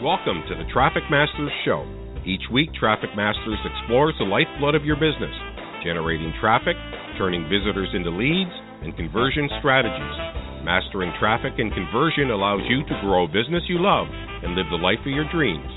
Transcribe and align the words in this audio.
Welcome 0.00 0.40
to 0.48 0.56
the 0.56 0.64
Traffic 0.72 1.02
Masters 1.10 1.52
Show. 1.62 1.84
Each 2.24 2.40
week, 2.50 2.72
Traffic 2.72 3.10
Masters 3.12 3.60
explores 3.68 4.16
the 4.16 4.24
lifeblood 4.24 4.74
of 4.74 4.80
your 4.80 4.96
business, 4.96 5.36
generating 5.84 6.32
traffic, 6.40 6.72
turning 7.20 7.44
visitors 7.52 7.92
into 7.92 8.08
leads, 8.08 8.48
and 8.80 8.96
conversion 8.96 9.44
strategies. 9.60 10.64
Mastering 10.64 11.12
traffic 11.20 11.52
and 11.60 11.68
conversion 11.76 12.32
allows 12.32 12.64
you 12.64 12.80
to 12.88 13.00
grow 13.04 13.24
a 13.24 13.28
business 13.28 13.60
you 13.68 13.76
love 13.76 14.08
and 14.08 14.56
live 14.56 14.72
the 14.72 14.80
life 14.80 15.04
of 15.04 15.12
your 15.12 15.28
dreams. 15.28 15.68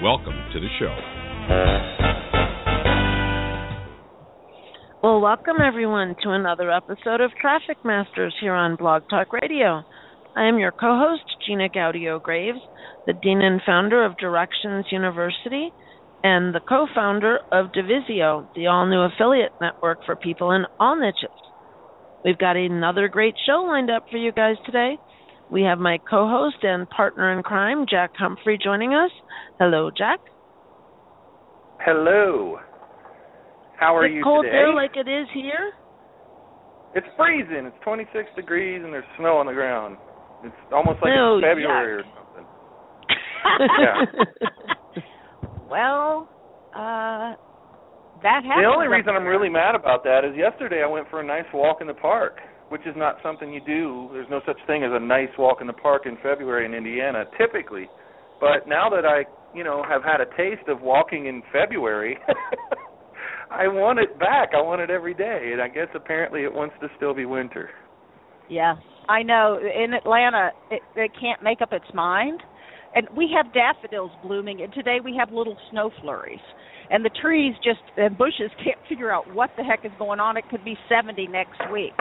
Welcome 0.00 0.40
to 0.56 0.56
the 0.56 0.72
show. 0.80 0.96
Well, 5.04 5.20
welcome 5.20 5.60
everyone 5.60 6.16
to 6.24 6.30
another 6.30 6.72
episode 6.72 7.20
of 7.20 7.28
Traffic 7.36 7.76
Masters 7.84 8.32
here 8.40 8.54
on 8.54 8.76
Blog 8.76 9.02
Talk 9.10 9.34
Radio. 9.36 9.84
I 10.34 10.48
am 10.48 10.58
your 10.58 10.72
co 10.72 10.98
host, 10.98 11.24
Gina 11.46 11.68
Gaudio 11.68 12.20
Graves, 12.20 12.60
the 13.06 13.12
Dean 13.12 13.42
and 13.42 13.60
founder 13.66 14.04
of 14.04 14.16
Directions 14.16 14.86
University 14.90 15.70
and 16.24 16.54
the 16.54 16.60
co 16.66 16.86
founder 16.94 17.40
of 17.50 17.66
DUvisio, 17.72 18.48
the 18.54 18.68
all 18.68 18.86
new 18.86 19.00
affiliate 19.00 19.52
network 19.60 19.98
for 20.06 20.16
people 20.16 20.52
in 20.52 20.64
all 20.80 20.96
niches. 20.96 21.30
We've 22.24 22.38
got 22.38 22.56
another 22.56 23.08
great 23.08 23.34
show 23.46 23.64
lined 23.66 23.90
up 23.90 24.04
for 24.10 24.16
you 24.16 24.32
guys 24.32 24.56
today. 24.64 24.96
We 25.50 25.62
have 25.62 25.78
my 25.78 25.98
co 26.08 26.28
host 26.28 26.62
and 26.62 26.88
partner 26.88 27.36
in 27.36 27.42
crime, 27.42 27.84
Jack 27.90 28.12
Humphrey, 28.16 28.58
joining 28.62 28.94
us. 28.94 29.10
Hello, 29.58 29.90
Jack. 29.96 30.20
Hello. 31.80 32.58
How 33.78 33.96
are 33.96 34.06
you? 34.06 34.14
it's 34.14 34.16
you 34.18 34.24
cold 34.24 34.44
today? 34.44 34.52
there 34.52 34.74
like 34.74 34.92
it 34.94 35.10
is 35.10 35.26
here? 35.34 35.72
It's 36.94 37.06
freezing. 37.16 37.66
It's 37.66 37.76
26 37.82 38.30
degrees 38.36 38.80
and 38.84 38.92
there's 38.92 39.04
snow 39.18 39.36
on 39.36 39.46
the 39.46 39.52
ground. 39.52 39.96
It's 40.44 40.54
almost 40.72 40.98
like 41.02 41.12
Oh, 41.16 41.38
it's 41.38 41.46
February 41.46 42.02
yuck. 42.02 42.04
or 42.04 42.08
something. 42.16 42.46
Yeah. 43.82 45.02
Well, 45.68 46.28
uh, 46.74 47.34
that 48.22 48.44
happens. 48.44 48.62
The 48.62 48.70
only 48.72 48.86
reason 48.88 49.14
I'm 49.16 49.24
really 49.24 49.48
mad 49.48 49.74
about 49.74 50.04
that 50.04 50.24
is 50.24 50.36
yesterday 50.36 50.82
I 50.84 50.86
went 50.86 51.08
for 51.10 51.20
a 51.20 51.24
nice 51.26 51.46
walk 51.52 51.78
in 51.80 51.86
the 51.86 51.94
park, 51.94 52.38
which 52.68 52.82
is 52.86 52.94
not 52.96 53.16
something 53.22 53.52
you 53.52 53.60
do. 53.66 54.10
There's 54.12 54.28
no 54.30 54.40
such 54.46 54.58
thing 54.66 54.84
as 54.84 54.90
a 54.92 55.00
nice 55.00 55.30
walk 55.38 55.58
in 55.60 55.66
the 55.66 55.72
park 55.72 56.02
in 56.06 56.16
February 56.22 56.66
in 56.66 56.74
Indiana, 56.74 57.24
typically. 57.38 57.88
But 58.40 58.68
now 58.68 58.88
that 58.90 59.04
I, 59.06 59.24
you 59.56 59.64
know, 59.64 59.82
have 59.88 60.02
had 60.04 60.20
a 60.20 60.26
taste 60.36 60.68
of 60.68 60.80
walking 60.82 61.26
in 61.26 61.42
February, 61.52 62.18
I 63.50 63.66
want 63.68 63.98
it 63.98 64.18
back. 64.18 64.50
I 64.56 64.60
want 64.62 64.80
it 64.80 64.90
every 64.90 65.14
day, 65.14 65.50
and 65.52 65.60
I 65.60 65.68
guess 65.68 65.88
apparently 65.94 66.42
it 66.44 66.52
wants 66.52 66.74
to 66.80 66.88
still 66.96 67.14
be 67.14 67.24
winter. 67.24 67.70
Yeah, 68.48 68.74
I 69.08 69.22
know. 69.22 69.58
In 69.58 69.94
Atlanta, 69.94 70.50
it, 70.70 70.82
it 70.96 71.12
can't 71.20 71.42
make 71.42 71.60
up 71.60 71.72
its 71.72 71.86
mind, 71.94 72.40
and 72.94 73.06
we 73.16 73.30
have 73.36 73.52
daffodils 73.52 74.12
blooming, 74.22 74.62
and 74.62 74.72
today 74.72 74.98
we 75.02 75.16
have 75.18 75.30
little 75.32 75.56
snow 75.70 75.90
flurries, 76.00 76.40
and 76.90 77.04
the 77.04 77.10
trees 77.20 77.54
just 77.64 77.80
and 77.96 78.16
bushes 78.16 78.50
can't 78.62 78.78
figure 78.88 79.10
out 79.12 79.32
what 79.34 79.50
the 79.56 79.64
heck 79.64 79.84
is 79.84 79.92
going 79.98 80.20
on. 80.20 80.36
It 80.36 80.44
could 80.50 80.64
be 80.64 80.76
70 80.88 81.26
next 81.28 81.60
week. 81.72 81.92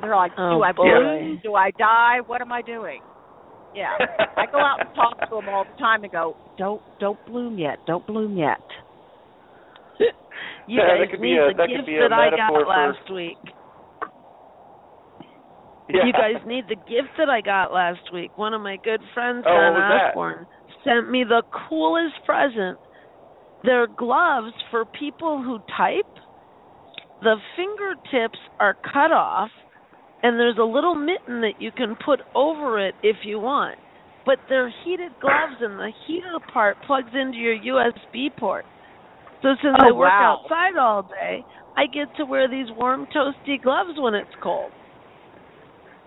They're 0.00 0.16
like, 0.16 0.32
Oh, 0.36 0.58
do 0.58 0.62
I 0.62 0.72
bloom? 0.72 1.40
Do 1.42 1.54
I 1.54 1.70
die? 1.78 2.18
What 2.26 2.40
am 2.40 2.52
I 2.52 2.62
doing? 2.62 3.00
Yeah, 3.74 3.92
I 4.36 4.46
go 4.50 4.58
out 4.58 4.80
and 4.80 4.94
talk 4.94 5.20
to 5.28 5.36
them 5.36 5.48
all 5.48 5.64
the 5.64 5.78
time 5.78 6.02
and 6.02 6.10
go, 6.12 6.34
don't 6.56 6.82
don't 6.98 7.18
bloom 7.26 7.58
yet, 7.58 7.78
don't 7.86 8.06
bloom 8.06 8.36
yet. 8.36 8.60
You 10.66 10.78
Yeah, 10.80 10.86
that 10.88 10.98
guys 11.04 11.10
could 11.12 11.20
be 11.20 11.36
a- 11.36 11.52
that 11.56 11.68
could 11.76 11.86
be 11.86 11.96
a 11.96 12.00
that 12.08 12.12
I 12.12 12.30
got 12.30 12.50
metaphor 12.52 12.64
for- 12.64 12.68
last 12.68 13.12
week. 13.14 13.38
Yeah. 15.88 16.06
You 16.06 16.12
guys 16.12 16.42
need 16.46 16.64
the 16.68 16.76
gift 16.76 17.10
that 17.18 17.28
I 17.30 17.40
got 17.40 17.72
last 17.72 18.00
week. 18.12 18.36
One 18.36 18.54
of 18.54 18.60
my 18.60 18.76
good 18.82 19.00
friends, 19.14 19.44
Oh, 19.46 19.50
Don 19.52 19.74
that? 19.74 20.10
Osborne, 20.10 20.46
sent 20.84 21.10
me 21.10 21.24
the 21.24 21.42
coolest 21.68 22.14
present. 22.24 22.78
They're 23.62 23.86
gloves 23.86 24.52
for 24.70 24.84
people 24.84 25.42
who 25.42 25.58
type. 25.76 26.06
The 27.22 27.36
fingertips 27.56 28.38
are 28.60 28.76
cut 28.92 29.12
off, 29.12 29.50
and 30.22 30.38
there's 30.38 30.58
a 30.58 30.64
little 30.64 30.94
mitten 30.94 31.40
that 31.42 31.54
you 31.60 31.70
can 31.72 31.96
put 32.04 32.20
over 32.34 32.78
it 32.84 32.94
if 33.02 33.16
you 33.24 33.38
want. 33.40 33.78
But 34.24 34.38
they're 34.48 34.72
heated 34.84 35.12
gloves, 35.20 35.56
and 35.60 35.78
the 35.78 35.92
heated 36.06 36.24
part 36.52 36.76
plugs 36.82 37.12
into 37.14 37.38
your 37.38 37.56
USB 37.56 38.28
port. 38.36 38.66
So 39.42 39.50
since 39.62 39.76
Oh, 39.80 39.88
I 39.88 39.92
work 39.92 40.10
wow. 40.10 40.40
outside 40.42 40.76
all 40.78 41.02
day, 41.04 41.44
I 41.76 41.86
get 41.86 42.08
to 42.16 42.24
wear 42.24 42.48
these 42.48 42.66
warm, 42.76 43.06
toasty 43.14 43.60
gloves 43.62 43.98
when 43.98 44.14
it's 44.14 44.34
cold. 44.42 44.75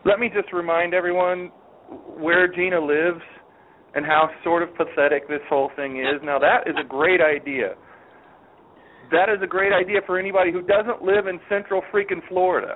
Let 0.06 0.20
me 0.20 0.30
just 0.34 0.54
remind 0.54 0.94
everyone 0.94 1.52
where 2.18 2.48
Gina 2.48 2.80
lives 2.80 3.22
and 3.96 4.06
how 4.06 4.30
sort 4.44 4.64
of 4.64 4.70
pathetic 4.76 5.28
this 5.28 5.42
whole 5.50 5.72
thing 5.76 5.98
is. 5.98 6.22
Now 6.24 6.40
that 6.40 6.68
is 6.68 6.76
a 6.80 6.88
great 6.88 7.22
idea. 7.22 7.76
That 9.12 9.30
is 9.30 9.42
a 9.44 9.48
great 9.48 9.74
idea 9.74 10.02
for 10.06 10.20
anybody 10.20 10.52
who 10.52 10.62
doesn't 10.62 11.02
live 11.02 11.28
in 11.28 11.40
central 11.50 11.82
freaking 11.92 12.22
Florida. 12.28 12.76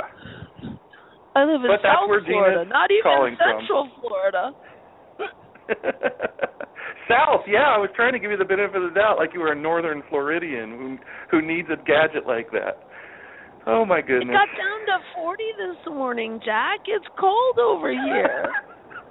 I 1.36 1.44
live 1.46 1.62
in 1.62 1.70
But 1.70 1.82
South 1.82 2.10
where 2.10 2.22
Gina's 2.22 2.34
Florida, 2.34 2.66
not 2.66 2.92
even 2.92 3.04
calling 3.04 3.38
from. 3.38 3.62
Central 3.62 3.90
Florida. 4.02 4.52
South, 7.10 7.42
yeah, 7.48 7.70
I 7.70 7.78
was 7.78 7.90
trying 7.96 8.14
to 8.14 8.20
give 8.20 8.32
you 8.32 8.38
the 8.38 8.46
benefit 8.46 8.76
of 8.76 8.94
the 8.94 8.96
doubt 9.00 9.18
like 9.18 9.34
you 9.34 9.40
were 9.42 9.52
a 9.52 9.56
northern 9.56 10.04
Floridian 10.10 10.72
who 10.72 10.98
who 11.30 11.46
needs 11.46 11.68
a 11.72 11.78
gadget 11.86 12.26
like 12.28 12.52
that. 12.52 12.88
Oh 13.66 13.86
my 13.86 14.02
goodness. 14.02 14.30
It 14.30 14.34
got 14.34 14.52
down 14.58 15.00
to 15.00 15.06
40 15.16 15.44
this 15.58 15.94
morning, 15.94 16.40
Jack. 16.44 16.80
It's 16.88 17.06
cold 17.20 17.60
over 17.60 17.92
here. 17.92 18.52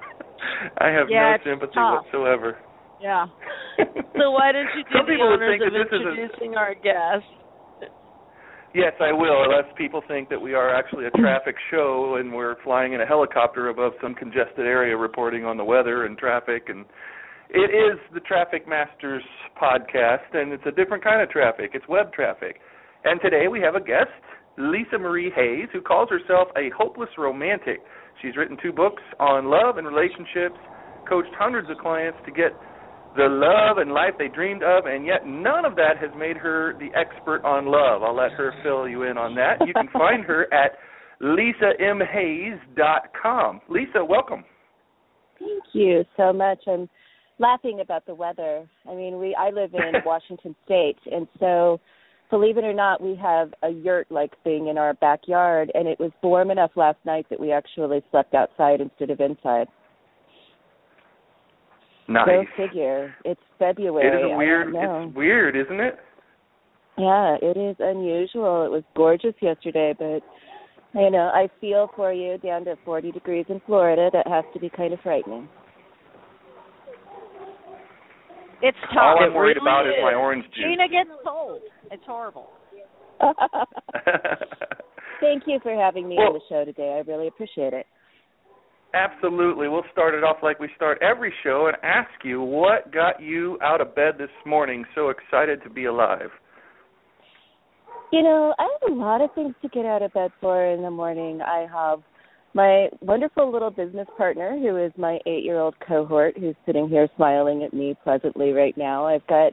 I 0.78 0.88
have 0.88 1.06
Yeah, 1.08 1.36
no 1.44 1.52
sympathy 1.52 1.72
tough. 1.74 2.04
whatsoever. 2.04 2.58
Yeah. 3.00 3.26
so 4.18 4.30
why 4.30 4.52
don't 4.52 4.68
you 4.76 4.84
do 4.84 4.98
Some 4.98 5.06
the 5.06 5.22
honors 5.22 5.60
of 5.64 5.72
that 5.72 5.78
this 5.90 6.00
is 6.00 6.04
a- 6.06 6.10
introducing 6.10 6.56
our 6.56 6.74
guest? 6.74 7.24
Yes, 8.74 8.94
I 9.00 9.12
will, 9.12 9.44
unless 9.44 9.70
people 9.76 10.00
think 10.08 10.30
that 10.30 10.40
we 10.40 10.54
are 10.54 10.74
actually 10.74 11.04
a 11.06 11.10
traffic 11.10 11.56
show 11.70 12.16
and 12.18 12.32
we're 12.32 12.56
flying 12.64 12.94
in 12.94 13.02
a 13.02 13.06
helicopter 13.06 13.68
above 13.68 13.92
some 14.00 14.14
congested 14.14 14.60
area 14.64 14.96
reporting 14.96 15.44
on 15.44 15.58
the 15.58 15.64
weather 15.64 16.06
and 16.06 16.16
traffic 16.16 16.64
and 16.68 16.86
it 17.50 17.68
is 17.68 17.98
the 18.14 18.20
Traffic 18.20 18.66
Masters 18.66 19.22
podcast 19.60 20.24
and 20.32 20.52
it's 20.54 20.64
a 20.64 20.70
different 20.70 21.04
kind 21.04 21.20
of 21.20 21.28
traffic. 21.28 21.72
It's 21.74 21.86
web 21.86 22.10
traffic. 22.14 22.60
And 23.04 23.20
today 23.20 23.46
we 23.46 23.60
have 23.60 23.74
a 23.74 23.80
guest, 23.80 24.08
Lisa 24.58 24.98
Marie 24.98 25.32
Hayes, 25.34 25.68
who 25.72 25.80
calls 25.80 26.10
herself 26.10 26.48
a 26.56 26.68
hopeless 26.76 27.08
romantic. 27.16 27.78
She's 28.20 28.36
written 28.36 28.58
two 28.62 28.72
books 28.72 29.02
on 29.18 29.46
love 29.46 29.78
and 29.78 29.86
relationships, 29.86 30.58
coached 31.08 31.32
hundreds 31.38 31.70
of 31.70 31.78
clients 31.78 32.18
to 32.26 32.32
get 32.32 32.52
the 33.16 33.28
love 33.28 33.78
and 33.78 33.92
life 33.92 34.12
they 34.18 34.28
dreamed 34.28 34.62
of, 34.62 34.84
and 34.86 35.06
yet 35.06 35.26
none 35.26 35.64
of 35.64 35.74
that 35.76 35.96
has 36.00 36.10
made 36.16 36.36
her 36.36 36.74
the 36.78 36.88
expert 36.98 37.42
on 37.44 37.66
love. 37.66 38.02
I'll 38.02 38.16
let 38.16 38.32
her 38.32 38.52
fill 38.62 38.88
you 38.88 39.04
in 39.04 39.16
on 39.18 39.34
that. 39.34 39.66
You 39.66 39.74
can 39.74 39.88
find 39.92 40.24
her 40.24 40.46
at 40.52 40.72
lisamhayes.com. 41.20 43.60
Lisa, 43.68 44.04
welcome. 44.04 44.44
Thank 45.38 45.62
you 45.72 46.04
so 46.16 46.32
much. 46.32 46.58
I'm 46.66 46.88
laughing 47.38 47.80
about 47.80 48.06
the 48.06 48.14
weather. 48.14 48.66
I 48.88 48.94
mean, 48.94 49.18
we 49.18 49.34
I 49.34 49.50
live 49.50 49.74
in 49.74 49.92
Washington 50.06 50.56
State, 50.64 50.96
and 51.10 51.26
so 51.38 51.80
believe 52.32 52.56
it 52.56 52.64
or 52.64 52.72
not, 52.72 53.02
we 53.02 53.14
have 53.16 53.52
a 53.62 53.68
yurt-like 53.68 54.32
thing 54.42 54.68
in 54.68 54.78
our 54.78 54.94
backyard, 54.94 55.70
and 55.74 55.86
it 55.86 56.00
was 56.00 56.10
warm 56.22 56.50
enough 56.50 56.70
last 56.76 56.96
night 57.04 57.26
that 57.28 57.38
we 57.38 57.52
actually 57.52 58.02
slept 58.10 58.34
outside 58.34 58.80
instead 58.80 59.10
of 59.10 59.20
inside. 59.20 59.68
Nice. 62.08 62.26
Go 62.26 62.44
figure. 62.56 63.14
It's 63.26 63.40
February. 63.58 64.08
It 64.08 64.32
is 64.32 64.36
weird. 64.36 64.74
It's 64.74 65.14
weird, 65.14 65.56
isn't 65.56 65.78
it? 65.78 65.98
Yeah, 66.96 67.36
it 67.42 67.58
is 67.58 67.76
unusual. 67.78 68.64
It 68.64 68.70
was 68.70 68.82
gorgeous 68.96 69.34
yesterday, 69.42 69.94
but 69.98 70.22
you 70.98 71.10
know, 71.10 71.30
I 71.34 71.48
feel 71.60 71.90
for 71.94 72.12
you 72.14 72.38
down 72.38 72.64
to 72.64 72.76
40 72.84 73.12
degrees 73.12 73.46
in 73.50 73.60
Florida. 73.66 74.10
That 74.10 74.26
has 74.26 74.44
to 74.54 74.60
be 74.60 74.70
kind 74.70 74.94
of 74.94 75.00
frightening. 75.00 75.48
It's 78.62 78.78
tough. 78.94 78.98
All 79.02 79.18
I'm 79.20 79.34
worried 79.34 79.56
really 79.56 79.66
about 79.66 79.86
is 79.86 79.94
my 80.02 80.14
orange 80.14 80.44
juice. 80.54 80.64
Gina 80.64 80.88
gets 80.88 81.10
cold. 81.24 81.60
It's 81.90 82.02
horrible. 82.06 82.48
Thank 85.20 85.44
you 85.46 85.58
for 85.62 85.74
having 85.74 86.08
me 86.08 86.16
Well- 86.18 86.28
on 86.28 86.34
the 86.34 86.40
show 86.48 86.64
today. 86.64 86.94
I 86.96 87.10
really 87.10 87.28
appreciate 87.28 87.72
it. 87.72 87.86
Absolutely. 88.94 89.68
We'll 89.68 89.84
start 89.90 90.14
it 90.14 90.22
off 90.22 90.36
like 90.42 90.60
we 90.60 90.68
start 90.76 91.00
every 91.02 91.32
show 91.42 91.66
and 91.68 91.76
ask 91.82 92.10
you 92.24 92.42
what 92.42 92.92
got 92.92 93.22
you 93.22 93.58
out 93.62 93.80
of 93.80 93.94
bed 93.94 94.16
this 94.18 94.28
morning 94.44 94.84
so 94.94 95.08
excited 95.08 95.62
to 95.62 95.70
be 95.70 95.86
alive. 95.86 96.28
You 98.12 98.22
know, 98.22 98.54
I 98.58 98.64
have 98.64 98.92
a 98.92 98.94
lot 98.94 99.22
of 99.22 99.32
things 99.34 99.54
to 99.62 99.68
get 99.70 99.86
out 99.86 100.02
of 100.02 100.12
bed 100.12 100.30
for 100.42 100.66
in 100.66 100.82
the 100.82 100.90
morning. 100.90 101.40
I 101.40 101.66
have 101.72 102.00
my 102.54 102.88
wonderful 103.00 103.50
little 103.50 103.70
business 103.70 104.06
partner 104.16 104.58
who 104.58 104.76
is 104.76 104.92
my 104.96 105.18
8-year-old 105.26 105.74
cohort 105.86 106.36
who's 106.38 106.56
sitting 106.66 106.88
here 106.88 107.08
smiling 107.16 107.62
at 107.62 107.72
me 107.72 107.96
pleasantly 108.04 108.52
right 108.52 108.76
now. 108.76 109.06
I've 109.06 109.26
got 109.26 109.52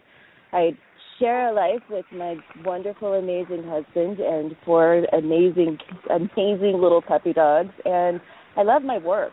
I 0.52 0.72
share 1.20 1.50
a 1.50 1.54
life 1.54 1.82
with 1.90 2.06
my 2.14 2.36
wonderful 2.66 3.14
amazing 3.14 3.64
husband 3.64 4.20
and 4.20 4.56
four 4.66 5.06
amazing 5.18 5.78
amazing 6.10 6.80
little 6.82 7.02
puppy 7.02 7.34
dogs 7.34 7.72
and 7.86 8.20
I 8.58 8.64
love 8.64 8.84
my 8.84 8.98
work. 8.98 9.32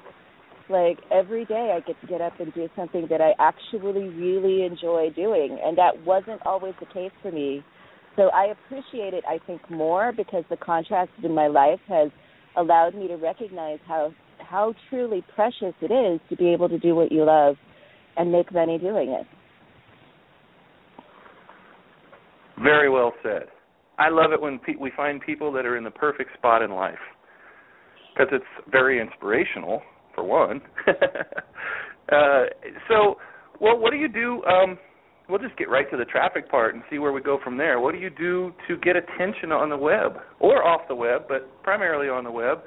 Like 0.68 0.98
every 1.12 1.44
day 1.44 1.74
I 1.76 1.80
get 1.80 2.00
to 2.00 2.06
get 2.06 2.20
up 2.20 2.38
and 2.38 2.54
do 2.54 2.68
something 2.76 3.06
that 3.10 3.20
I 3.20 3.32
actually 3.40 4.08
really 4.08 4.64
enjoy 4.64 5.10
doing 5.14 5.58
and 5.64 5.76
that 5.78 6.04
wasn't 6.04 6.40
always 6.46 6.74
the 6.78 6.86
case 6.86 7.12
for 7.20 7.32
me. 7.32 7.64
So 8.14 8.30
I 8.34 8.46
appreciate 8.46 9.12
it 9.12 9.24
I 9.28 9.38
think 9.44 9.68
more 9.70 10.12
because 10.16 10.44
the 10.50 10.56
contrast 10.56 11.10
in 11.22 11.34
my 11.34 11.48
life 11.48 11.80
has 11.88 12.10
allowed 12.56 12.94
me 12.94 13.08
to 13.08 13.17
recognize 13.17 13.79
how 13.87 14.12
how 14.38 14.75
truly 14.91 15.25
precious 15.35 15.75
it 15.81 15.91
is 15.91 16.20
to 16.29 16.37
be 16.37 16.53
able 16.53 16.69
to 16.69 16.79
do 16.79 16.94
what 16.94 17.11
you 17.11 17.25
love 17.25 17.56
and 18.17 18.31
make 18.31 18.53
money 18.53 18.79
doing 18.79 19.11
it. 19.11 19.26
Very 22.62 22.88
well 22.88 23.12
said. 23.23 23.44
I 23.99 24.08
love 24.11 24.32
it 24.32 24.41
when 24.41 24.58
pe- 24.58 24.76
we 24.79 24.93
find 24.97 25.20
people 25.20 25.53
that 25.53 25.67
are 25.67 25.76
in 25.76 25.85
the 25.85 25.91
perfect 25.91 26.31
spot 26.35 26.62
in 26.62 26.70
life 26.70 26.94
because 28.12 28.29
it's 28.32 28.70
very 28.70 29.00
inspirational 29.00 29.82
for 30.14 30.25
one. 30.25 30.61
uh, 32.12 32.44
so, 32.88 33.17
well, 33.61 33.79
what 33.79 33.91
do 33.91 33.97
you 33.97 34.09
do? 34.09 34.43
Um, 34.44 34.79
we'll 35.28 35.38
just 35.38 35.56
get 35.56 35.69
right 35.69 35.90
to 35.90 35.96
the 35.96 36.05
traffic 36.05 36.50
part 36.50 36.75
and 36.75 36.82
see 36.90 36.99
where 36.99 37.12
we 37.12 37.20
go 37.20 37.38
from 37.43 37.56
there. 37.56 37.81
What 37.81 37.93
do 37.93 37.99
you 37.99 38.11
do 38.11 38.52
to 38.69 38.76
get 38.78 38.96
attention 38.96 39.52
on 39.52 39.69
the 39.70 39.76
web 39.76 40.19
or 40.40 40.64
off 40.64 40.82
the 40.88 40.94
web, 40.94 41.23
but 41.28 41.62
primarily 41.62 42.08
on 42.08 42.25
the 42.25 42.31
web? 42.31 42.58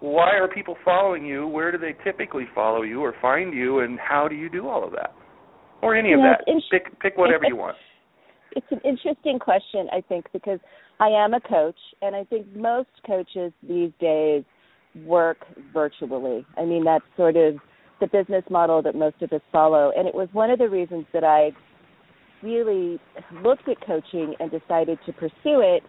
Why 0.00 0.32
are 0.32 0.48
people 0.48 0.76
following 0.84 1.24
you? 1.24 1.46
Where 1.46 1.70
do 1.70 1.78
they 1.78 1.94
typically 2.04 2.46
follow 2.54 2.82
you 2.82 3.00
or 3.02 3.14
find 3.22 3.54
you, 3.54 3.80
and 3.80 3.98
how 3.98 4.26
do 4.28 4.34
you 4.34 4.48
do 4.48 4.68
all 4.68 4.84
of 4.84 4.90
that, 4.92 5.14
or 5.80 5.94
any 5.94 6.12
of 6.12 6.20
that? 6.20 6.44
pick 6.70 6.98
pick 7.00 7.16
whatever 7.16 7.44
you 7.46 7.56
want. 7.56 7.76
It's 8.54 8.66
an 8.70 8.80
interesting 8.84 9.38
question, 9.38 9.88
I 9.90 10.02
think, 10.02 10.26
because 10.30 10.58
I 11.00 11.06
am 11.06 11.32
a 11.32 11.40
coach, 11.40 11.78
and 12.02 12.14
I 12.14 12.24
think 12.24 12.54
most 12.54 12.90
coaches 13.06 13.50
these 13.66 13.92
days 13.98 14.44
work 15.06 15.38
virtually. 15.72 16.44
I 16.58 16.66
mean, 16.66 16.84
that's 16.84 17.04
sort 17.16 17.36
of 17.36 17.54
the 18.00 18.08
business 18.08 18.44
model 18.50 18.82
that 18.82 18.94
most 18.94 19.22
of 19.22 19.32
us 19.32 19.40
follow. 19.50 19.90
And 19.96 20.06
it 20.06 20.14
was 20.14 20.28
one 20.32 20.50
of 20.50 20.58
the 20.58 20.68
reasons 20.68 21.06
that 21.14 21.24
I 21.24 21.52
really 22.42 23.00
looked 23.42 23.68
at 23.68 23.84
coaching 23.86 24.34
and 24.40 24.50
decided 24.50 24.98
to 25.06 25.12
pursue 25.12 25.60
it 25.60 25.82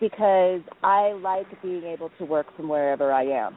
because 0.00 0.60
I 0.82 1.12
like 1.12 1.46
being 1.62 1.84
able 1.84 2.10
to 2.18 2.24
work 2.24 2.46
from 2.56 2.68
wherever 2.68 3.12
I 3.12 3.24
am. 3.24 3.56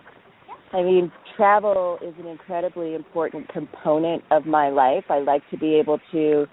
I 0.73 0.81
mean, 0.81 1.11
travel 1.35 1.97
is 2.01 2.13
an 2.19 2.27
incredibly 2.27 2.95
important 2.95 3.47
component 3.49 4.23
of 4.31 4.45
my 4.45 4.69
life. 4.69 5.05
I 5.09 5.19
like 5.19 5.41
to 5.51 5.57
be 5.57 5.75
able 5.75 5.99
to 6.11 6.45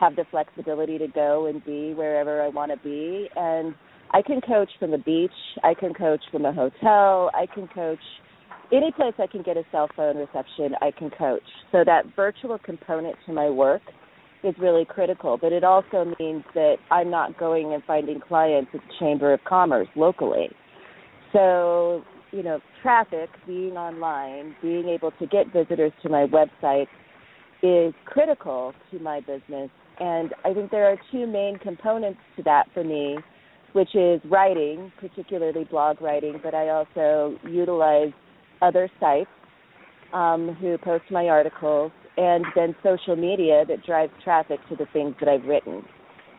have 0.00 0.16
the 0.16 0.24
flexibility 0.30 0.98
to 0.98 1.08
go 1.08 1.46
and 1.46 1.64
be 1.64 1.94
wherever 1.94 2.42
I 2.42 2.48
want 2.48 2.72
to 2.72 2.78
be. 2.78 3.28
And 3.36 3.74
I 4.12 4.22
can 4.22 4.40
coach 4.40 4.70
from 4.78 4.90
the 4.90 4.98
beach. 4.98 5.30
I 5.62 5.74
can 5.74 5.92
coach 5.92 6.20
from 6.30 6.44
a 6.44 6.52
hotel. 6.52 7.30
I 7.34 7.46
can 7.52 7.68
coach 7.68 7.98
any 8.72 8.92
place 8.92 9.14
I 9.18 9.26
can 9.26 9.42
get 9.42 9.56
a 9.56 9.64
cell 9.70 9.88
phone 9.96 10.16
reception. 10.16 10.74
I 10.80 10.90
can 10.90 11.10
coach. 11.10 11.42
So 11.72 11.84
that 11.84 12.04
virtual 12.16 12.58
component 12.58 13.16
to 13.26 13.32
my 13.32 13.50
work 13.50 13.82
is 14.44 14.54
really 14.58 14.84
critical. 14.84 15.38
But 15.38 15.52
it 15.52 15.64
also 15.64 16.14
means 16.18 16.44
that 16.54 16.76
I'm 16.90 17.10
not 17.10 17.38
going 17.38 17.72
and 17.72 17.82
finding 17.84 18.20
clients 18.20 18.70
at 18.74 18.80
the 18.80 18.94
Chamber 18.98 19.32
of 19.32 19.40
Commerce 19.44 19.88
locally. 19.96 20.48
So 21.32 22.02
you 22.32 22.42
know, 22.42 22.60
traffic, 22.82 23.30
being 23.46 23.76
online, 23.76 24.56
being 24.60 24.88
able 24.88 25.12
to 25.12 25.26
get 25.26 25.52
visitors 25.52 25.92
to 26.02 26.08
my 26.08 26.26
website 26.26 26.88
is 27.62 27.94
critical 28.04 28.74
to 28.90 28.98
my 28.98 29.20
business. 29.20 29.70
And 30.00 30.34
I 30.44 30.52
think 30.52 30.72
there 30.72 30.90
are 30.90 30.96
two 31.12 31.26
main 31.28 31.58
components 31.58 32.18
to 32.36 32.42
that 32.42 32.64
for 32.74 32.82
me 32.82 33.18
which 33.74 33.94
is 33.96 34.20
writing, 34.30 34.92
particularly 35.00 35.64
blog 35.64 36.00
writing, 36.00 36.40
but 36.42 36.54
I 36.54 36.68
also 36.68 37.36
utilize 37.44 38.12
other 38.62 38.88
sites 39.00 39.28
um, 40.12 40.56
who 40.60 40.78
post 40.78 41.04
my 41.10 41.28
articles, 41.28 41.90
and 42.16 42.44
then 42.54 42.74
social 42.82 43.16
media 43.16 43.64
that 43.66 43.84
drives 43.84 44.12
traffic 44.22 44.60
to 44.68 44.76
the 44.76 44.86
things 44.92 45.14
that 45.20 45.28
I've 45.28 45.44
written. 45.44 45.82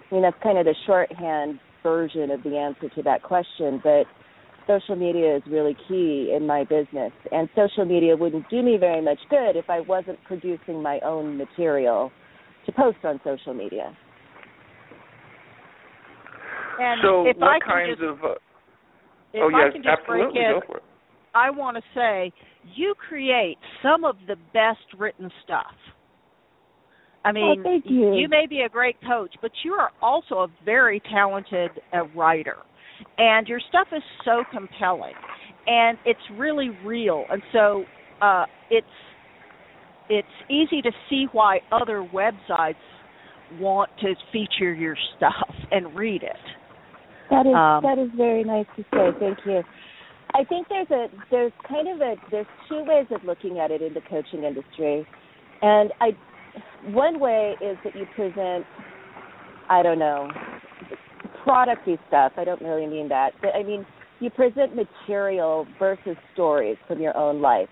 I 0.10 0.14
mean, 0.14 0.24
that's 0.24 0.38
kind 0.42 0.58
of 0.58 0.66
the 0.66 0.76
shorthand 0.86 1.60
version 1.84 2.32
of 2.32 2.44
the 2.44 2.58
answer 2.58 2.90
to 2.96 3.04
that 3.04 3.24
question, 3.24 3.82
but 3.84 4.06
social 4.68 4.96
media 4.96 5.38
is 5.38 5.44
really 5.48 5.76
key 5.88 6.34
in 6.36 6.48
my 6.48 6.64
business. 6.64 7.12
And 7.32 7.50
social 7.56 7.86
media 7.86 8.16
wouldn't 8.16 8.50
do 8.50 8.64
me 8.64 8.78
very 8.78 9.02
much 9.02 9.20
good 9.30 9.56
if 9.56 9.70
I 9.70 9.82
wasn't 9.82 10.24
producing 10.24 10.82
my 10.82 11.00
own 11.02 11.38
material 11.38 12.12
to 12.66 12.72
post 12.72 12.98
on 13.04 13.20
social 13.24 13.54
media. 13.54 13.96
And 16.80 17.00
so, 17.04 17.26
if 17.26 17.38
what 17.38 17.48
I 17.48 17.60
kinds 17.66 18.00
just, 18.00 18.04
of? 18.04 18.18
Uh, 18.24 18.36
if 19.34 19.44
oh 19.44 19.52
I 19.54 19.66
yes, 19.66 19.74
can 19.74 19.84
just 19.84 20.00
absolutely. 20.02 20.34
break 20.34 20.46
in, 20.46 20.60
Go 20.60 20.68
for 20.68 20.78
it. 20.78 20.84
I 21.36 21.50
want 21.50 21.78
to 21.78 21.84
say 21.94 22.32
you 22.76 22.96
create 22.96 23.58
some 23.84 24.06
of 24.06 24.16
the 24.28 24.38
best 24.54 24.80
written 24.98 25.30
stuff. 25.44 25.76
I 27.26 27.32
mean, 27.32 27.64
oh, 27.66 27.80
you. 27.86 28.16
you 28.16 28.30
may 28.30 28.46
be 28.48 28.62
a 28.62 28.70
great 28.70 28.96
coach, 29.02 29.34
but 29.42 29.52
you 29.64 29.74
are 29.74 29.90
also 30.02 30.36
a 30.36 30.48
very 30.64 31.02
talented 31.12 31.72
uh, 31.92 32.06
writer, 32.16 32.58
and 33.18 33.48
your 33.48 33.60
stuff 33.68 33.88
is 33.96 34.04
so 34.24 34.44
compelling, 34.52 35.16
and 35.66 35.98
it's 36.06 36.20
really 36.34 36.70
real, 36.86 37.26
and 37.30 37.42
so 37.52 37.84
uh, 38.22 38.46
it's 38.70 38.88
it's 40.08 40.28
easy 40.50 40.84
to 40.84 40.92
see 41.10 41.26
why 41.32 41.60
other 41.72 42.08
websites 42.14 42.76
want 43.60 43.90
to 44.02 44.14
feature 44.32 44.74
your 44.74 44.96
stuff 45.18 45.50
and 45.72 45.96
read 45.96 46.22
it. 46.22 46.36
That 47.32 47.48
is 47.48 47.56
Um, 47.56 47.82
that 47.84 47.98
is 47.98 48.12
very 48.16 48.44
nice 48.44 48.68
to 48.76 48.84
say. 48.94 49.10
Thank 49.20 49.40
you. 49.46 49.64
I 50.36 50.44
think 50.44 50.68
there's 50.68 50.90
a 50.92 51.08
there's 51.32 51.54
kind 51.66 51.88
of 51.88 52.02
a 52.02 52.16
there's 52.30 52.46
two 52.68 52.84
ways 52.84 53.06
of 53.12 53.24
looking 53.24 53.60
at 53.60 53.72
it 53.72 53.82
in 53.82 53.94
the 53.94 54.02
coaching 54.02 54.44
industry, 54.44 55.08
and 55.62 55.94
I 56.02 56.10
one 56.92 57.22
way 57.22 57.56
is 57.62 57.78
that 57.86 57.96
you 57.96 58.06
present 58.16 58.66
I 59.70 59.82
don't 59.82 59.98
know 59.98 60.30
producty 61.48 61.98
stuff. 62.10 62.34
I 62.36 62.44
don't 62.44 62.62
really 62.62 62.86
mean 62.86 63.08
that, 63.10 63.32
but 63.42 63.56
I 63.56 63.64
mean 63.64 63.86
you 64.20 64.30
present 64.30 64.76
material 64.76 65.68
versus 65.80 66.18
stories 66.34 66.76
from 66.86 67.00
your 67.00 67.16
own 67.16 67.42
life. 67.42 67.70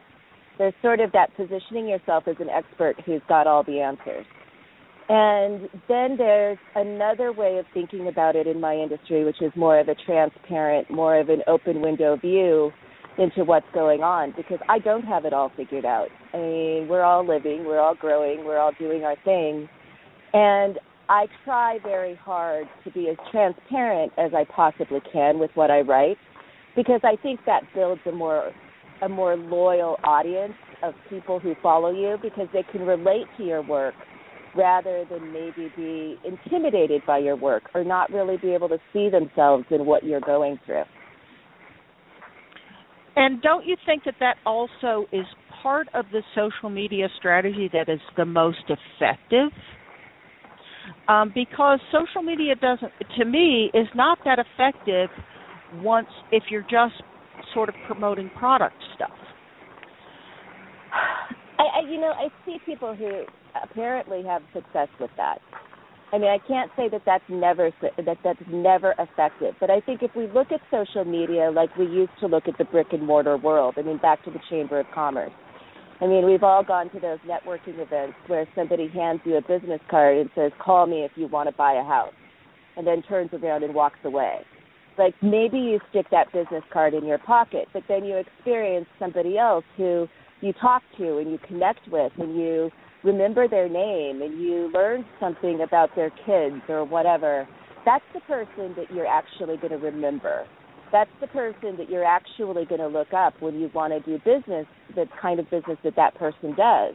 There's 0.58 0.74
sort 0.82 1.02
of 1.02 1.12
that 1.12 1.36
positioning 1.36 1.90
yourself 1.90 2.26
as 2.28 2.36
an 2.40 2.50
expert 2.50 2.96
who's 3.06 3.22
got 3.28 3.46
all 3.46 3.64
the 3.64 3.82
answers. 3.82 4.26
And 5.10 5.70
then 5.90 6.16
there's 6.18 6.58
another 6.76 7.34
way 7.34 7.58
of 7.58 7.66
thinking 7.74 8.08
about 8.08 8.36
it 8.36 8.48
in 8.48 8.62
my 8.62 8.76
industry, 8.76 9.26
which 9.26 9.42
is 9.42 9.52
more 9.56 9.80
of 9.80 9.90
a 9.90 9.96
transparent, 9.96 10.90
more 10.90 11.20
of 11.20 11.30
an 11.30 11.42
open 11.48 11.82
window 11.82 12.16
view 12.16 12.72
into 13.18 13.44
what's 13.44 13.66
going 13.74 14.02
on 14.02 14.34
because 14.36 14.60
I 14.70 14.80
don't 14.80 15.04
have 15.04 15.26
it 15.26 15.34
all 15.34 15.52
figured 15.56 15.86
out. 15.86 16.08
I 16.34 16.38
mean, 16.38 16.88
we're 16.88 17.04
all 17.04 17.26
living, 17.26 17.66
we're 17.66 17.80
all 17.80 17.96
growing, 17.96 18.46
we're 18.46 18.58
all 18.58 18.72
doing 18.80 19.04
our 19.04 19.16
thing. 19.24 19.68
And 20.34 20.80
I 21.10 21.28
try 21.44 21.80
very 21.84 22.16
hard 22.16 22.66
to 22.84 22.92
be 22.92 23.10
as 23.10 23.18
transparent 23.30 24.14
as 24.18 24.32
I 24.34 24.46
possibly 24.46 25.02
can 25.12 25.38
with 25.38 25.52
what 25.54 25.70
I 25.70 25.82
write 25.82 26.18
because 26.76 27.02
I 27.04 27.18
think 27.22 27.42
that 27.46 27.64
builds 27.76 28.02
a 28.08 28.12
more 28.12 28.52
a 29.02 29.10
more 29.10 29.36
loyal 29.36 29.98
audience 30.06 30.54
of 30.82 30.94
people 31.10 31.38
who 31.38 31.56
follow 31.62 31.92
you 31.92 32.18
because 32.22 32.48
they 32.54 32.64
can 32.72 32.84
relate 32.84 33.26
to 33.38 33.44
your 33.44 33.62
work 33.62 33.96
rather 34.56 35.06
than 35.10 35.32
maybe 35.32 35.72
be 35.76 36.18
intimidated 36.26 37.02
by 37.06 37.18
your 37.18 37.36
work 37.36 37.64
or 37.74 37.84
not 37.84 38.12
really 38.12 38.38
be 38.38 38.54
able 38.54 38.70
to 38.70 38.78
see 38.92 39.10
themselves 39.10 39.66
in 39.72 39.86
what 39.86 40.04
you're 40.04 40.22
going 40.22 40.60
through. 40.66 40.84
And 43.16 43.42
don't 43.42 43.66
you 43.66 43.76
think 43.86 44.04
that 44.06 44.16
that 44.20 44.38
also 44.46 45.06
is 45.12 45.26
part 45.62 45.88
of 45.94 46.06
the 46.12 46.22
social 46.36 46.70
media 46.70 47.08
strategy 47.18 47.70
that 47.72 47.90
is 47.90 48.00
the 48.18 48.26
most 48.26 48.64
effective? 48.68 49.52
Um, 51.08 51.32
because 51.34 51.80
social 51.92 52.22
media 52.22 52.56
doesn't, 52.56 52.92
to 53.18 53.26
me, 53.26 53.70
is 53.74 53.88
not 53.96 54.18
that 54.26 54.40
effective 54.40 55.10
once 55.82 56.08
if 56.32 56.44
you're 56.50 56.64
just 56.64 56.96
sort 57.54 57.70
of 57.70 57.76
promoting 57.88 58.30
product 58.38 58.76
stuff. 58.96 59.12
You 61.90 62.00
know 62.00 62.12
I 62.12 62.30
see 62.46 62.58
people 62.66 62.96
who 62.96 63.24
apparently 63.62 64.24
have 64.24 64.42
success 64.54 64.88
with 65.00 65.12
that. 65.18 65.40
I 66.14 66.18
mean, 66.18 66.30
I 66.30 66.38
can't 66.48 66.72
say 66.78 66.90
that 66.90 67.02
that's 67.06 67.24
never 67.28 67.72
that 67.82 68.18
that's 68.24 68.40
never 68.48 68.94
effective, 69.00 69.56
but 69.60 69.70
I 69.70 69.82
think 69.82 70.04
if 70.04 70.16
we 70.16 70.28
look 70.28 70.52
at 70.52 70.62
social 70.70 71.04
media 71.04 71.52
like 71.52 71.76
we 71.76 71.86
used 71.86 72.12
to 72.20 72.28
look 72.28 72.48
at 72.48 72.58
the 72.58 72.66
brick 72.66 72.88
and 72.94 73.04
mortar 73.06 73.36
world, 73.36 73.76
I 73.78 73.82
mean, 73.82 73.98
back 73.98 74.24
to 74.26 74.32
the 74.32 74.40
Chamber 74.50 74.80
of 74.80 74.86
Commerce, 74.94 75.32
I 76.00 76.06
mean, 76.06 76.26
we've 76.26 76.44
all 76.44 76.64
gone 76.64 76.90
to 76.92 77.00
those 77.00 77.20
networking 77.28 77.80
events 77.80 78.16
where 78.28 78.48
somebody 78.56 78.88
hands 78.90 79.22
you 79.26 79.38
a 79.38 79.42
business 79.42 79.82
card 79.90 80.18
and 80.18 80.30
says, 80.36 80.52
"Call 80.60 80.86
me 80.86 81.04
if 81.04 81.12
you 81.16 81.28
want 81.28 81.50
to 81.50 81.56
buy 81.56 81.74
a 81.74 81.84
house," 81.84 82.14
and 82.78 82.86
then 82.86 83.02
turns 83.02 83.34
around 83.34 83.64
and 83.64 83.74
walks 83.74 84.00
away. 84.04 84.46
Like 84.98 85.16
maybe 85.24 85.58
you 85.58 85.80
stick 85.90 86.06
that 86.12 86.32
business 86.32 86.64
card 86.72 86.94
in 86.94 87.06
your 87.06 87.18
pocket, 87.18 87.68
but 87.74 87.84
then 87.88 88.06
you 88.06 88.18
experience 88.18 88.88
somebody 89.00 89.38
else 89.38 89.66
who 89.78 90.08
you 90.44 90.54
talk 90.54 90.84
to 90.98 91.18
and 91.18 91.32
you 91.32 91.40
connect 91.48 91.88
with 91.88 92.12
and 92.18 92.36
you 92.38 92.72
remember 93.04 93.48
their 93.48 93.70
name 93.70 94.22
and 94.22 94.40
you 94.40 94.70
learn 94.74 95.06
something 95.20 95.62
about 95.62 95.96
their 95.96 96.12
kids 96.26 96.62
or 96.70 96.84
whatever. 96.84 97.48
That's 97.86 98.06
the 98.14 98.22
person 98.22 98.76
that 98.78 98.94
you're 98.94 99.08
actually 99.08 99.58
going 99.58 99.72
to 99.72 99.78
remember 99.78 100.46
that's 100.94 101.10
the 101.20 101.28
person 101.28 101.76
that 101.78 101.90
you're 101.90 102.06
actually 102.06 102.66
going 102.66 102.80
to 102.80 102.88
look 102.88 103.14
up 103.14 103.34
when 103.42 103.60
you 103.60 103.70
want 103.74 103.92
to 103.92 104.00
do 104.02 104.20
business, 104.24 104.68
the 104.96 105.06
kind 105.20 105.40
of 105.40 105.50
business 105.50 105.78
that 105.84 105.96
that 105.96 106.14
person 106.16 106.54
does. 106.56 106.94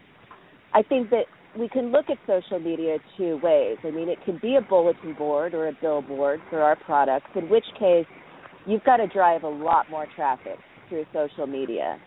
I 0.73 0.83
think 0.89 1.11
that 1.11 1.25
we 1.59 1.69
can 1.69 1.91
look 1.91 2.07
at 2.09 2.17
social 2.25 2.61
media 2.61 2.99
two 3.17 3.41
ways. 3.43 3.77
I 3.83 3.91
mean, 3.91 4.09
it 4.09 4.19
can 4.25 4.39
be 4.41 4.55
a 4.55 4.61
bulletin 4.61 5.15
board 5.15 5.53
or 5.53 5.67
a 5.67 5.73
billboard 5.81 6.41
for 6.49 6.63
our 6.63 6.77
products, 6.77 7.27
in 7.35 7.49
which 7.49 7.65
case 7.77 8.07
you've 8.67 8.85
got 8.85 8.99
to 8.99 9.09
drive 9.09 9.43
a 9.43 9.49
lot 9.49 9.91
more 9.91 10.07
traffic 10.15 10.59
through 10.89 11.05
social 11.13 11.49
media. 11.49 11.99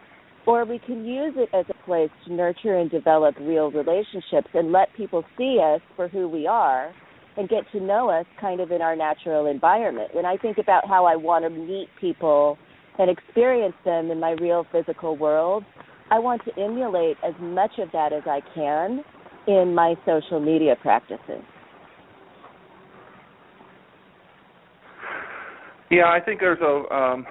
Or 0.47 0.65
we 0.65 0.79
can 0.79 1.05
use 1.05 1.33
it 1.37 1.49
as 1.53 1.65
a 1.69 1.85
place 1.85 2.09
to 2.25 2.33
nurture 2.33 2.77
and 2.77 2.89
develop 2.89 3.35
real 3.39 3.71
relationships 3.71 4.47
and 4.53 4.71
let 4.71 4.93
people 4.95 5.23
see 5.37 5.59
us 5.63 5.81
for 5.95 6.07
who 6.07 6.27
we 6.27 6.47
are 6.47 6.91
and 7.37 7.47
get 7.47 7.63
to 7.71 7.79
know 7.79 8.09
us 8.09 8.25
kind 8.39 8.59
of 8.59 8.71
in 8.71 8.81
our 8.81 8.95
natural 8.95 9.45
environment. 9.45 10.13
When 10.13 10.25
I 10.25 10.37
think 10.37 10.57
about 10.57 10.87
how 10.87 11.05
I 11.05 11.15
want 11.15 11.45
to 11.45 11.49
meet 11.49 11.87
people 11.99 12.57
and 12.97 13.09
experience 13.09 13.75
them 13.85 14.11
in 14.11 14.19
my 14.19 14.31
real 14.31 14.65
physical 14.71 15.15
world, 15.15 15.63
I 16.09 16.19
want 16.19 16.41
to 16.45 16.61
emulate 16.61 17.17
as 17.23 17.33
much 17.39 17.71
of 17.77 17.89
that 17.93 18.11
as 18.11 18.23
I 18.25 18.41
can 18.53 19.03
in 19.47 19.73
my 19.73 19.95
social 20.05 20.39
media 20.39 20.75
practices. 20.81 21.41
Yeah, 25.89 26.05
I 26.05 26.19
think 26.23 26.39
there's 26.39 26.61
a 26.61 26.93
um, 26.93 27.25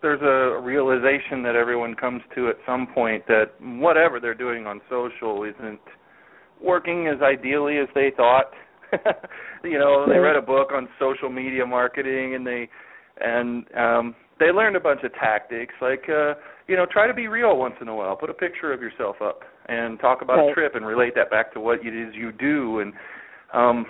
there's 0.00 0.22
a 0.22 0.60
realization 0.60 1.42
that 1.42 1.56
everyone 1.56 1.94
comes 1.94 2.22
to 2.34 2.48
at 2.48 2.56
some 2.66 2.86
point 2.94 3.26
that 3.26 3.52
whatever 3.60 4.20
they're 4.20 4.34
doing 4.34 4.66
on 4.66 4.80
social 4.88 5.44
isn't 5.44 5.80
working 6.62 7.08
as 7.08 7.20
ideally 7.22 7.78
as 7.78 7.88
they 7.94 8.12
thought 8.16 8.52
you 9.64 9.78
know, 9.78 10.06
they 10.08 10.18
read 10.18 10.36
a 10.36 10.42
book 10.42 10.70
on 10.72 10.88
social 10.98 11.28
media 11.28 11.66
marketing 11.66 12.34
and 12.34 12.46
they 12.46 12.68
and 13.20 13.64
um 13.76 14.14
they 14.38 14.46
learned 14.46 14.76
a 14.76 14.80
bunch 14.80 15.00
of 15.02 15.12
tactics 15.14 15.74
like 15.80 16.04
uh 16.08 16.34
you 16.68 16.76
know, 16.76 16.86
try 16.90 17.06
to 17.06 17.14
be 17.14 17.28
real 17.28 17.56
once 17.56 17.74
in 17.80 17.88
a 17.88 17.94
while. 17.94 18.14
Put 18.14 18.28
a 18.28 18.34
picture 18.34 18.74
of 18.74 18.82
yourself 18.82 19.16
up 19.22 19.40
and 19.68 19.98
talk 20.00 20.20
about 20.20 20.36
right. 20.36 20.50
a 20.50 20.54
trip 20.54 20.74
and 20.74 20.86
relate 20.86 21.14
that 21.14 21.30
back 21.30 21.52
to 21.54 21.60
what 21.60 21.84
it 21.84 21.94
is 21.94 22.14
you 22.14 22.32
do 22.32 22.80
and 22.80 22.92
um 23.52 23.86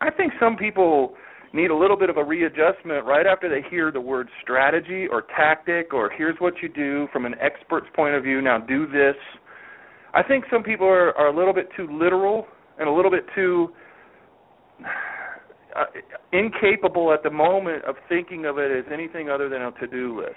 I 0.00 0.10
think 0.10 0.32
some 0.38 0.56
people 0.56 1.14
need 1.52 1.70
a 1.70 1.76
little 1.76 1.96
bit 1.96 2.10
of 2.10 2.16
a 2.16 2.24
readjustment 2.24 3.04
right 3.04 3.26
after 3.26 3.48
they 3.48 3.66
hear 3.68 3.90
the 3.90 4.00
word 4.00 4.28
strategy 4.42 5.06
or 5.10 5.22
tactic 5.36 5.92
or 5.94 6.10
here's 6.10 6.36
what 6.38 6.54
you 6.62 6.68
do 6.68 7.08
from 7.12 7.24
an 7.26 7.34
expert's 7.40 7.86
point 7.94 8.14
of 8.14 8.22
view 8.22 8.40
now 8.40 8.58
do 8.58 8.86
this 8.86 9.16
i 10.14 10.22
think 10.22 10.44
some 10.50 10.62
people 10.62 10.86
are, 10.86 11.16
are 11.16 11.28
a 11.28 11.36
little 11.36 11.54
bit 11.54 11.68
too 11.76 11.88
literal 11.90 12.46
and 12.78 12.88
a 12.88 12.92
little 12.92 13.10
bit 13.10 13.24
too 13.34 13.68
uh, 15.76 15.84
incapable 16.32 17.12
at 17.12 17.22
the 17.22 17.30
moment 17.30 17.84
of 17.84 17.96
thinking 18.08 18.46
of 18.46 18.58
it 18.58 18.70
as 18.76 18.90
anything 18.92 19.28
other 19.28 19.48
than 19.48 19.62
a 19.62 19.72
to-do 19.72 20.18
list, 20.18 20.36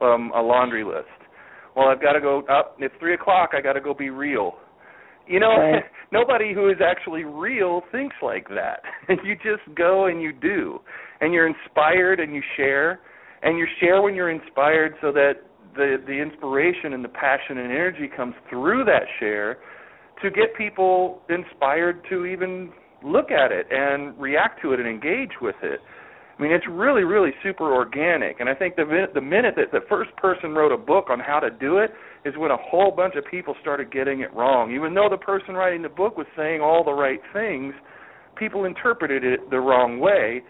um, 0.00 0.32
a 0.34 0.40
laundry 0.40 0.84
list. 0.84 1.06
Well, 1.76 1.88
I've 1.88 2.02
got 2.02 2.14
to 2.14 2.20
go 2.20 2.42
up. 2.50 2.76
It's 2.80 2.94
three 2.98 3.14
o'clock. 3.14 3.50
I 3.56 3.60
got 3.60 3.74
to 3.74 3.80
go 3.80 3.94
be 3.94 4.10
real. 4.10 4.54
You 5.28 5.38
know, 5.38 5.56
right. 5.56 5.84
nobody 6.12 6.52
who 6.54 6.68
is 6.70 6.78
actually 6.84 7.24
real 7.24 7.82
thinks 7.92 8.16
like 8.22 8.48
that. 8.48 8.82
you 9.24 9.34
just 9.36 9.74
go 9.76 10.06
and 10.06 10.22
you 10.22 10.32
do, 10.32 10.80
and 11.20 11.32
you're 11.32 11.46
inspired 11.46 12.20
and 12.20 12.34
you 12.34 12.42
share, 12.56 13.00
and 13.42 13.58
you 13.58 13.66
share 13.80 14.02
when 14.02 14.14
you're 14.14 14.30
inspired, 14.30 14.94
so 15.00 15.12
that 15.12 15.34
the 15.74 16.02
the 16.06 16.12
inspiration 16.12 16.92
and 16.92 17.04
the 17.04 17.08
passion 17.08 17.58
and 17.58 17.70
energy 17.72 18.08
comes 18.14 18.34
through 18.48 18.84
that 18.84 19.04
share 19.18 19.58
to 20.22 20.30
get 20.30 20.54
people 20.56 21.22
inspired 21.28 22.04
to 22.10 22.26
even 22.26 22.72
look 23.02 23.30
at 23.30 23.52
it 23.52 23.66
and 23.70 24.18
react 24.18 24.60
to 24.62 24.72
it 24.72 24.80
and 24.80 24.88
engage 24.88 25.32
with 25.40 25.56
it. 25.62 25.80
I 26.38 26.42
mean, 26.42 26.52
it's 26.52 26.66
really, 26.70 27.04
really 27.04 27.32
super 27.42 27.74
organic. 27.74 28.40
And 28.40 28.48
I 28.48 28.54
think 28.54 28.76
the 28.76 29.06
the 29.14 29.20
minute 29.20 29.54
that 29.56 29.72
the 29.72 29.80
first 29.88 30.14
person 30.16 30.52
wrote 30.52 30.72
a 30.72 30.76
book 30.76 31.06
on 31.10 31.20
how 31.20 31.38
to 31.40 31.50
do 31.50 31.78
it 31.78 31.90
is 32.24 32.34
when 32.36 32.50
a 32.50 32.56
whole 32.56 32.90
bunch 32.90 33.14
of 33.16 33.24
people 33.30 33.54
started 33.60 33.90
getting 33.92 34.20
it 34.20 34.32
wrong. 34.34 34.72
Even 34.72 34.94
though 34.94 35.08
the 35.10 35.16
person 35.16 35.54
writing 35.54 35.82
the 35.82 35.88
book 35.88 36.16
was 36.16 36.26
saying 36.36 36.60
all 36.60 36.84
the 36.84 36.92
right 36.92 37.20
things, 37.32 37.74
people 38.36 38.64
interpreted 38.64 39.24
it 39.24 39.50
the 39.50 39.58
wrong 39.58 39.98
way, 39.98 40.42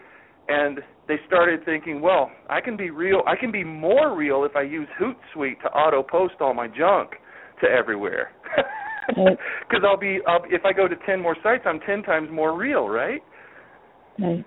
and 0.47 0.79
they 1.07 1.15
started 1.27 1.63
thinking, 1.65 2.01
well, 2.01 2.31
I 2.49 2.61
can 2.61 2.75
be 2.75 2.89
real. 2.89 3.21
I 3.27 3.35
can 3.35 3.51
be 3.51 3.63
more 3.63 4.15
real 4.15 4.43
if 4.43 4.55
I 4.55 4.63
use 4.63 4.87
Hootsuite 4.99 5.61
to 5.61 5.67
auto 5.69 6.03
post 6.03 6.35
all 6.41 6.53
my 6.53 6.67
junk 6.67 7.11
to 7.61 7.67
everywhere. 7.69 8.31
Because 9.07 9.83
I'll 9.87 9.97
be, 9.97 10.19
I'll, 10.27 10.43
if 10.49 10.65
I 10.65 10.73
go 10.73 10.87
to 10.87 10.95
ten 11.05 11.21
more 11.21 11.35
sites, 11.41 11.63
I'm 11.65 11.79
ten 11.81 12.03
times 12.03 12.29
more 12.31 12.57
real, 12.57 12.87
right? 12.87 13.21
Right. 14.19 14.43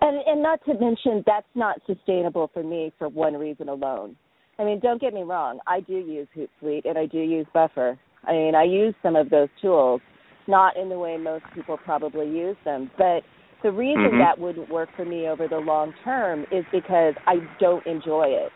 And 0.00 0.22
and 0.26 0.42
not 0.42 0.60
to 0.64 0.74
mention 0.74 1.22
that's 1.26 1.46
not 1.54 1.80
sustainable 1.86 2.50
for 2.52 2.62
me 2.62 2.92
for 2.98 3.08
one 3.08 3.34
reason 3.34 3.68
alone. 3.68 4.16
I 4.62 4.64
mean, 4.64 4.78
don't 4.78 5.00
get 5.00 5.12
me 5.12 5.22
wrong. 5.22 5.58
I 5.66 5.80
do 5.80 5.94
use 5.94 6.28
Hootsuite 6.36 6.88
and 6.88 6.96
I 6.96 7.06
do 7.06 7.18
use 7.18 7.46
Buffer. 7.52 7.98
I 8.24 8.32
mean, 8.32 8.54
I 8.54 8.62
use 8.62 8.94
some 9.02 9.16
of 9.16 9.28
those 9.28 9.48
tools, 9.60 10.00
not 10.46 10.76
in 10.76 10.88
the 10.88 10.96
way 10.96 11.16
most 11.16 11.44
people 11.52 11.76
probably 11.76 12.28
use 12.28 12.56
them, 12.64 12.88
but 12.96 13.22
the 13.64 13.72
reason 13.72 14.02
mm-hmm. 14.02 14.18
that 14.18 14.38
wouldn't 14.38 14.70
work 14.70 14.88
for 14.94 15.04
me 15.04 15.26
over 15.26 15.48
the 15.48 15.56
long 15.56 15.92
term 16.04 16.42
is 16.52 16.64
because 16.70 17.14
I 17.26 17.36
don't 17.58 17.84
enjoy 17.86 18.26
it. 18.28 18.52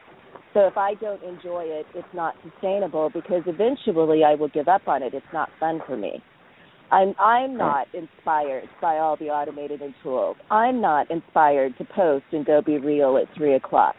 So 0.55 0.61
if 0.69 0.77
I 0.77 0.95
don't 0.95 1.23
enjoy 1.25 1.65
it, 1.65 1.87
it's 1.93 2.07
not 2.15 2.37
sustainable 2.49 3.11
because 3.13 3.43
eventually 3.47 4.23
I 4.23 4.37
will 4.37 4.49
give 4.49 4.69
up 4.69 4.87
on 4.87 5.03
it. 5.03 5.13
It's 5.13 5.27
not 5.33 5.49
fun 5.59 5.81
for 5.89 5.97
me. 5.97 6.23
I'm 6.93 7.15
I'm 7.19 7.57
not 7.57 7.89
inspired 7.93 8.69
by 8.81 8.99
all 8.99 9.17
the 9.17 9.27
automated 9.27 9.83
and 9.83 9.93
tools. 10.05 10.37
I'm 10.53 10.81
not 10.81 11.11
inspired 11.11 11.77
to 11.79 11.85
post 11.85 12.27
and 12.31 12.47
go 12.47 12.63
be 12.63 12.79
real 12.79 13.17
at 13.17 13.27
three 13.37 13.55
o'clock. 13.55 13.97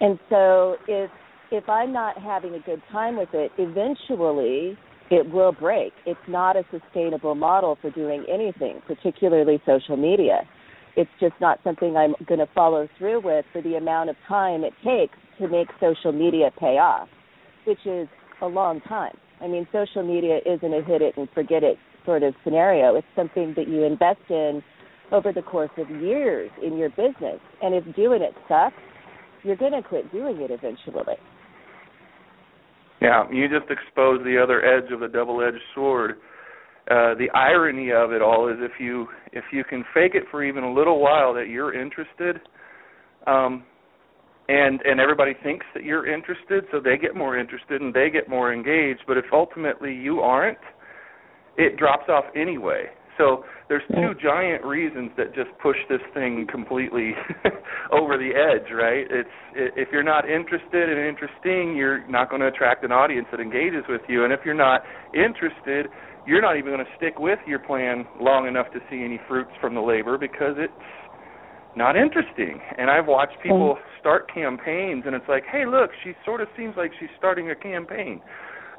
And 0.00 0.18
so 0.30 0.76
if 0.86 1.10
if 1.54 1.68
I'm 1.68 1.92
not 1.92 2.18
having 2.18 2.54
a 2.54 2.60
good 2.60 2.82
time 2.90 3.16
with 3.16 3.28
it, 3.32 3.52
eventually 3.58 4.76
it 5.10 5.30
will 5.30 5.52
break. 5.52 5.92
It's 6.06 6.18
not 6.28 6.56
a 6.56 6.64
sustainable 6.70 7.34
model 7.34 7.78
for 7.80 7.90
doing 7.90 8.24
anything, 8.32 8.82
particularly 8.86 9.62
social 9.64 9.96
media. 9.96 10.40
It's 10.96 11.10
just 11.20 11.34
not 11.40 11.60
something 11.62 11.96
I'm 11.96 12.14
going 12.26 12.40
to 12.40 12.48
follow 12.54 12.88
through 12.98 13.20
with 13.20 13.44
for 13.52 13.62
the 13.62 13.74
amount 13.76 14.10
of 14.10 14.16
time 14.26 14.64
it 14.64 14.72
takes 14.84 15.16
to 15.38 15.48
make 15.48 15.68
social 15.80 16.12
media 16.12 16.50
pay 16.58 16.78
off, 16.78 17.08
which 17.66 17.84
is 17.84 18.08
a 18.40 18.46
long 18.46 18.80
time. 18.82 19.16
I 19.40 19.46
mean, 19.46 19.66
social 19.72 20.02
media 20.02 20.38
isn't 20.46 20.72
a 20.72 20.82
hit 20.82 21.02
it 21.02 21.16
and 21.16 21.28
forget 21.34 21.62
it 21.62 21.76
sort 22.04 22.22
of 22.22 22.34
scenario. 22.44 22.94
It's 22.96 23.06
something 23.16 23.54
that 23.56 23.68
you 23.68 23.84
invest 23.84 24.20
in 24.28 24.62
over 25.12 25.32
the 25.32 25.42
course 25.42 25.70
of 25.76 25.90
years 26.02 26.50
in 26.62 26.76
your 26.76 26.90
business. 26.90 27.40
And 27.62 27.74
if 27.74 27.84
doing 27.94 28.22
it 28.22 28.34
sucks, 28.48 28.76
you're 29.42 29.56
going 29.56 29.72
to 29.72 29.82
quit 29.82 30.10
doing 30.12 30.40
it 30.40 30.50
eventually. 30.50 31.16
Yeah, 33.00 33.24
you 33.30 33.48
just 33.48 33.70
expose 33.70 34.20
the 34.24 34.40
other 34.42 34.64
edge 34.64 34.90
of 34.92 35.00
the 35.00 35.08
double-edged 35.08 35.58
sword. 35.74 36.12
Uh, 36.90 37.14
the 37.14 37.28
irony 37.34 37.92
of 37.92 38.12
it 38.12 38.22
all 38.22 38.48
is 38.48 38.56
if 38.60 38.72
you 38.78 39.06
if 39.32 39.44
you 39.52 39.64
can 39.64 39.84
fake 39.94 40.12
it 40.14 40.24
for 40.30 40.44
even 40.44 40.64
a 40.64 40.72
little 40.72 41.00
while 41.00 41.32
that 41.32 41.48
you're 41.48 41.72
interested, 41.74 42.40
um, 43.26 43.64
and 44.48 44.80
and 44.82 45.00
everybody 45.00 45.32
thinks 45.42 45.64
that 45.74 45.84
you're 45.84 46.06
interested 46.06 46.64
so 46.70 46.80
they 46.80 46.96
get 46.98 47.16
more 47.16 47.38
interested 47.38 47.80
and 47.80 47.94
they 47.94 48.10
get 48.10 48.28
more 48.28 48.52
engaged 48.52 49.00
but 49.06 49.16
if 49.16 49.24
ultimately 49.32 49.94
you 49.94 50.20
aren't 50.20 50.58
it 51.56 51.76
drops 51.76 52.08
off 52.08 52.24
anyway 52.36 52.84
so 53.18 53.44
there's 53.68 53.82
two 53.88 54.14
giant 54.20 54.64
reasons 54.64 55.10
that 55.16 55.34
just 55.34 55.50
push 55.62 55.76
this 55.88 56.00
thing 56.12 56.46
completely 56.50 57.12
over 57.92 58.18
the 58.18 58.30
edge 58.34 58.70
right 58.72 59.06
it's 59.10 59.28
if 59.54 59.88
you're 59.92 60.02
not 60.02 60.28
interested 60.28 60.88
and 60.88 60.98
interesting 60.98 61.76
you're 61.76 62.06
not 62.08 62.28
going 62.28 62.40
to 62.40 62.48
attract 62.48 62.84
an 62.84 62.92
audience 62.92 63.26
that 63.30 63.40
engages 63.40 63.84
with 63.88 64.02
you 64.08 64.24
and 64.24 64.32
if 64.32 64.40
you're 64.44 64.54
not 64.54 64.82
interested 65.14 65.86
you're 66.26 66.40
not 66.40 66.56
even 66.56 66.72
going 66.72 66.84
to 66.84 66.92
stick 66.96 67.18
with 67.18 67.38
your 67.46 67.58
plan 67.58 68.06
long 68.20 68.46
enough 68.46 68.66
to 68.72 68.80
see 68.90 69.04
any 69.04 69.20
fruits 69.28 69.50
from 69.60 69.74
the 69.74 69.80
labor 69.80 70.16
because 70.16 70.56
it's 70.56 70.72
not 71.76 71.96
interesting. 71.96 72.60
And 72.78 72.90
I've 72.90 73.06
watched 73.06 73.36
people 73.42 73.76
mm. 73.76 74.00
start 74.00 74.32
campaigns, 74.32 75.04
and 75.06 75.14
it's 75.14 75.28
like, 75.28 75.44
hey, 75.50 75.66
look, 75.66 75.90
she 76.02 76.12
sort 76.24 76.40
of 76.40 76.48
seems 76.56 76.74
like 76.76 76.92
she's 76.98 77.10
starting 77.18 77.50
a 77.50 77.54
campaign. 77.54 78.20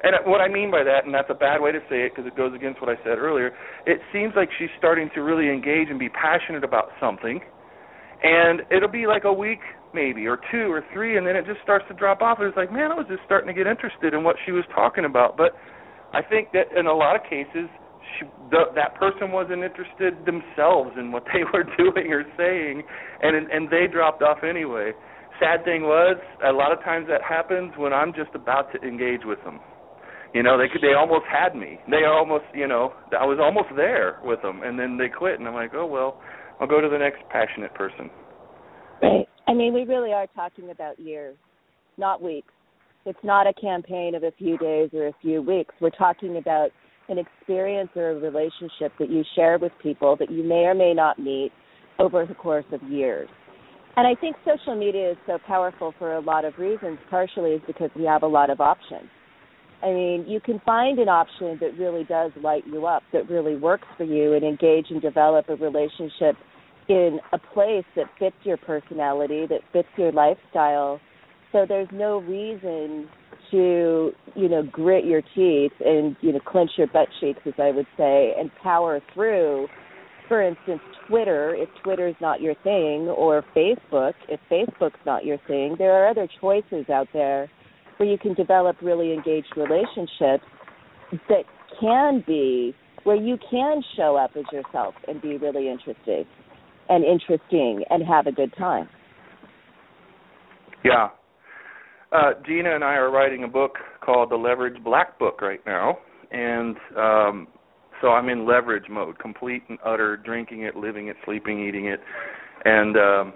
And 0.02 0.14
what 0.26 0.40
I 0.40 0.48
mean 0.48 0.70
by 0.70 0.84
that, 0.84 1.04
and 1.06 1.14
that's 1.14 1.30
a 1.30 1.34
bad 1.34 1.60
way 1.60 1.72
to 1.72 1.80
say 1.88 2.04
it 2.04 2.12
because 2.14 2.26
it 2.26 2.36
goes 2.36 2.54
against 2.54 2.80
what 2.80 2.90
I 2.90 2.96
said 3.02 3.18
earlier, 3.18 3.56
it 3.86 4.00
seems 4.12 4.34
like 4.36 4.50
she's 4.58 4.68
starting 4.78 5.08
to 5.14 5.22
really 5.22 5.48
engage 5.48 5.88
and 5.88 5.98
be 5.98 6.10
passionate 6.10 6.64
about 6.64 6.90
something. 7.00 7.40
And 8.22 8.62
it'll 8.70 8.92
be 8.92 9.06
like 9.06 9.24
a 9.24 9.32
week, 9.32 9.60
maybe 9.94 10.26
or 10.26 10.38
two 10.52 10.70
or 10.70 10.84
three 10.92 11.16
and 11.16 11.26
then 11.26 11.36
it 11.36 11.46
just 11.46 11.60
starts 11.62 11.84
to 11.88 11.94
drop 11.94 12.20
off. 12.20 12.38
And 12.38 12.46
it's 12.46 12.56
like 12.56 12.70
man 12.70 12.92
i 12.92 12.94
was 12.94 13.06
just 13.08 13.24
starting 13.24 13.48
to 13.48 13.56
get 13.56 13.66
interested 13.66 14.12
in 14.12 14.22
what 14.22 14.36
she 14.44 14.52
was 14.52 14.64
talking 14.74 15.06
about. 15.06 15.36
But 15.36 15.56
i 16.12 16.20
think 16.20 16.52
that 16.52 16.68
in 16.76 16.86
a 16.86 16.92
lot 16.92 17.16
of 17.16 17.22
cases 17.22 17.72
she, 18.18 18.26
the, 18.50 18.70
that 18.76 18.94
person 18.94 19.32
wasn't 19.32 19.64
interested 19.64 20.14
themselves 20.28 20.92
in 21.00 21.10
what 21.10 21.24
they 21.32 21.42
were 21.48 21.64
doing 21.64 22.12
or 22.12 22.24
saying 22.36 22.82
and 23.22 23.48
and 23.50 23.70
they 23.70 23.86
dropped 23.90 24.22
off 24.22 24.44
anyway. 24.44 24.92
Sad 25.40 25.64
thing 25.64 25.82
was 25.82 26.16
a 26.44 26.52
lot 26.52 26.72
of 26.72 26.82
times 26.84 27.08
that 27.08 27.22
happens 27.22 27.72
when 27.76 27.92
i'm 27.92 28.12
just 28.12 28.34
about 28.34 28.72
to 28.72 28.80
engage 28.86 29.24
with 29.24 29.42
them 29.44 29.60
you 30.34 30.42
know 30.42 30.58
they 30.58 30.68
could 30.68 30.82
they 30.82 30.94
almost 30.94 31.24
had 31.30 31.54
me. 31.54 31.78
They 31.90 32.04
almost 32.06 32.44
you 32.54 32.68
know 32.68 32.92
i 33.18 33.24
was 33.24 33.38
almost 33.40 33.68
there 33.76 34.18
with 34.24 34.42
them 34.42 34.62
and 34.62 34.78
then 34.78 34.96
they 34.96 35.08
quit 35.08 35.38
and 35.38 35.48
i'm 35.48 35.54
like 35.54 35.72
oh 35.74 35.86
well 35.86 36.20
i'll 36.60 36.66
go 36.66 36.80
to 36.80 36.88
the 36.88 36.98
next 36.98 37.22
passionate 37.30 37.74
person. 37.74 38.10
Right. 39.02 39.26
I 39.46 39.54
mean 39.54 39.72
we 39.72 39.84
really 39.84 40.12
are 40.12 40.26
talking 40.34 40.70
about 40.70 40.98
years 40.98 41.36
not 41.98 42.22
weeks. 42.22 42.52
It's 43.04 43.18
not 43.22 43.46
a 43.46 43.52
campaign 43.54 44.14
of 44.14 44.22
a 44.22 44.32
few 44.32 44.58
days 44.58 44.90
or 44.92 45.08
a 45.08 45.12
few 45.22 45.42
weeks. 45.42 45.74
We're 45.80 45.90
talking 45.90 46.38
about 46.38 46.70
an 47.08 47.18
experience 47.18 47.90
or 47.94 48.10
a 48.10 48.14
relationship 48.16 48.92
that 48.98 49.10
you 49.10 49.22
share 49.34 49.58
with 49.58 49.72
people 49.82 50.16
that 50.18 50.30
you 50.30 50.42
may 50.42 50.64
or 50.64 50.74
may 50.74 50.92
not 50.92 51.18
meet 51.18 51.52
over 51.98 52.26
the 52.26 52.34
course 52.34 52.64
of 52.72 52.82
years. 52.90 53.28
And 53.96 54.06
I 54.06 54.20
think 54.20 54.36
social 54.44 54.76
media 54.76 55.12
is 55.12 55.16
so 55.26 55.38
powerful 55.46 55.94
for 55.98 56.14
a 56.16 56.20
lot 56.20 56.44
of 56.44 56.58
reasons. 56.58 56.98
Partially 57.08 57.52
is 57.52 57.62
because 57.66 57.90
we 57.96 58.04
have 58.04 58.24
a 58.24 58.26
lot 58.26 58.50
of 58.50 58.60
options. 58.60 59.08
I 59.82 59.92
mean, 59.92 60.24
you 60.26 60.40
can 60.40 60.60
find 60.64 60.98
an 60.98 61.08
option 61.08 61.58
that 61.60 61.78
really 61.78 62.04
does 62.04 62.32
light 62.42 62.64
you 62.66 62.86
up, 62.86 63.02
that 63.12 63.28
really 63.28 63.56
works 63.56 63.86
for 63.96 64.04
you, 64.04 64.32
and 64.34 64.44
engage 64.44 64.86
and 64.90 65.02
develop 65.02 65.48
a 65.48 65.56
relationship 65.56 66.36
in 66.88 67.18
a 67.32 67.38
place 67.38 67.84
that 67.94 68.06
fits 68.18 68.36
your 68.44 68.56
personality, 68.56 69.46
that 69.48 69.60
fits 69.72 69.88
your 69.96 70.12
lifestyle. 70.12 71.00
So 71.52 71.66
there's 71.68 71.88
no 71.92 72.18
reason 72.18 73.08
to, 73.50 74.12
you 74.34 74.48
know, 74.48 74.62
grit 74.62 75.04
your 75.04 75.22
teeth 75.34 75.72
and, 75.84 76.16
you 76.20 76.32
know, 76.32 76.40
clench 76.40 76.70
your 76.76 76.86
butt 76.88 77.08
cheeks, 77.20 77.40
as 77.46 77.54
I 77.58 77.70
would 77.70 77.86
say, 77.96 78.34
and 78.38 78.50
power 78.62 79.00
through. 79.14 79.68
For 80.28 80.42
instance, 80.42 80.80
Twitter, 81.06 81.54
if 81.54 81.68
Twitter's 81.84 82.16
not 82.20 82.40
your 82.40 82.54
thing, 82.64 83.08
or 83.08 83.44
Facebook, 83.54 84.14
if 84.28 84.40
Facebook's 84.50 84.98
not 85.04 85.24
your 85.24 85.38
thing, 85.46 85.76
there 85.78 85.92
are 85.92 86.08
other 86.08 86.28
choices 86.40 86.88
out 86.90 87.06
there 87.12 87.48
where 87.96 88.08
you 88.08 88.18
can 88.18 88.34
develop 88.34 88.76
really 88.82 89.12
engaged 89.12 89.52
relationships 89.56 90.44
that 91.28 91.44
can 91.80 92.22
be 92.26 92.74
where 93.04 93.16
you 93.16 93.38
can 93.50 93.82
show 93.96 94.16
up 94.16 94.32
as 94.36 94.44
yourself 94.52 94.94
and 95.06 95.22
be 95.22 95.36
really 95.36 95.70
interested 95.70 96.26
and 96.88 97.04
interesting 97.04 97.84
and 97.90 98.04
have 98.04 98.26
a 98.26 98.32
good 98.32 98.52
time. 98.58 98.88
Yeah. 100.84 101.08
Uh, 102.12 102.32
Gina 102.46 102.74
and 102.74 102.84
I 102.84 102.94
are 102.94 103.10
writing 103.10 103.44
a 103.44 103.48
book 103.48 103.76
called 104.04 104.30
The 104.30 104.36
Leverage 104.36 104.82
Black 104.84 105.18
Book 105.18 105.40
right 105.40 105.60
now, 105.66 105.98
and 106.30 106.76
um, 106.96 107.48
so 108.00 108.08
I'm 108.08 108.28
in 108.28 108.46
leverage 108.46 108.88
mode, 108.88 109.18
complete 109.18 109.62
and 109.68 109.78
utter, 109.84 110.16
drinking 110.16 110.62
it, 110.62 110.76
living 110.76 111.08
it, 111.08 111.16
sleeping, 111.24 111.66
eating 111.66 111.86
it, 111.86 112.00
and 112.64 112.96
um, 112.96 113.32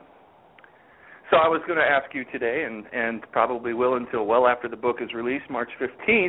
so 1.31 1.37
I 1.37 1.47
was 1.47 1.63
going 1.67 1.79
to 1.79 1.85
ask 1.85 2.13
you 2.15 2.25
today, 2.33 2.65
and 2.67 2.85
and 2.93 3.23
probably 3.31 3.73
will 3.73 3.95
until 3.95 4.27
well 4.27 4.47
after 4.47 4.69
the 4.69 4.77
book 4.77 4.97
is 5.01 5.13
released, 5.15 5.45
March 5.49 5.71
15th, 5.81 6.29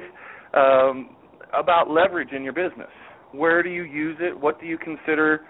um, 0.53 1.15
about 1.60 1.89
leverage 1.89 2.31
in 2.31 2.43
your 2.43 2.53
business. 2.53 2.89
Where 3.31 3.63
do 3.63 3.70
you 3.70 3.84
use 3.84 4.17
it? 4.20 4.39
What 4.39 4.60
do 4.60 4.67
you 4.67 4.77
consider 4.77 5.41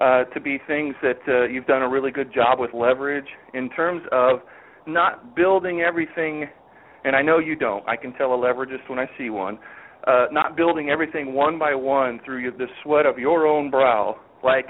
uh, 0.00 0.24
to 0.24 0.40
be 0.40 0.58
things 0.66 0.94
that 1.02 1.20
uh, 1.28 1.44
you've 1.44 1.66
done 1.66 1.82
a 1.82 1.88
really 1.88 2.10
good 2.10 2.32
job 2.34 2.58
with 2.58 2.70
leverage 2.74 3.28
in 3.54 3.70
terms 3.70 4.02
of 4.10 4.40
not 4.86 5.36
building 5.36 5.82
everything? 5.82 6.46
And 7.04 7.14
I 7.14 7.22
know 7.22 7.38
you 7.38 7.54
don't. 7.54 7.86
I 7.88 7.96
can 7.96 8.12
tell 8.14 8.34
a 8.34 8.36
leveragist 8.36 8.88
when 8.88 8.98
I 8.98 9.06
see 9.16 9.30
one. 9.30 9.58
Uh, 10.06 10.26
not 10.32 10.56
building 10.56 10.90
everything 10.90 11.32
one 11.32 11.58
by 11.58 11.74
one 11.74 12.20
through 12.24 12.50
the 12.52 12.66
sweat 12.82 13.06
of 13.06 13.18
your 13.18 13.46
own 13.46 13.70
brow, 13.70 14.16
like 14.42 14.66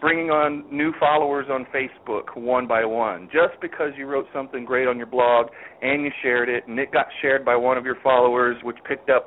bringing 0.00 0.30
on 0.30 0.64
new 0.70 0.92
followers 0.98 1.46
on 1.50 1.66
Facebook 1.74 2.36
one 2.36 2.66
by 2.66 2.84
one. 2.84 3.28
Just 3.32 3.60
because 3.60 3.90
you 3.96 4.06
wrote 4.06 4.26
something 4.32 4.64
great 4.64 4.88
on 4.88 4.96
your 4.96 5.06
blog 5.06 5.46
and 5.82 6.02
you 6.02 6.10
shared 6.22 6.48
it 6.48 6.66
and 6.66 6.78
it 6.78 6.92
got 6.92 7.06
shared 7.20 7.44
by 7.44 7.56
one 7.56 7.76
of 7.76 7.84
your 7.84 7.96
followers, 8.02 8.56
which 8.62 8.76
picked 8.88 9.10
up 9.10 9.26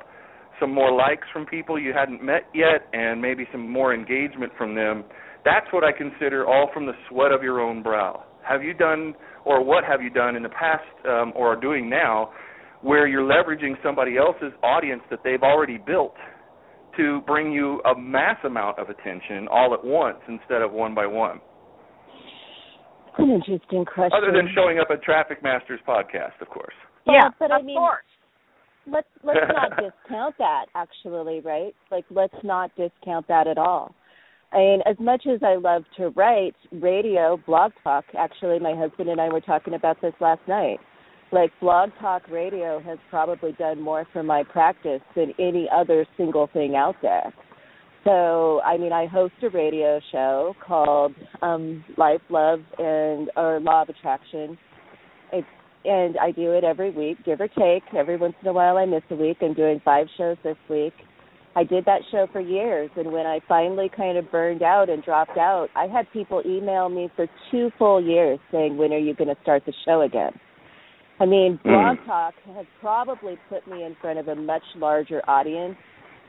some 0.60 0.72
more 0.72 0.92
likes 0.92 1.26
from 1.32 1.46
people 1.46 1.78
you 1.78 1.92
hadn't 1.92 2.22
met 2.22 2.44
yet 2.54 2.88
and 2.92 3.20
maybe 3.20 3.46
some 3.52 3.68
more 3.68 3.94
engagement 3.94 4.52
from 4.56 4.74
them, 4.74 5.04
that's 5.44 5.66
what 5.72 5.84
I 5.84 5.92
consider 5.92 6.46
all 6.46 6.70
from 6.72 6.86
the 6.86 6.92
sweat 7.08 7.32
of 7.32 7.42
your 7.42 7.60
own 7.60 7.82
brow. 7.82 8.24
Have 8.42 8.62
you 8.62 8.74
done, 8.74 9.14
or 9.44 9.64
what 9.64 9.84
have 9.84 10.02
you 10.02 10.10
done 10.10 10.36
in 10.36 10.42
the 10.42 10.48
past 10.50 10.84
um, 11.06 11.32
or 11.34 11.52
are 11.52 11.60
doing 11.60 11.88
now, 11.88 12.30
where 12.82 13.06
you're 13.06 13.22
leveraging 13.22 13.74
somebody 13.82 14.16
else's 14.18 14.52
audience 14.62 15.02
that 15.10 15.20
they've 15.24 15.42
already 15.42 15.78
built 15.78 16.14
to 16.96 17.20
bring 17.26 17.52
you 17.52 17.80
a 17.84 17.98
mass 17.98 18.36
amount 18.44 18.78
of 18.78 18.88
attention 18.88 19.48
all 19.50 19.74
at 19.74 19.84
once 19.84 20.18
instead 20.28 20.62
of 20.62 20.72
one 20.72 20.94
by 20.94 21.06
one? 21.06 21.40
An 23.18 23.30
interesting 23.30 23.84
question. 23.84 24.12
Other 24.16 24.32
than 24.32 24.48
showing 24.54 24.78
up 24.78 24.88
at 24.90 25.02
Traffic 25.02 25.42
Masters 25.42 25.80
podcast, 25.86 26.40
of 26.40 26.48
course. 26.48 26.74
Well, 27.06 27.16
yeah, 27.16 27.30
but 27.38 27.52
of 27.52 27.60
I 27.60 27.62
mean, 27.62 27.76
course. 27.76 28.04
Let's 28.86 29.06
let's 29.22 29.38
not 29.48 29.70
discount 29.70 30.36
that 30.38 30.66
actually, 30.74 31.40
right? 31.40 31.74
Like 31.90 32.04
let's 32.10 32.34
not 32.42 32.70
discount 32.76 33.28
that 33.28 33.46
at 33.46 33.58
all. 33.58 33.94
I 34.52 34.58
mean, 34.58 34.80
as 34.86 34.96
much 35.00 35.26
as 35.32 35.40
I 35.42 35.56
love 35.56 35.84
to 35.96 36.10
write 36.10 36.54
radio, 36.72 37.40
blog 37.46 37.72
talk, 37.82 38.04
actually 38.16 38.58
my 38.58 38.74
husband 38.74 39.08
and 39.08 39.20
I 39.20 39.28
were 39.28 39.40
talking 39.40 39.74
about 39.74 40.00
this 40.00 40.14
last 40.20 40.42
night 40.48 40.78
like 41.34 41.50
blog 41.60 41.90
talk 42.00 42.22
radio 42.30 42.80
has 42.80 42.96
probably 43.10 43.52
done 43.52 43.80
more 43.80 44.06
for 44.12 44.22
my 44.22 44.44
practice 44.44 45.00
than 45.16 45.34
any 45.40 45.68
other 45.74 46.06
single 46.16 46.48
thing 46.52 46.76
out 46.76 46.94
there. 47.02 47.34
So 48.04 48.60
i 48.60 48.78
mean 48.78 48.92
i 48.92 49.06
host 49.06 49.34
a 49.42 49.50
radio 49.50 50.00
show 50.12 50.54
called 50.64 51.14
um 51.42 51.84
life 51.98 52.20
love 52.30 52.60
and 52.78 53.30
or 53.36 53.58
law 53.60 53.82
of 53.82 53.88
attraction. 53.88 54.56
It's 55.32 55.46
and 55.84 56.16
i 56.18 56.30
do 56.30 56.52
it 56.52 56.62
every 56.62 56.90
week 56.90 57.18
give 57.24 57.40
or 57.40 57.48
take. 57.48 57.82
Every 57.96 58.16
once 58.16 58.34
in 58.40 58.48
a 58.48 58.52
while 58.52 58.76
i 58.76 58.86
miss 58.86 59.02
a 59.10 59.16
week. 59.16 59.38
I'm 59.42 59.54
doing 59.54 59.80
five 59.84 60.06
shows 60.16 60.36
this 60.44 60.56
week. 60.70 60.94
I 61.56 61.62
did 61.62 61.84
that 61.84 62.00
show 62.10 62.28
for 62.32 62.40
years 62.40 62.90
and 62.96 63.10
when 63.10 63.26
i 63.26 63.40
finally 63.48 63.90
kind 63.96 64.18
of 64.18 64.30
burned 64.30 64.62
out 64.62 64.88
and 64.88 65.02
dropped 65.02 65.38
out 65.38 65.68
i 65.74 65.86
had 65.86 66.06
people 66.12 66.42
email 66.46 66.88
me 66.88 67.08
for 67.16 67.26
two 67.50 67.70
full 67.78 68.00
years 68.00 68.38
saying 68.52 68.76
when 68.76 68.92
are 68.92 68.98
you 68.98 69.14
going 69.14 69.34
to 69.34 69.42
start 69.42 69.64
the 69.66 69.72
show 69.84 70.02
again 70.02 70.32
I 71.20 71.26
mean, 71.26 71.58
hmm. 71.62 71.68
Blog 71.68 71.98
mm. 71.98 72.06
Talk 72.06 72.34
has 72.54 72.66
probably 72.80 73.38
put 73.48 73.66
me 73.66 73.84
in 73.84 73.96
front 74.00 74.18
of 74.18 74.28
a 74.28 74.34
much 74.34 74.62
larger 74.76 75.22
audience 75.28 75.76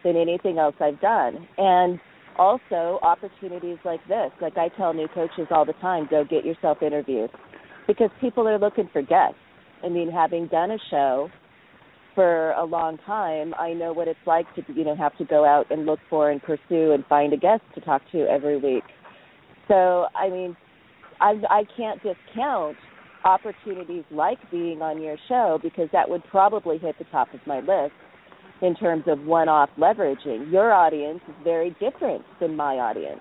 than 0.04 0.16
anything 0.16 0.60
else 0.60 0.76
I've 0.80 1.02
done. 1.02 1.48
And 1.58 2.00
also 2.38 3.00
opportunities 3.02 3.78
like 3.86 4.06
this. 4.08 4.32
Like 4.42 4.58
I 4.58 4.70
tell 4.70 4.94
new 4.94 5.08
coaches 5.14 5.48
all 5.52 5.66
the 5.66 5.74
time, 5.74 6.08
go 6.10 6.24
get 6.24 6.46
yourself 6.46 6.82
interviewed 6.82 7.30
because 7.88 8.10
people 8.22 8.48
are 8.48 8.60
looking 8.60 8.90
for 8.92 9.02
guests. 9.02 9.38
I 9.84 9.90
mean, 9.90 10.12
having 10.12 10.48
done 10.48 10.72
a 10.72 10.78
show 10.90 11.30
for 12.14 12.52
a 12.52 12.64
long 12.64 12.98
time, 13.06 13.54
I 13.60 13.74
know 13.74 13.94
what 13.94 14.08
it's 14.08 14.20
like 14.26 14.46
to 14.56 14.64
you 14.74 14.84
know 14.84 14.96
have 14.96 15.18
to 15.18 15.26
go 15.26 15.46
out 15.46 15.70
and 15.70 15.86
look 15.86 16.00
for 16.10 16.32
and 16.32 16.42
pursue 16.42 16.92
and 16.92 17.06
find 17.08 17.34
a 17.34 17.38
guest 17.38 17.62
to 17.76 17.82
talk 17.82 18.02
to 18.12 18.22
every 18.30 18.58
week. 18.58 18.84
So, 19.68 20.06
I 20.16 20.30
mean, 20.30 20.56
I 21.20 21.34
I 21.50 21.64
can't 21.76 22.02
discount 22.02 22.78
opportunities 23.26 24.04
like 24.12 24.38
being 24.52 24.82
on 24.82 25.02
your 25.02 25.18
show 25.28 25.60
because 25.62 25.90
that 25.92 26.08
would 26.08 26.24
probably 26.26 26.78
hit 26.78 26.96
the 26.98 27.06
top 27.06 27.34
of 27.34 27.40
my 27.46 27.60
list 27.60 27.94
in 28.62 28.76
terms 28.76 29.04
of 29.08 29.20
one 29.22 29.50
off 29.50 29.70
leveraging. 29.78 30.52
Your 30.52 30.72
audience 30.72 31.20
is 31.28 31.36
very 31.44 31.76
different 31.80 32.24
than 32.40 32.56
my 32.56 32.76
audience. 32.76 33.20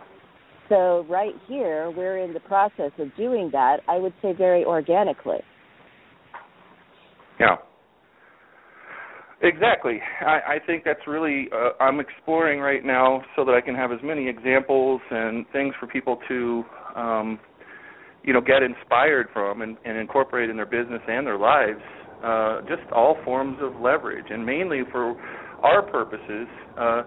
So, 0.69 1.05
right 1.11 1.35
here, 1.47 1.91
we're 1.91 2.19
in 2.19 2.33
the 2.33 2.41
process 2.41 2.93
of 2.99 3.15
doing 3.17 3.51
that, 3.53 3.79
I 3.89 3.99
would 3.99 4.15
say 4.23 4.33
very 4.33 4.65
organically. 4.65 5.41
Yeah. 7.39 7.57
Exactly. 9.43 10.01
I, 10.23 10.55
I 10.55 10.59
think 10.67 10.85
that's 10.85 11.07
really, 11.07 11.49
uh, 11.53 11.83
I'm 11.83 12.01
exploring 12.01 12.61
right 12.61 12.83
now 12.83 13.23
so 13.37 13.45
that 13.45 13.53
I 13.53 13.61
can 13.61 13.75
have 13.75 13.93
as 13.93 13.99
many 14.03 14.27
examples 14.27 15.03
and 15.11 15.45
things 15.53 15.75
for 15.79 15.87
people 15.87 16.19
to 16.29 16.65
um, 16.97 17.39
you 18.25 18.33
know 18.33 18.41
get 18.41 18.63
inspired 18.63 19.29
from 19.33 19.63
and, 19.63 19.77
and 19.85 19.97
incorporate 19.97 20.51
in 20.51 20.57
their 20.57 20.67
business 20.67 21.03
and 21.09 21.27
their 21.27 21.39
lives 21.39 21.81
uh, 22.25 22.63
just 22.63 22.91
all 22.91 23.17
forms 23.25 23.59
of 23.61 23.81
leverage. 23.81 24.27
And 24.31 24.45
mainly 24.45 24.81
for 24.91 25.15
our 25.63 25.83
purposes 25.83 26.49
uh, 26.79 27.03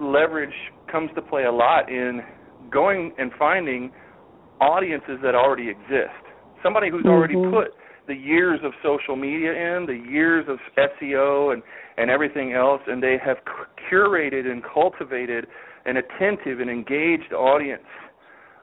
leverage 0.00 0.54
comes 0.90 1.10
to 1.14 1.22
play 1.22 1.44
a 1.44 1.52
lot 1.52 1.88
in 1.88 2.20
going 2.70 3.12
and 3.18 3.30
finding 3.38 3.92
audiences 4.60 5.18
that 5.22 5.34
already 5.34 5.68
exist. 5.68 6.18
Somebody 6.62 6.90
who's 6.90 7.02
mm-hmm. 7.02 7.10
already 7.10 7.34
put 7.34 7.74
the 8.06 8.14
years 8.14 8.60
of 8.64 8.72
social 8.82 9.16
media 9.16 9.52
in 9.52 9.86
the 9.86 10.10
years 10.10 10.46
of 10.48 10.58
SEO 10.76 11.52
and 11.52 11.62
and 11.96 12.10
everything 12.10 12.52
else 12.52 12.80
and 12.86 13.02
they 13.02 13.16
have 13.24 13.36
curated 13.90 14.50
and 14.50 14.62
cultivated 14.64 15.46
an 15.86 15.96
attentive 15.96 16.60
and 16.60 16.68
engaged 16.68 17.32
audience 17.32 17.84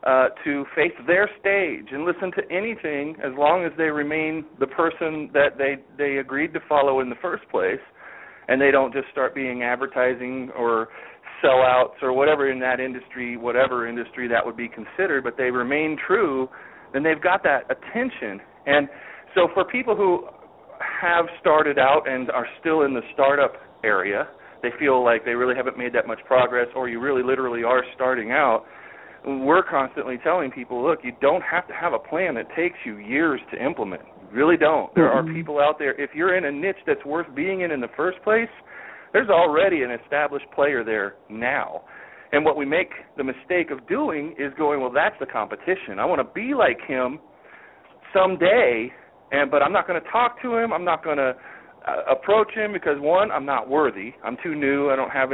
uh, 0.06 0.30
to 0.44 0.66
face 0.76 0.94
their 1.06 1.30
stage 1.40 1.88
and 1.92 2.06
listen 2.06 2.32
to 2.32 2.42
anything 2.52 3.16
as 3.24 3.32
long 3.38 3.64
as 3.64 3.72
they 3.78 3.90
remain 3.90 4.46
the 4.60 4.68
person 4.68 5.30
that 5.34 5.58
they 5.58 5.78
they 5.98 6.18
agreed 6.18 6.54
to 6.54 6.60
follow 6.68 7.02
in 7.02 7.10
the 7.10 7.16
first 7.22 7.44
place, 7.50 7.80
and 8.48 8.60
they 8.60 8.72
don't 8.72 8.94
just 8.94 9.08
start 9.12 9.36
being 9.36 9.64
advertising 9.64 10.50
or 10.58 10.90
sellouts 11.44 12.02
or 12.02 12.14
whatever 12.14 12.52
in 12.52 12.60
that 12.60 12.80
industry, 12.80 13.38
whatever 13.38 13.88
industry 13.88 14.28
that 14.28 14.46
would 14.46 14.58
be 14.58 14.68
considered, 14.68 15.24
but 15.24 15.38
they 15.38 15.50
remain 15.52 15.98
true, 16.08 16.48
then 16.94 17.04
they've 17.04 17.22
got 17.22 17.44
that 17.44 17.64
attention. 17.70 18.40
And 18.66 18.88
so 19.36 19.48
for 19.54 19.66
people 19.66 19.96
who 19.96 20.28
have 21.02 21.26
started 21.40 21.80
out 21.80 22.08
and 22.08 22.30
are 22.32 22.48
still 22.60 22.84
in 22.84 22.94
the 22.94 23.02
startup 23.14 23.54
area, 23.84 24.28
they 24.62 24.70
feel 24.80 25.04
like 25.04 25.26
they 25.26 25.34
really 25.34 25.56
haven't 25.56 25.78
made 25.78 25.94
that 25.94 26.06
much 26.06 26.20
progress, 26.28 26.68
or 26.76 26.90
you 26.90 27.00
really 27.00 27.24
literally 27.24 27.64
are 27.64 27.84
starting 27.96 28.32
out. 28.32 28.66
We're 29.26 29.64
constantly 29.64 30.18
telling 30.24 30.50
people, 30.50 30.84
look, 30.84 31.00
you 31.04 31.12
don't 31.22 31.44
have 31.44 31.68
to 31.68 31.74
have 31.74 31.94
a 31.94 32.00
plan 32.00 32.34
that 32.36 32.48
takes 32.56 32.78
you 32.86 32.98
years 32.98 33.40
to 33.52 33.64
implement. 33.64 34.02
You 34.20 34.38
really 34.38 34.58
don't. 34.58 34.94
There 34.96 35.10
are 35.10 35.24
people 35.24 35.60
out 35.60 35.78
there. 35.78 36.00
If 36.02 36.12
you're 36.16 36.36
in 36.36 36.46
a 36.46 36.52
niche 36.52 36.82
that's 36.88 37.04
worth 37.06 37.28
being 37.36 37.62
in 37.62 37.72
in 37.72 37.82
the 37.82 37.90
first 37.96 38.22
place, 38.24 38.50
there's 39.14 39.30
already 39.30 39.84
an 39.84 39.92
established 39.92 40.46
player 40.56 40.84
there 40.84 41.16
now. 41.30 41.82
And 42.32 42.46
what 42.46 42.58
we 42.58 42.66
make 42.66 42.90
the 43.18 43.24
mistake 43.24 43.72
of 43.72 43.86
doing 43.88 44.36
is 44.40 44.54
going, 44.58 44.80
well, 44.80 44.92
that's 44.92 45.16
the 45.20 45.26
competition. 45.26 46.00
I 46.00 46.06
want 46.06 46.20
to 46.20 46.34
be 46.34 46.54
like 46.56 46.80
him 46.88 47.20
someday, 48.14 48.92
and 49.32 49.52
but 49.52 49.62
I'm 49.62 49.74
not 49.74 49.86
going 49.86 50.02
to 50.02 50.10
talk 50.10 50.42
to 50.42 50.56
him. 50.56 50.72
I'm 50.72 50.86
not 50.86 51.04
going 51.04 51.18
to 51.18 51.36
uh, 51.88 52.12
approach 52.12 52.52
him 52.54 52.72
because 52.72 52.98
one, 53.00 53.32
I'm 53.32 53.46
not 53.46 53.70
worthy. 53.70 54.14
I'm 54.24 54.38
too 54.42 54.56
new. 54.56 54.90
I 54.90 54.96
don't 54.96 55.12
have 55.12 55.32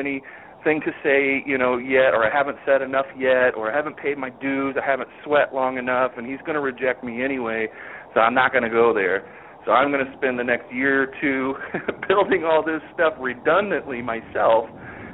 anything 0.68 0.82
to 0.82 0.92
say, 1.04 1.44
you 1.50 1.58
know, 1.58 1.78
yet, 1.78 2.14
or 2.14 2.26
I 2.26 2.36
haven't 2.36 2.58
said 2.66 2.82
enough 2.82 3.06
yet, 3.18 3.56
or 3.56 3.72
I 3.72 3.76
haven't 3.76 3.98
paid 3.98 4.18
my 4.18 4.30
dues. 4.30 4.76
I 4.82 4.86
haven't 4.86 5.10
sweat 5.24 5.54
long 5.54 5.78
enough, 5.78 6.12
and 6.18 6.28
he's 6.28 6.40
going 6.40 6.56
to 6.56 6.62
reject 6.62 7.04
me 7.04 7.24
anyway. 7.24 7.68
So 8.14 8.20
I'm 8.20 8.34
not 8.34 8.52
going 8.52 8.64
to 8.64 8.70
go 8.70 8.94
there. 8.94 9.24
So 9.66 9.72
I'm 9.72 9.92
going 9.92 10.06
to 10.06 10.12
spend 10.18 10.40
the 10.40 10.44
next 10.44 10.72
year 10.74 11.04
or 11.04 11.08
two 11.22 11.56
building 12.08 12.44
all 12.44 12.64
this 12.64 12.82
stuff 12.94 13.14
redundantly 13.20 14.02
myself 14.02 14.66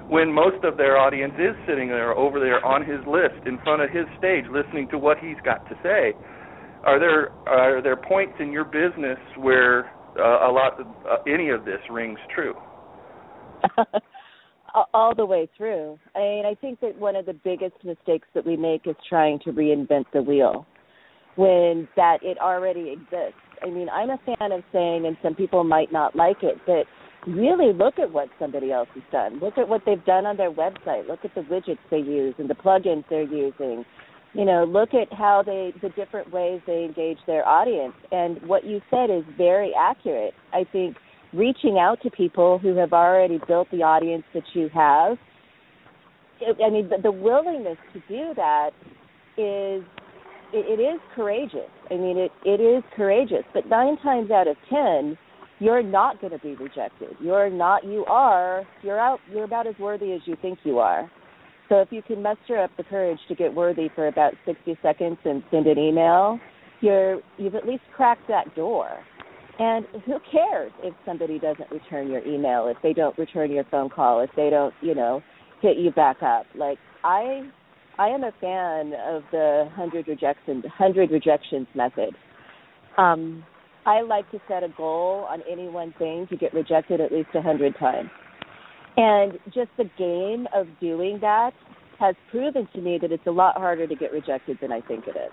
when 0.10 0.32
most 0.32 0.64
of 0.64 0.78
their 0.78 0.98
audience 0.98 1.34
is 1.40 1.56
sitting 1.68 1.88
there 1.88 2.14
over 2.14 2.40
there 2.40 2.64
on 2.66 2.82
his 2.82 3.00
list 3.08 3.46
in 3.48 3.58
front 3.64 3.82
of 3.82 3.90
his 3.90 4.06
stage 4.18 4.46
listening 4.52 4.88
to 4.90 4.98
what 4.98 5.18
he's 5.18 5.38
got 5.44 5.68
to 5.70 5.76
say. 5.82 6.14
Are 6.84 7.00
there 7.00 7.32
are 7.48 7.82
there 7.82 7.96
points 7.96 8.34
in 8.40 8.52
your 8.52 8.66
business 8.66 9.18
where 9.38 9.86
uh, 10.20 10.50
a 10.50 10.52
lot 10.52 10.80
of 10.80 10.88
uh, 11.10 11.18
any 11.26 11.50
of 11.50 11.64
this 11.66 11.80
rings 11.90 12.20
true? 12.36 12.54
all 14.74 15.14
the 15.16 15.26
way 15.26 15.48
through. 15.58 16.00
I 16.16 16.20
mean, 16.20 16.46
I 16.46 16.56
think 16.56 16.80
that 16.82 16.98
one 16.98 17.16
of 17.16 17.26
the 17.26 17.34
biggest 17.34 17.76
mistakes 17.84 18.28
that 18.34 18.46
we 18.46 18.58
make 18.58 18.88
is 18.88 18.96
trying 19.08 19.40
to 19.40 19.52
reinvent 19.52 20.06
the 20.14 20.22
wheel 20.22 20.66
when 21.36 21.88
that 21.96 22.20
it 22.22 22.38
already 22.40 22.92
exists. 22.92 23.40
I 23.62 23.70
mean, 23.70 23.90
I'm 23.90 24.10
a 24.10 24.20
fan 24.26 24.52
of 24.52 24.64
saying, 24.72 25.06
and 25.06 25.18
some 25.24 25.36
people 25.36 25.64
might 25.64 25.92
not 25.92 26.16
like 26.16 26.44
it, 26.44 26.58
but 26.66 26.86
really 27.28 27.74
look 27.74 28.00
at 28.00 28.12
what 28.12 28.30
somebody 28.40 28.72
else 28.72 28.90
has 28.94 29.04
done. 29.12 29.40
Look 29.40 29.58
at 29.58 29.68
what 29.68 29.82
they've 29.86 30.04
done 30.06 30.26
on 30.26 30.38
their 30.38 30.52
website. 30.52 31.08
Look 31.08 31.24
at 31.24 31.34
the 31.36 31.42
widgets 31.42 31.78
they 31.90 31.98
use 31.98 32.36
and 32.38 32.50
the 32.50 32.56
plugins 32.56 33.06
they're 33.10 33.24
using. 33.24 33.86
You 34.34 34.46
know, 34.46 34.64
look 34.66 34.90
at 34.94 35.14
how 35.14 35.44
they 35.46 35.74
the 35.82 35.90
different 35.90 36.32
ways 36.32 36.60
they 36.66 36.84
engage 36.84 37.20
their 37.28 37.48
audience. 37.48 37.94
And 38.12 38.42
what 38.48 38.66
you 38.66 38.82
said 38.90 39.10
is 39.10 39.24
very 39.38 39.72
accurate. 39.78 40.34
I 40.52 40.66
think 40.72 40.98
reaching 41.34 41.78
out 41.80 42.02
to 42.04 42.10
people 42.12 42.60
who 42.60 42.76
have 42.76 42.94
already 42.94 43.40
built 43.48 43.70
the 43.72 43.84
audience 43.84 44.24
that 44.34 44.44
you 44.54 44.70
have. 44.74 45.18
I 46.42 46.70
mean, 46.70 46.90
the, 46.90 46.98
the 47.02 47.12
willingness 47.12 47.78
to 47.94 48.00
do 48.08 48.34
that 48.36 48.72
is 49.38 49.84
it, 50.54 50.80
it 50.80 50.82
is 50.82 51.00
courageous. 51.16 51.70
I 51.90 51.96
mean, 51.96 52.18
it 52.18 52.32
it 52.46 52.62
is 52.62 52.84
courageous. 52.96 53.44
But 53.54 53.68
nine 53.68 53.98
times 53.98 54.30
out 54.30 54.48
of 54.48 54.58
ten, 54.70 55.18
you're 55.60 55.84
not 55.84 56.20
going 56.22 56.34
to 56.34 56.40
be 56.40 56.56
rejected. 56.56 57.16
You're 57.20 57.50
not. 57.50 57.84
You 57.84 58.06
are. 58.06 58.64
You're 58.82 59.00
out. 59.00 59.20
You're 59.32 59.46
about 59.46 59.68
as 59.68 59.76
worthy 59.80 60.12
as 60.14 60.22
you 60.26 60.36
think 60.42 60.60
you 60.64 60.80
are. 60.80 61.10
So 61.70 61.80
if 61.80 61.88
you 61.92 62.02
can 62.02 62.22
muster 62.22 62.62
up 62.62 62.72
the 62.78 62.84
courage 62.84 63.20
to 63.30 63.36
get 63.36 63.54
worthy 63.54 63.90
for 63.96 64.08
about 64.08 64.34
60 64.46 64.78
seconds 64.82 65.18
and 65.24 65.42
send 65.50 65.66
an 65.66 65.80
email, 65.80 66.40
you're 66.82 67.22
you've 67.38 67.56
at 67.56 67.66
least 67.66 67.84
cracked 67.96 68.28
that 68.28 68.54
door. 68.56 68.90
And 69.60 69.86
who 70.06 70.18
cares 70.32 70.72
if 70.82 70.94
somebody 71.06 71.38
doesn't 71.38 71.70
return 71.70 72.10
your 72.10 72.26
email, 72.26 72.68
if 72.68 72.78
they 72.82 72.94
don't 72.94 73.18
return 73.18 73.52
your 73.52 73.66
phone 73.66 73.90
call, 73.90 74.22
if 74.22 74.32
they 74.36 74.50
don't, 74.50 74.74
you 74.82 74.96
know, 74.96 75.22
hit 75.62 75.78
you 75.78 75.92
back 75.92 76.24
up. 76.24 76.46
Like 76.56 76.80
I 77.04 77.50
I 77.98 78.08
am 78.08 78.24
a 78.24 78.32
fan 78.42 78.94
of 79.08 79.24
the 79.32 79.70
hundred 79.76 80.08
rejections 80.08 80.64
hundred 80.76 81.12
rejections 81.12 81.68
method. 81.76 82.16
Um, 82.98 83.44
I 83.86 84.02
like 84.02 84.30
to 84.32 84.40
set 84.48 84.64
a 84.64 84.70
goal 84.76 85.28
on 85.30 85.42
any 85.50 85.68
one 85.68 85.94
thing 86.00 86.26
to 86.30 86.38
get 86.38 86.54
rejected 86.54 87.00
at 87.00 87.12
least 87.12 87.30
a 87.36 87.42
hundred 87.42 87.78
times. 87.78 88.10
And 88.98 89.34
just 89.54 89.70
the 89.78 89.90
game 89.98 90.48
of 90.56 90.68
doing 90.80 91.20
that 91.22 91.52
has 92.00 92.16
proven 92.32 92.68
to 92.74 92.82
me 92.82 92.98
that 93.02 93.12
it's 93.12 93.26
a 93.28 93.32
lot 93.32 93.58
harder 93.58 93.88
to 93.88 93.96
get 93.96 94.12
rejected 94.12 94.58
than 94.62 94.72
I 94.72 94.82
think 94.82 95.06
it 95.08 95.16
is. 95.16 95.32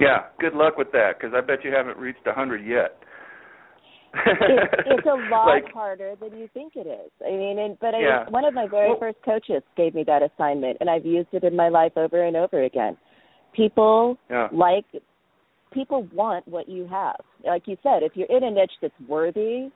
Yeah, 0.00 0.26
good 0.38 0.54
luck 0.54 0.76
with 0.78 0.92
that 0.92 1.18
because 1.18 1.34
I 1.36 1.40
bet 1.40 1.64
you 1.64 1.72
haven't 1.72 1.98
reached 1.98 2.26
a 2.26 2.32
hundred 2.32 2.64
yet 2.64 3.02
it's, 4.14 4.74
it's 4.86 5.06
a 5.06 5.30
lot 5.30 5.46
like, 5.46 5.72
harder 5.72 6.14
than 6.20 6.36
you 6.38 6.48
think 6.54 6.74
it 6.76 6.86
is. 6.86 7.10
I 7.24 7.30
mean, 7.30 7.58
and 7.58 7.78
but 7.80 7.94
I, 7.94 8.00
yeah. 8.00 8.28
one 8.28 8.44
of 8.44 8.54
my 8.54 8.66
very 8.66 8.90
well, 8.90 8.98
first 8.98 9.18
coaches 9.24 9.62
gave 9.76 9.94
me 9.94 10.04
that 10.06 10.22
assignment, 10.22 10.78
and 10.80 10.88
I've 10.88 11.06
used 11.06 11.28
it 11.32 11.44
in 11.44 11.56
my 11.56 11.68
life 11.68 11.92
over 11.96 12.24
and 12.24 12.36
over 12.36 12.62
again. 12.62 12.96
People 13.54 14.18
yeah. 14.30 14.48
like 14.52 14.84
people 15.72 16.08
want 16.12 16.46
what 16.48 16.68
you 16.68 16.86
have. 16.88 17.20
Like 17.44 17.64
you 17.66 17.76
said, 17.82 18.02
if 18.02 18.12
you're 18.14 18.28
in 18.28 18.44
a 18.44 18.50
niche 18.50 18.72
that's 18.80 18.94
worthy, 19.08 19.70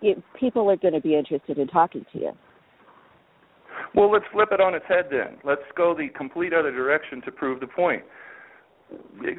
it, 0.00 0.22
people 0.38 0.70
are 0.70 0.76
going 0.76 0.94
to 0.94 1.00
be 1.00 1.16
interested 1.16 1.58
in 1.58 1.68
talking 1.68 2.04
to 2.12 2.18
you. 2.18 2.30
Well, 3.94 4.10
let's 4.10 4.24
flip 4.32 4.48
it 4.52 4.60
on 4.60 4.74
its 4.74 4.84
head 4.88 5.06
then. 5.10 5.38
Let's 5.44 5.62
go 5.76 5.94
the 5.94 6.08
complete 6.16 6.52
other 6.54 6.70
direction 6.70 7.20
to 7.22 7.32
prove 7.32 7.60
the 7.60 7.66
point 7.66 8.02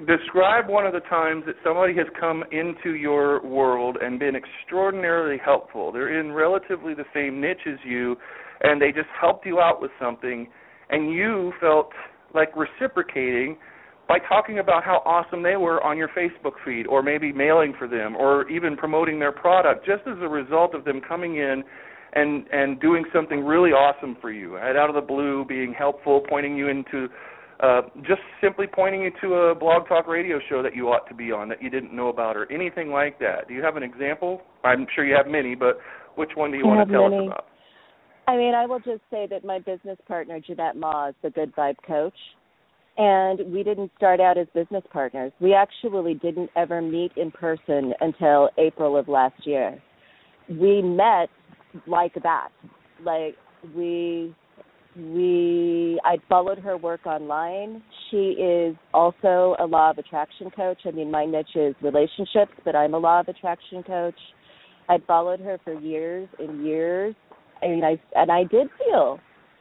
describe 0.07 0.67
one 0.67 0.85
of 0.85 0.93
the 0.93 1.01
times 1.01 1.43
that 1.45 1.55
somebody 1.63 1.95
has 1.95 2.07
come 2.19 2.43
into 2.51 2.95
your 2.95 3.43
world 3.45 3.97
and 4.01 4.19
been 4.19 4.35
extraordinarily 4.35 5.37
helpful. 5.43 5.91
They're 5.91 6.19
in 6.19 6.31
relatively 6.31 6.93
the 6.93 7.05
same 7.13 7.41
niche 7.41 7.67
as 7.67 7.77
you, 7.85 8.15
and 8.61 8.81
they 8.81 8.91
just 8.91 9.09
helped 9.19 9.45
you 9.45 9.59
out 9.59 9.81
with 9.81 9.91
something, 9.99 10.47
and 10.89 11.11
you 11.11 11.53
felt 11.59 11.91
like 12.33 12.49
reciprocating 12.55 13.57
by 14.07 14.19
talking 14.19 14.59
about 14.59 14.83
how 14.83 15.01
awesome 15.05 15.43
they 15.43 15.55
were 15.55 15.81
on 15.83 15.97
your 15.97 16.09
Facebook 16.09 16.53
feed, 16.65 16.85
or 16.87 17.01
maybe 17.01 17.31
mailing 17.31 17.73
for 17.77 17.87
them, 17.87 18.15
or 18.15 18.49
even 18.49 18.75
promoting 18.75 19.19
their 19.19 19.31
product, 19.31 19.85
just 19.85 20.01
as 20.07 20.17
a 20.21 20.27
result 20.27 20.75
of 20.75 20.83
them 20.83 21.01
coming 21.07 21.37
in 21.37 21.63
and 22.15 22.45
and 22.51 22.79
doing 22.79 23.03
something 23.13 23.43
really 23.43 23.71
awesome 23.71 24.15
for 24.21 24.31
you, 24.31 24.55
right 24.55 24.75
out 24.75 24.89
of 24.89 24.95
the 24.95 25.01
blue, 25.01 25.45
being 25.47 25.73
helpful, 25.73 26.21
pointing 26.29 26.55
you 26.55 26.67
into 26.67 27.07
uh, 27.63 27.81
just 28.01 28.21
simply 28.41 28.65
pointing 28.67 29.01
you 29.01 29.11
to 29.21 29.35
a 29.35 29.55
blog 29.55 29.87
talk 29.87 30.05
radio 30.05 30.37
show 30.49 30.61
that 30.61 30.75
you 30.75 30.87
ought 30.89 31.07
to 31.07 31.15
be 31.15 31.31
on 31.31 31.47
that 31.47 31.63
you 31.63 31.69
didn't 31.69 31.95
know 31.95 32.09
about 32.09 32.35
or 32.35 32.51
anything 32.51 32.89
like 32.89 33.17
that. 33.19 33.47
Do 33.47 33.53
you 33.53 33.63
have 33.63 33.77
an 33.77 33.83
example? 33.83 34.41
I'm 34.65 34.85
sure 34.93 35.05
you 35.05 35.15
have 35.15 35.27
many, 35.27 35.55
but 35.55 35.77
which 36.15 36.31
one 36.35 36.51
do 36.51 36.57
you 36.57 36.65
I 36.65 36.67
want 36.67 36.89
to 36.89 36.93
tell 36.93 37.09
many. 37.09 37.27
us 37.27 37.31
about? 37.31 37.45
I 38.27 38.35
mean, 38.35 38.53
I 38.53 38.65
will 38.65 38.79
just 38.79 39.01
say 39.09 39.27
that 39.29 39.45
my 39.45 39.59
business 39.59 39.97
partner, 40.07 40.39
Jeanette 40.39 40.75
Maw, 40.75 41.09
is 41.09 41.15
the 41.23 41.29
good 41.29 41.55
vibe 41.55 41.75
coach. 41.87 42.17
And 42.97 43.51
we 43.51 43.63
didn't 43.63 43.91
start 43.97 44.19
out 44.19 44.37
as 44.37 44.47
business 44.53 44.83
partners. 44.91 45.31
We 45.39 45.53
actually 45.53 46.13
didn't 46.15 46.51
ever 46.55 46.81
meet 46.81 47.11
in 47.15 47.31
person 47.31 47.93
until 48.01 48.49
April 48.57 48.97
of 48.97 49.07
last 49.07 49.47
year. 49.47 49.81
We 50.49 50.81
met 50.81 51.29
like 51.87 52.13
that. 52.21 52.49
Like 53.03 53.35
we 53.75 54.35
we 54.95 55.99
I 56.03 56.17
followed 56.29 56.59
her 56.59 56.77
work 56.77 57.05
online. 57.05 57.81
She 58.09 58.35
is 58.39 58.75
also 58.93 59.55
a 59.59 59.65
law 59.65 59.91
of 59.91 59.97
attraction 59.97 60.51
coach. 60.51 60.79
I 60.85 60.91
mean, 60.91 61.09
my 61.09 61.25
niche 61.25 61.55
is 61.55 61.75
relationships, 61.81 62.53
but 62.63 62.75
I'm 62.75 62.93
a 62.93 62.97
law 62.97 63.19
of 63.19 63.27
attraction 63.27 63.83
coach. 63.83 64.17
I 64.89 64.97
followed 65.07 65.39
her 65.39 65.59
for 65.63 65.73
years 65.73 66.27
and 66.39 66.65
years. 66.65 67.15
I 67.61 67.67
mean, 67.67 67.83
I 67.83 67.99
and 68.15 68.31
I 68.31 68.43
did 68.43 68.67
feel 68.77 69.19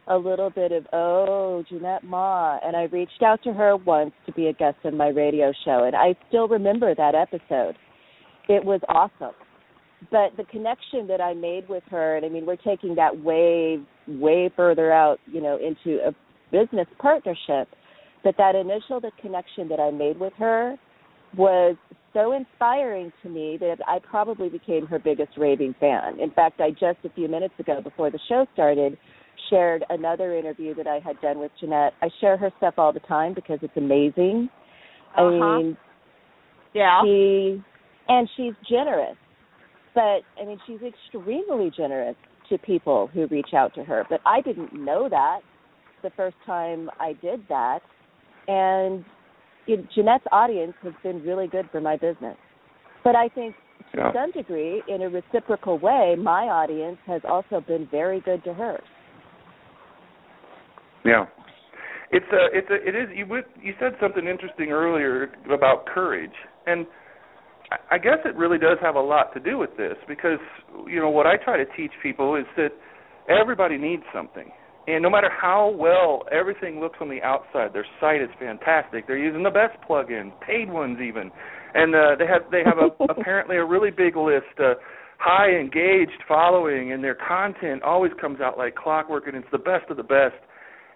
a 0.09 0.17
little 0.17 0.51
bit 0.51 0.73
of 0.73 0.87
oh, 0.93 1.65
Jeanette 1.69 2.05
Maw, 2.05 2.59
and 2.65 2.77
I 2.77 2.85
reached 2.85 3.23
out 3.25 3.43
to 3.45 3.53
her 3.53 3.77
once 3.77 4.13
to 4.27 4.33
be 4.33 4.49
a 4.49 4.53
guest 4.53 4.79
on 4.85 4.97
my 4.97 5.09
radio 5.09 5.53
show, 5.65 5.85
and 5.85 5.95
I 5.95 6.15
still 6.29 6.49
remember 6.49 6.95
that 6.95 7.15
episode. 7.15 7.77
It 8.49 8.65
was 8.65 8.81
awesome 8.89 9.35
but 10.11 10.37
the 10.37 10.45
connection 10.45 11.07
that 11.09 11.21
I 11.21 11.35
made 11.35 11.69
with 11.69 11.85
her, 11.91 12.17
and 12.17 12.27
I 12.27 12.29
mean, 12.29 12.47
we're 12.47 12.57
taking 12.57 12.95
that 12.97 13.23
way, 13.23 13.79
way 14.09 14.51
further 14.57 14.93
out, 14.93 15.19
you 15.27 15.41
know, 15.41 15.57
into 15.59 15.99
a 16.07 16.13
business 16.51 16.87
partnership. 16.99 17.69
But 18.25 18.37
that 18.39 18.55
initial 18.55 19.01
the 19.01 19.11
connection 19.21 19.69
that 19.69 19.81
I 19.81 19.91
made 19.91 20.19
with 20.19 20.33
her 20.39 20.77
was 21.37 21.77
so 22.13 22.33
inspiring 22.33 23.13
to 23.23 23.29
me 23.29 23.57
that 23.59 23.79
I 23.87 23.99
probably 23.99 24.49
became 24.49 24.87
her 24.87 24.99
biggest 24.99 25.37
raving 25.37 25.75
fan. 25.81 26.21
In 26.21 26.31
fact, 26.31 26.61
I 26.61 26.71
just 26.71 26.99
a 27.05 27.11
few 27.15 27.29
minutes 27.29 27.55
ago 27.59 27.81
before 27.83 28.11
the 28.11 28.21
show 28.29 28.47
started 28.53 28.99
shared 29.51 29.85
another 29.91 30.37
interview 30.37 30.75
that 30.75 30.87
I 30.87 30.99
had 30.99 31.21
done 31.21 31.39
with 31.39 31.51
Jeanette. 31.61 31.95
I 32.03 32.09
share 32.21 32.37
her 32.37 32.51
stuff 32.59 32.75
all 32.77 32.93
the 32.93 33.01
time 33.01 33.35
because 33.35 33.59
it's 33.63 33.77
amazing. 33.77 34.49
Uh-huh. 35.17 35.23
I 35.23 35.59
mean, 35.59 35.77
yeah. 36.75 37.01
she 37.05 37.63
and 38.09 38.29
she's 38.37 38.53
generous, 38.69 39.17
but 39.95 40.23
I 40.41 40.45
mean, 40.47 40.59
she's 40.67 40.81
extremely 40.83 41.71
generous 41.77 42.17
to 42.49 42.59
people 42.59 43.09
who 43.13 43.27
reach 43.29 43.55
out 43.55 43.75
to 43.75 43.85
her. 43.85 44.05
But 44.09 44.21
I 44.27 44.41
didn't 44.41 44.73
know 44.73 45.09
that 45.09 45.41
the 46.03 46.11
first 46.11 46.37
time 46.45 46.91
I 46.99 47.13
did 47.15 47.41
that, 47.49 47.81
and 48.49 49.05
Jeanette's 49.67 50.25
audience 50.33 50.75
has 50.83 50.93
been 51.03 51.23
really 51.23 51.47
good 51.47 51.69
for 51.71 51.81
my 51.81 51.97
business. 51.97 52.37
But 53.05 53.15
I 53.17 53.29
think 53.29 53.55
to 53.93 53.99
Yeah. 53.99 54.13
some 54.13 54.31
degree, 54.33 54.83
in 54.89 55.03
a 55.03 55.09
reciprocal 55.09 55.79
way, 55.79 56.17
my 56.17 56.49
audience 56.49 56.99
has 57.07 57.25
also 57.25 57.61
been 57.61 57.87
very 57.87 58.21
good 58.21 58.43
to 58.45 58.55
hers. 58.55 58.85
Yeah. 61.05 61.27
It's 62.11 62.31
a 62.33 62.57
it's 62.57 62.71
a 62.71 62.89
it 62.89 62.95
is 62.95 63.09
you 63.17 63.27
you 63.61 63.75
said 63.79 63.97
something 63.99 64.27
interesting 64.27 64.71
earlier 64.71 65.31
about 65.51 65.87
courage 65.87 66.35
and 66.67 66.87
I- 67.91 67.99
guess 67.99 68.19
it 68.25 68.37
really 68.37 68.59
does 68.59 68.79
have 68.81 68.97
a 68.97 69.01
lot 69.01 69.33
to 69.35 69.41
do 69.41 69.59
with 69.59 69.77
this 69.77 69.97
because 70.09 70.39
you 70.87 71.01
know 71.01 71.11
what 71.11 71.27
I 71.27 71.37
try 71.37 71.57
to 71.57 71.67
teach 71.77 71.93
people 72.03 72.37
is 72.37 72.47
that 72.57 72.71
everybody 73.29 73.79
needs 73.79 74.03
something. 74.13 74.51
And 74.89 75.03
no 75.03 75.11
matter 75.11 75.31
how 75.31 75.69
well 75.77 76.25
everything 76.33 76.81
looks 76.81 76.99
on 77.01 77.09
the 77.09 77.23
outside, 77.23 77.73
their 77.73 77.87
site 78.01 78.21
is 78.21 78.31
fantastic. 78.41 79.07
They're 79.07 79.17
using 79.17 79.45
the 79.45 79.51
best 79.51 79.79
plugins, 79.89 80.33
paid 80.41 80.71
ones 80.71 80.99
even. 81.01 81.31
And 81.75 81.95
uh 81.95 82.17
they 82.19 82.27
have 82.27 82.51
they 82.51 82.63
have 82.65 82.79
a 82.79 82.91
apparently 83.13 83.57
a 83.57 83.65
really 83.65 83.91
big 83.91 84.17
list 84.17 84.59
uh 84.59 84.75
high 85.19 85.51
engaged 85.51 86.21
following 86.27 86.93
and 86.93 87.03
their 87.03 87.15
content 87.15 87.83
always 87.85 88.11
comes 88.21 88.41
out 88.41 88.59
like 88.59 88.75
clockwork 88.75 89.29
and 89.29 89.37
it's 89.37 89.47
the 89.53 89.59
best 89.59 89.89
of 89.89 89.97
the 89.97 90.03
best 90.03 90.35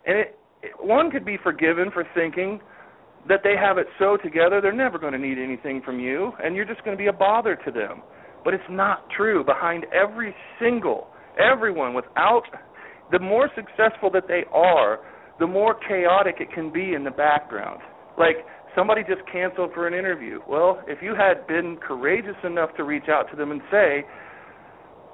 and 0.04 0.18
it, 0.18 0.38
it 0.62 0.72
one 0.80 1.12
could 1.12 1.24
be 1.24 1.36
forgiven 1.44 1.90
for 1.92 2.04
thinking 2.12 2.58
that 3.28 3.40
they 3.42 3.54
have 3.56 3.78
it 3.78 3.86
so 3.98 4.16
together 4.16 4.60
they're 4.60 4.72
never 4.72 4.98
going 4.98 5.12
to 5.12 5.18
need 5.18 5.38
anything 5.38 5.82
from 5.84 5.98
you 5.98 6.32
and 6.42 6.54
you're 6.54 6.64
just 6.64 6.84
going 6.84 6.96
to 6.96 7.02
be 7.02 7.08
a 7.08 7.12
bother 7.12 7.56
to 7.64 7.70
them. 7.70 8.02
But 8.44 8.54
it's 8.54 8.70
not 8.70 9.08
true. 9.16 9.44
Behind 9.44 9.84
every 9.92 10.34
single 10.60 11.08
everyone 11.38 11.94
without 11.94 12.44
the 13.12 13.18
more 13.18 13.50
successful 13.54 14.10
that 14.12 14.28
they 14.28 14.44
are 14.52 15.00
the 15.38 15.46
more 15.46 15.76
chaotic 15.88 16.36
it 16.40 16.50
can 16.52 16.72
be 16.72 16.94
in 16.94 17.04
the 17.04 17.10
background. 17.10 17.80
Like 18.18 18.36
somebody 18.74 19.02
just 19.02 19.20
canceled 19.30 19.72
for 19.74 19.86
an 19.86 19.94
interview. 19.94 20.40
Well 20.48 20.80
if 20.86 21.02
you 21.02 21.14
had 21.14 21.46
been 21.46 21.78
courageous 21.86 22.36
enough 22.44 22.74
to 22.76 22.84
reach 22.84 23.08
out 23.08 23.30
to 23.30 23.36
them 23.36 23.50
and 23.50 23.60
say 23.70 24.04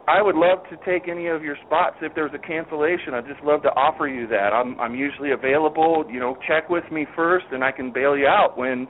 I 0.08 0.20
would 0.20 0.34
love 0.34 0.58
to 0.70 0.76
take 0.84 1.08
any 1.08 1.28
of 1.28 1.44
your 1.44 1.56
spots 1.64 1.96
if 2.02 2.12
there's 2.14 2.32
a 2.34 2.38
cancellation. 2.38 3.14
I'd 3.14 3.26
just 3.26 3.42
love 3.44 3.62
to 3.62 3.68
offer 3.68 4.08
you 4.08 4.26
that. 4.28 4.52
I'm 4.52 4.78
I'm 4.80 4.94
usually 4.94 5.30
available. 5.30 6.04
You 6.10 6.18
know, 6.18 6.36
check 6.46 6.68
with 6.68 6.84
me 6.90 7.06
first, 7.14 7.46
and 7.52 7.62
I 7.62 7.70
can 7.70 7.92
bail 7.92 8.16
you 8.16 8.26
out 8.26 8.58
when 8.58 8.88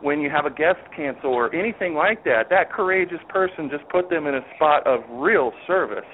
when 0.00 0.20
you 0.20 0.30
have 0.30 0.46
a 0.46 0.50
guest 0.50 0.80
cancel 0.96 1.30
or 1.30 1.54
anything 1.54 1.94
like 1.94 2.24
that. 2.24 2.48
That 2.48 2.72
courageous 2.72 3.20
person 3.28 3.68
just 3.70 3.88
put 3.90 4.08
them 4.08 4.26
in 4.26 4.34
a 4.34 4.40
spot 4.56 4.86
of 4.86 5.00
real 5.10 5.52
service 5.66 6.08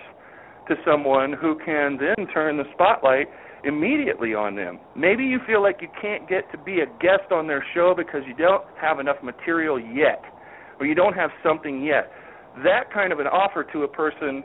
to 0.68 0.74
someone 0.84 1.32
who 1.32 1.58
can 1.64 1.98
then 1.98 2.26
turn 2.28 2.56
the 2.56 2.64
spotlight 2.74 3.28
immediately 3.62 4.34
on 4.34 4.56
them. 4.56 4.80
Maybe 4.96 5.24
you 5.24 5.38
feel 5.46 5.62
like 5.62 5.78
you 5.80 5.88
can't 6.00 6.28
get 6.28 6.50
to 6.52 6.58
be 6.58 6.80
a 6.80 6.86
guest 7.00 7.30
on 7.30 7.46
their 7.46 7.64
show 7.74 7.94
because 7.96 8.22
you 8.26 8.34
don't 8.34 8.64
have 8.80 8.98
enough 8.98 9.22
material 9.22 9.78
yet, 9.78 10.22
or 10.80 10.86
you 10.86 10.94
don't 10.94 11.14
have 11.14 11.30
something 11.42 11.84
yet 11.84 12.10
that 12.64 12.92
kind 12.92 13.12
of 13.12 13.20
an 13.20 13.26
offer 13.26 13.64
to 13.72 13.82
a 13.82 13.88
person 13.88 14.44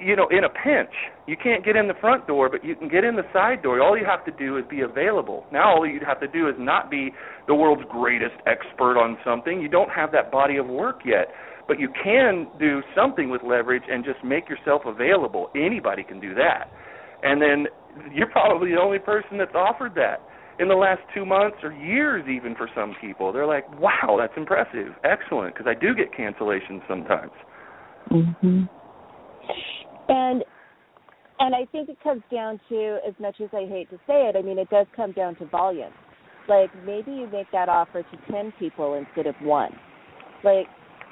you 0.00 0.14
know 0.16 0.28
in 0.30 0.44
a 0.44 0.48
pinch. 0.48 0.94
You 1.26 1.36
can't 1.36 1.64
get 1.64 1.76
in 1.76 1.88
the 1.88 1.94
front 2.00 2.26
door 2.26 2.48
but 2.48 2.64
you 2.64 2.74
can 2.76 2.88
get 2.88 3.04
in 3.04 3.16
the 3.16 3.26
side 3.32 3.62
door. 3.62 3.80
All 3.82 3.98
you 3.98 4.04
have 4.04 4.24
to 4.26 4.32
do 4.32 4.56
is 4.58 4.64
be 4.70 4.80
available. 4.80 5.46
Now 5.52 5.76
all 5.76 5.86
you'd 5.86 6.02
have 6.02 6.20
to 6.20 6.28
do 6.28 6.48
is 6.48 6.54
not 6.58 6.90
be 6.90 7.12
the 7.46 7.54
world's 7.54 7.82
greatest 7.90 8.36
expert 8.46 8.98
on 8.98 9.18
something. 9.24 9.60
You 9.60 9.68
don't 9.68 9.90
have 9.90 10.12
that 10.12 10.30
body 10.30 10.56
of 10.56 10.66
work 10.66 11.00
yet. 11.04 11.28
But 11.66 11.78
you 11.78 11.90
can 12.02 12.48
do 12.58 12.80
something 12.96 13.28
with 13.28 13.42
leverage 13.42 13.82
and 13.90 14.02
just 14.02 14.24
make 14.24 14.48
yourself 14.48 14.82
available. 14.86 15.50
Anybody 15.54 16.02
can 16.02 16.18
do 16.18 16.34
that. 16.34 16.72
And 17.22 17.42
then 17.42 17.66
you're 18.14 18.30
probably 18.30 18.70
the 18.70 18.80
only 18.80 18.98
person 18.98 19.36
that's 19.36 19.54
offered 19.54 19.94
that 19.96 20.22
in 20.58 20.68
the 20.68 20.74
last 20.74 21.00
two 21.14 21.24
months 21.24 21.56
or 21.62 21.72
years 21.72 22.24
even 22.28 22.54
for 22.54 22.68
some 22.74 22.94
people 23.00 23.32
they're 23.32 23.46
like 23.46 23.68
wow 23.80 24.16
that's 24.18 24.32
impressive 24.36 24.92
excellent 25.04 25.54
because 25.54 25.66
i 25.68 25.78
do 25.78 25.94
get 25.94 26.12
cancellations 26.12 26.80
sometimes 26.88 27.32
Mm-hmm. 28.10 28.64
And 30.08 30.44
and 31.40 31.54
I 31.54 31.66
think 31.70 31.88
it 31.88 31.98
comes 32.02 32.22
down 32.32 32.58
to 32.68 32.98
as 33.06 33.14
much 33.20 33.36
as 33.40 33.48
I 33.52 33.66
hate 33.66 33.90
to 33.90 33.96
say 34.06 34.28
it, 34.28 34.36
I 34.36 34.42
mean 34.42 34.58
it 34.58 34.70
does 34.70 34.86
come 34.96 35.12
down 35.12 35.36
to 35.36 35.46
volume. 35.46 35.92
Like 36.48 36.70
maybe 36.84 37.10
you 37.12 37.28
make 37.30 37.50
that 37.52 37.68
offer 37.68 38.02
to 38.02 38.32
ten 38.32 38.52
people 38.58 38.94
instead 38.94 39.26
of 39.26 39.34
one. 39.42 39.72
Like 40.42 40.66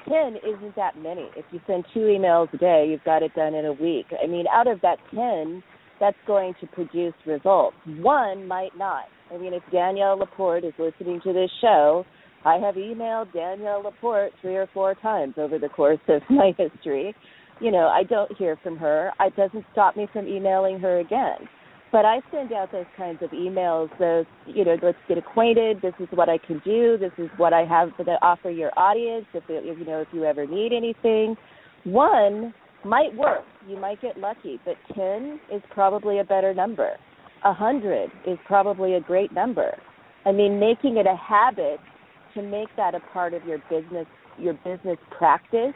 ten 0.09 0.37
isn't 0.37 0.75
that 0.75 0.97
many. 0.97 1.29
If 1.35 1.45
you 1.51 1.61
send 1.67 1.85
two 1.93 2.01
emails 2.01 2.51
a 2.53 2.57
day, 2.57 2.87
you've 2.89 3.03
got 3.03 3.23
it 3.23 3.33
done 3.35 3.53
in 3.53 3.65
a 3.65 3.73
week. 3.73 4.07
I 4.21 4.27
mean, 4.27 4.45
out 4.51 4.67
of 4.67 4.81
that 4.81 4.97
ten, 5.13 5.61
that's 5.99 6.17
going 6.25 6.53
to 6.61 6.67
produce 6.67 7.13
results. 7.25 7.75
One 7.85 8.47
might 8.47 8.77
not. 8.77 9.05
I 9.33 9.37
mean, 9.37 9.53
if 9.53 9.63
Danielle 9.71 10.17
LaPorte 10.17 10.63
is 10.63 10.73
listening 10.77 11.21
to 11.23 11.33
this 11.33 11.49
show, 11.61 12.05
I 12.45 12.55
have 12.55 12.75
emailed 12.75 13.33
Danielle 13.33 13.83
LaPorte 13.83 14.33
three 14.41 14.55
or 14.55 14.67
four 14.73 14.95
times 14.95 15.35
over 15.37 15.59
the 15.59 15.69
course 15.69 15.99
of 16.07 16.21
my 16.29 16.53
history. 16.57 17.15
You 17.59 17.71
know, 17.71 17.87
I 17.87 18.03
don't 18.03 18.35
hear 18.37 18.57
from 18.61 18.77
her. 18.77 19.11
It 19.19 19.35
doesn't 19.35 19.65
stop 19.71 19.97
me 19.97 20.07
from 20.13 20.27
emailing 20.27 20.79
her 20.79 20.99
again. 20.99 21.49
But 21.91 22.05
I 22.05 22.19
send 22.31 22.51
out 22.51 22.71
those 22.71 22.85
kinds 22.97 23.23
of 23.23 23.31
emails, 23.31 23.89
those, 23.97 24.25
you 24.45 24.65
know, 24.65 24.75
let's 24.83 24.97
get 25.07 25.17
acquainted. 25.17 25.81
This 25.81 25.93
is 25.99 26.07
what 26.11 26.27
I 26.27 26.37
can 26.37 26.61
do. 26.65 26.97
This 26.97 27.13
is 27.17 27.29
what 27.37 27.53
I 27.53 27.63
have 27.63 27.95
to 27.97 28.03
offer 28.21 28.49
your 28.49 28.77
audience. 28.77 29.25
If, 29.33 29.43
you 29.47 29.85
know, 29.85 30.01
if 30.01 30.07
you 30.11 30.25
ever 30.25 30.45
need 30.45 30.73
anything, 30.73 31.37
one 31.85 32.53
might 32.85 33.15
work. 33.15 33.43
You 33.67 33.77
might 33.77 34.01
get 34.01 34.17
lucky, 34.17 34.59
but 34.65 34.75
ten 34.95 35.39
is 35.51 35.61
probably 35.71 36.19
a 36.19 36.23
better 36.23 36.53
number. 36.53 36.91
A 37.43 37.53
hundred 37.53 38.11
is 38.25 38.37
probably 38.45 38.95
a 38.95 38.99
great 38.99 39.31
number. 39.31 39.77
I 40.25 40.31
mean, 40.31 40.59
making 40.59 40.97
it 40.97 41.05
a 41.05 41.15
habit 41.15 41.79
to 42.33 42.41
make 42.41 42.67
that 42.77 42.95
a 42.95 42.99
part 43.11 43.33
of 43.33 43.45
your 43.45 43.59
business 43.69 44.05
your 44.37 44.53
business 44.53 44.97
practice 45.17 45.73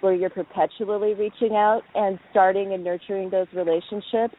where 0.00 0.14
you're 0.14 0.30
perpetually 0.30 1.12
reaching 1.14 1.52
out 1.52 1.82
and 1.94 2.18
starting 2.30 2.72
and 2.72 2.82
nurturing 2.82 3.28
those 3.28 3.46
relationships 3.54 4.34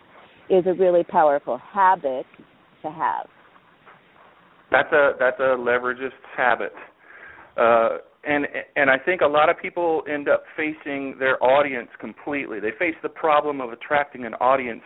is 0.49 0.65
a 0.65 0.73
really 0.73 1.03
powerful 1.03 1.59
habit 1.71 2.25
to 2.81 2.89
have. 2.89 3.27
That's 4.71 4.91
a 4.91 5.11
that's 5.19 5.39
a 5.39 5.55
leveragist 5.57 6.09
habit. 6.35 6.73
Uh 7.57 7.97
and 8.23 8.45
and 8.75 8.89
I 8.89 8.97
think 8.97 9.21
a 9.21 9.27
lot 9.27 9.49
of 9.49 9.57
people 9.59 10.03
end 10.11 10.29
up 10.29 10.43
facing 10.55 11.15
their 11.19 11.41
audience 11.43 11.89
completely. 11.99 12.59
They 12.59 12.71
face 12.77 12.95
the 13.01 13.09
problem 13.09 13.61
of 13.61 13.71
attracting 13.71 14.25
an 14.25 14.35
audience 14.35 14.83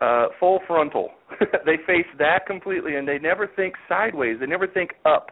uh 0.00 0.26
full 0.40 0.60
frontal. 0.66 1.10
they 1.66 1.76
face 1.86 2.06
that 2.18 2.46
completely 2.46 2.96
and 2.96 3.06
they 3.06 3.18
never 3.18 3.46
think 3.46 3.74
sideways. 3.88 4.38
They 4.40 4.46
never 4.46 4.66
think 4.66 4.90
up. 5.04 5.30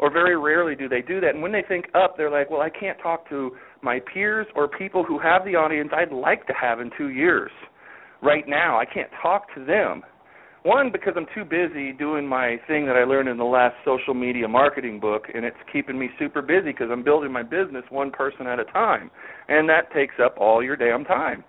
Or 0.00 0.12
very 0.12 0.36
rarely 0.38 0.76
do 0.76 0.88
they 0.88 1.02
do 1.02 1.20
that. 1.20 1.30
And 1.30 1.42
when 1.42 1.50
they 1.50 1.64
think 1.66 1.86
up, 1.94 2.16
they're 2.16 2.30
like, 2.30 2.50
"Well, 2.50 2.60
I 2.60 2.70
can't 2.70 2.98
talk 3.02 3.28
to 3.30 3.56
my 3.82 4.00
peers 4.12 4.46
or 4.54 4.68
people 4.68 5.02
who 5.02 5.18
have 5.18 5.44
the 5.44 5.56
audience 5.56 5.90
I'd 5.92 6.12
like 6.12 6.46
to 6.46 6.52
have 6.52 6.78
in 6.80 6.90
2 6.96 7.08
years. 7.08 7.50
Right 8.22 8.46
now, 8.46 8.78
I 8.78 8.84
can't 8.84 9.10
talk 9.20 9.52
to 9.54 9.64
them." 9.64 10.04
One, 10.64 10.90
because 10.90 11.14
I'm 11.16 11.26
too 11.34 11.44
busy 11.44 11.92
doing 11.92 12.26
my 12.26 12.56
thing 12.66 12.86
that 12.86 12.96
I 12.96 13.04
learned 13.04 13.28
in 13.28 13.38
the 13.38 13.44
last 13.44 13.76
social 13.84 14.12
media 14.12 14.48
marketing 14.48 14.98
book, 14.98 15.24
and 15.32 15.44
it's 15.44 15.56
keeping 15.72 15.98
me 15.98 16.10
super 16.18 16.42
busy 16.42 16.72
because 16.72 16.88
I'm 16.90 17.04
building 17.04 17.32
my 17.32 17.44
business 17.44 17.84
one 17.90 18.10
person 18.10 18.46
at 18.46 18.58
a 18.58 18.64
time, 18.64 19.10
and 19.48 19.68
that 19.68 19.92
takes 19.94 20.14
up 20.22 20.34
all 20.38 20.62
your 20.62 20.76
damn 20.76 21.04
time. 21.04 21.44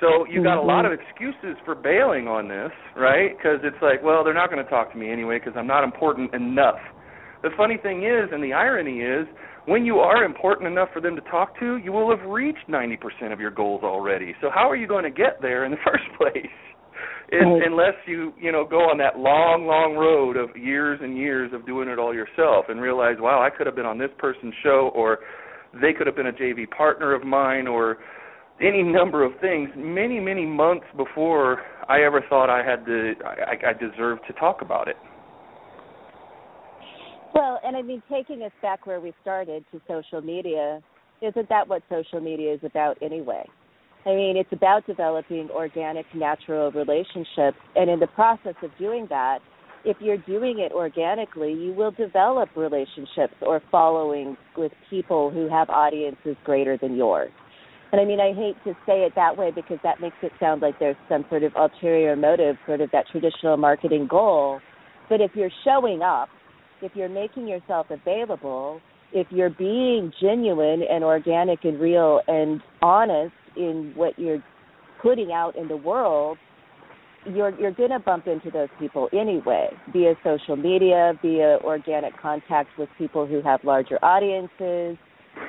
So 0.00 0.26
you've 0.28 0.42
got 0.42 0.58
a 0.58 0.62
lot 0.62 0.84
of 0.84 0.92
excuses 0.92 1.56
for 1.64 1.76
bailing 1.76 2.26
on 2.26 2.48
this, 2.48 2.72
right? 2.96 3.36
Because 3.36 3.60
it's 3.62 3.80
like, 3.80 4.02
well, 4.02 4.24
they're 4.24 4.34
not 4.34 4.50
going 4.50 4.62
to 4.62 4.68
talk 4.68 4.90
to 4.92 4.98
me 4.98 5.10
anyway 5.10 5.38
because 5.38 5.54
I'm 5.56 5.66
not 5.66 5.84
important 5.84 6.34
enough. 6.34 6.78
The 7.42 7.50
funny 7.56 7.76
thing 7.76 8.04
is, 8.04 8.30
and 8.32 8.42
the 8.42 8.52
irony 8.52 9.00
is, 9.00 9.26
when 9.66 9.84
you 9.84 9.98
are 9.98 10.24
important 10.24 10.66
enough 10.66 10.88
for 10.92 11.00
them 11.00 11.14
to 11.14 11.22
talk 11.22 11.58
to, 11.60 11.76
you 11.76 11.92
will 11.92 12.10
have 12.10 12.28
reached 12.28 12.68
90% 12.68 13.32
of 13.32 13.38
your 13.38 13.52
goals 13.52 13.82
already. 13.84 14.34
So 14.40 14.50
how 14.52 14.68
are 14.68 14.74
you 14.74 14.88
going 14.88 15.04
to 15.04 15.10
get 15.10 15.40
there 15.40 15.64
in 15.64 15.70
the 15.70 15.78
first 15.84 16.04
place? 16.18 16.50
In, 17.32 17.48
Right. 17.48 17.62
unless 17.66 17.94
you 18.06 18.32
you 18.40 18.52
know 18.52 18.64
go 18.64 18.80
on 18.80 18.98
that 18.98 19.18
long 19.18 19.66
long 19.66 19.96
road 19.96 20.36
of 20.36 20.56
years 20.56 21.00
and 21.02 21.16
years 21.16 21.52
of 21.52 21.66
doing 21.66 21.88
it 21.88 21.98
all 21.98 22.14
yourself 22.14 22.66
and 22.68 22.80
realize 22.80 23.16
wow 23.18 23.42
I 23.42 23.50
could 23.50 23.66
have 23.66 23.74
been 23.76 23.86
on 23.86 23.98
this 23.98 24.10
person's 24.18 24.54
show 24.62 24.92
or 24.94 25.18
they 25.80 25.92
could 25.92 26.06
have 26.06 26.16
been 26.16 26.26
a 26.28 26.32
JV 26.32 26.70
partner 26.70 27.14
of 27.14 27.24
mine 27.24 27.66
or 27.66 27.98
any 28.60 28.82
number 28.82 29.24
of 29.24 29.32
things 29.40 29.70
many 29.76 30.20
many 30.20 30.46
months 30.46 30.86
before 30.96 31.62
I 31.88 32.02
ever 32.02 32.22
thought 32.28 32.50
I 32.50 32.62
had 32.64 32.84
to 32.86 33.14
I, 33.24 33.70
I 33.70 33.72
deserved 33.72 34.22
to 34.28 34.34
talk 34.34 34.60
about 34.62 34.88
it 34.88 34.96
Well, 37.34 37.60
and 37.64 37.76
I 37.76 37.82
mean, 37.82 38.02
taking 38.10 38.42
us 38.42 38.52
back 38.60 38.86
where 38.86 39.00
we 39.00 39.14
started 39.22 39.64
to 39.72 39.80
social 39.88 40.20
media, 40.20 40.80
isn't 41.22 41.48
that 41.48 41.66
what 41.66 41.82
social 41.88 42.20
media 42.20 42.52
is 42.54 42.60
about 42.62 42.98
anyway? 43.00 43.48
I 44.04 44.10
mean, 44.10 44.36
it's 44.36 44.52
about 44.52 44.86
developing 44.86 45.48
organic, 45.50 46.06
natural 46.14 46.72
relationships. 46.72 47.56
And 47.76 47.88
in 47.88 48.00
the 48.00 48.08
process 48.08 48.54
of 48.62 48.70
doing 48.78 49.06
that, 49.10 49.38
if 49.84 49.96
you're 50.00 50.18
doing 50.18 50.58
it 50.58 50.72
organically, 50.72 51.52
you 51.52 51.72
will 51.72 51.92
develop 51.92 52.48
relationships 52.56 53.34
or 53.40 53.60
followings 53.70 54.36
with 54.56 54.72
people 54.90 55.30
who 55.30 55.48
have 55.48 55.70
audiences 55.70 56.36
greater 56.44 56.76
than 56.76 56.96
yours. 56.96 57.30
And 57.92 58.00
I 58.00 58.04
mean, 58.04 58.20
I 58.20 58.32
hate 58.32 58.56
to 58.64 58.72
say 58.86 59.02
it 59.02 59.12
that 59.16 59.36
way 59.36 59.50
because 59.50 59.78
that 59.82 60.00
makes 60.00 60.16
it 60.22 60.32
sound 60.40 60.62
like 60.62 60.78
there's 60.78 60.96
some 61.08 61.24
sort 61.28 61.42
of 61.42 61.52
ulterior 61.56 62.16
motive, 62.16 62.56
sort 62.66 62.80
of 62.80 62.90
that 62.92 63.06
traditional 63.10 63.56
marketing 63.56 64.06
goal. 64.08 64.60
But 65.08 65.20
if 65.20 65.32
you're 65.34 65.50
showing 65.64 66.00
up, 66.00 66.28
if 66.80 66.92
you're 66.94 67.08
making 67.08 67.46
yourself 67.46 67.86
available, 67.90 68.80
if 69.12 69.26
you're 69.30 69.50
being 69.50 70.10
genuine 70.20 70.82
and 70.88 71.04
organic 71.04 71.64
and 71.64 71.78
real 71.78 72.20
and 72.26 72.62
honest 72.80 73.34
in 73.56 73.92
what 73.94 74.18
you're 74.18 74.42
putting 75.02 75.32
out 75.32 75.56
in 75.56 75.68
the 75.68 75.76
world, 75.76 76.38
you're 77.24 77.58
you're 77.58 77.72
to 77.72 77.98
bump 78.04 78.26
into 78.26 78.50
those 78.50 78.68
people 78.78 79.08
anyway, 79.12 79.68
via 79.92 80.14
social 80.24 80.56
media, 80.56 81.12
via 81.22 81.58
organic 81.64 82.16
contact 82.20 82.70
with 82.78 82.88
people 82.98 83.26
who 83.26 83.40
have 83.42 83.60
larger 83.64 83.98
audiences. 84.04 84.96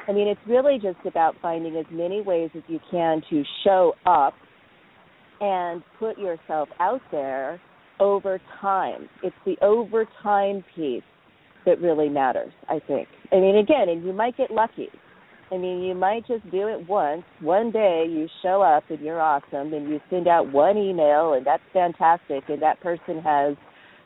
I 0.08 0.12
mean, 0.12 0.28
it's 0.28 0.42
really 0.48 0.78
just 0.82 1.06
about 1.06 1.36
finding 1.42 1.76
as 1.78 1.86
many 1.92 2.22
ways 2.22 2.50
as 2.56 2.64
you 2.68 2.80
can 2.90 3.22
to 3.30 3.44
show 3.64 3.94
up 4.06 4.34
and 5.42 5.84
put 6.00 6.18
yourself 6.18 6.70
out 6.80 7.02
there 7.12 7.60
over 8.00 8.40
time. 8.62 9.10
It's 9.24 9.36
the 9.46 9.58
over 9.62 10.06
time 10.22 10.64
piece 10.76 11.04
that 11.66 11.82
really 11.82 12.10
matters, 12.10 12.52
I 12.70 12.80
think. 12.80 13.08
I 13.32 13.36
mean, 13.36 13.58
again, 13.58 13.90
and 13.90 14.06
you 14.06 14.14
might 14.14 14.38
get 14.38 14.52
lucky. 14.52 14.90
I 15.54 15.58
mean, 15.58 15.84
you 15.84 15.94
might 15.94 16.26
just 16.26 16.50
do 16.50 16.68
it 16.68 16.90
once. 16.90 17.22
One 17.40 17.70
day 17.70 18.06
you 18.10 18.28
show 18.42 18.64
up 18.64 18.86
and 18.90 19.00
you're 19.00 19.22
awesome 19.22 19.72
and 19.74 19.88
you 19.88 20.00
send 20.10 20.28
out 20.28 20.52
one 20.52 20.78
email 20.78 21.34
and 21.34 21.46
that's 21.46 21.62
fantastic 21.72 22.44
and 22.48 22.60
that 22.64 22.82
person 22.82 23.22
has 23.22 23.56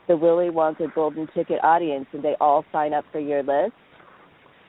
the 0.10 0.18
Willy 0.18 0.50
Wonka 0.50 0.94
golden 0.94 1.26
ticket 1.34 1.60
audience 1.64 2.06
and 2.12 2.22
they 2.22 2.36
all 2.42 2.66
sign 2.74 2.94
up 2.94 3.06
for 3.14 3.20
your 3.20 3.44
list. 3.44 3.74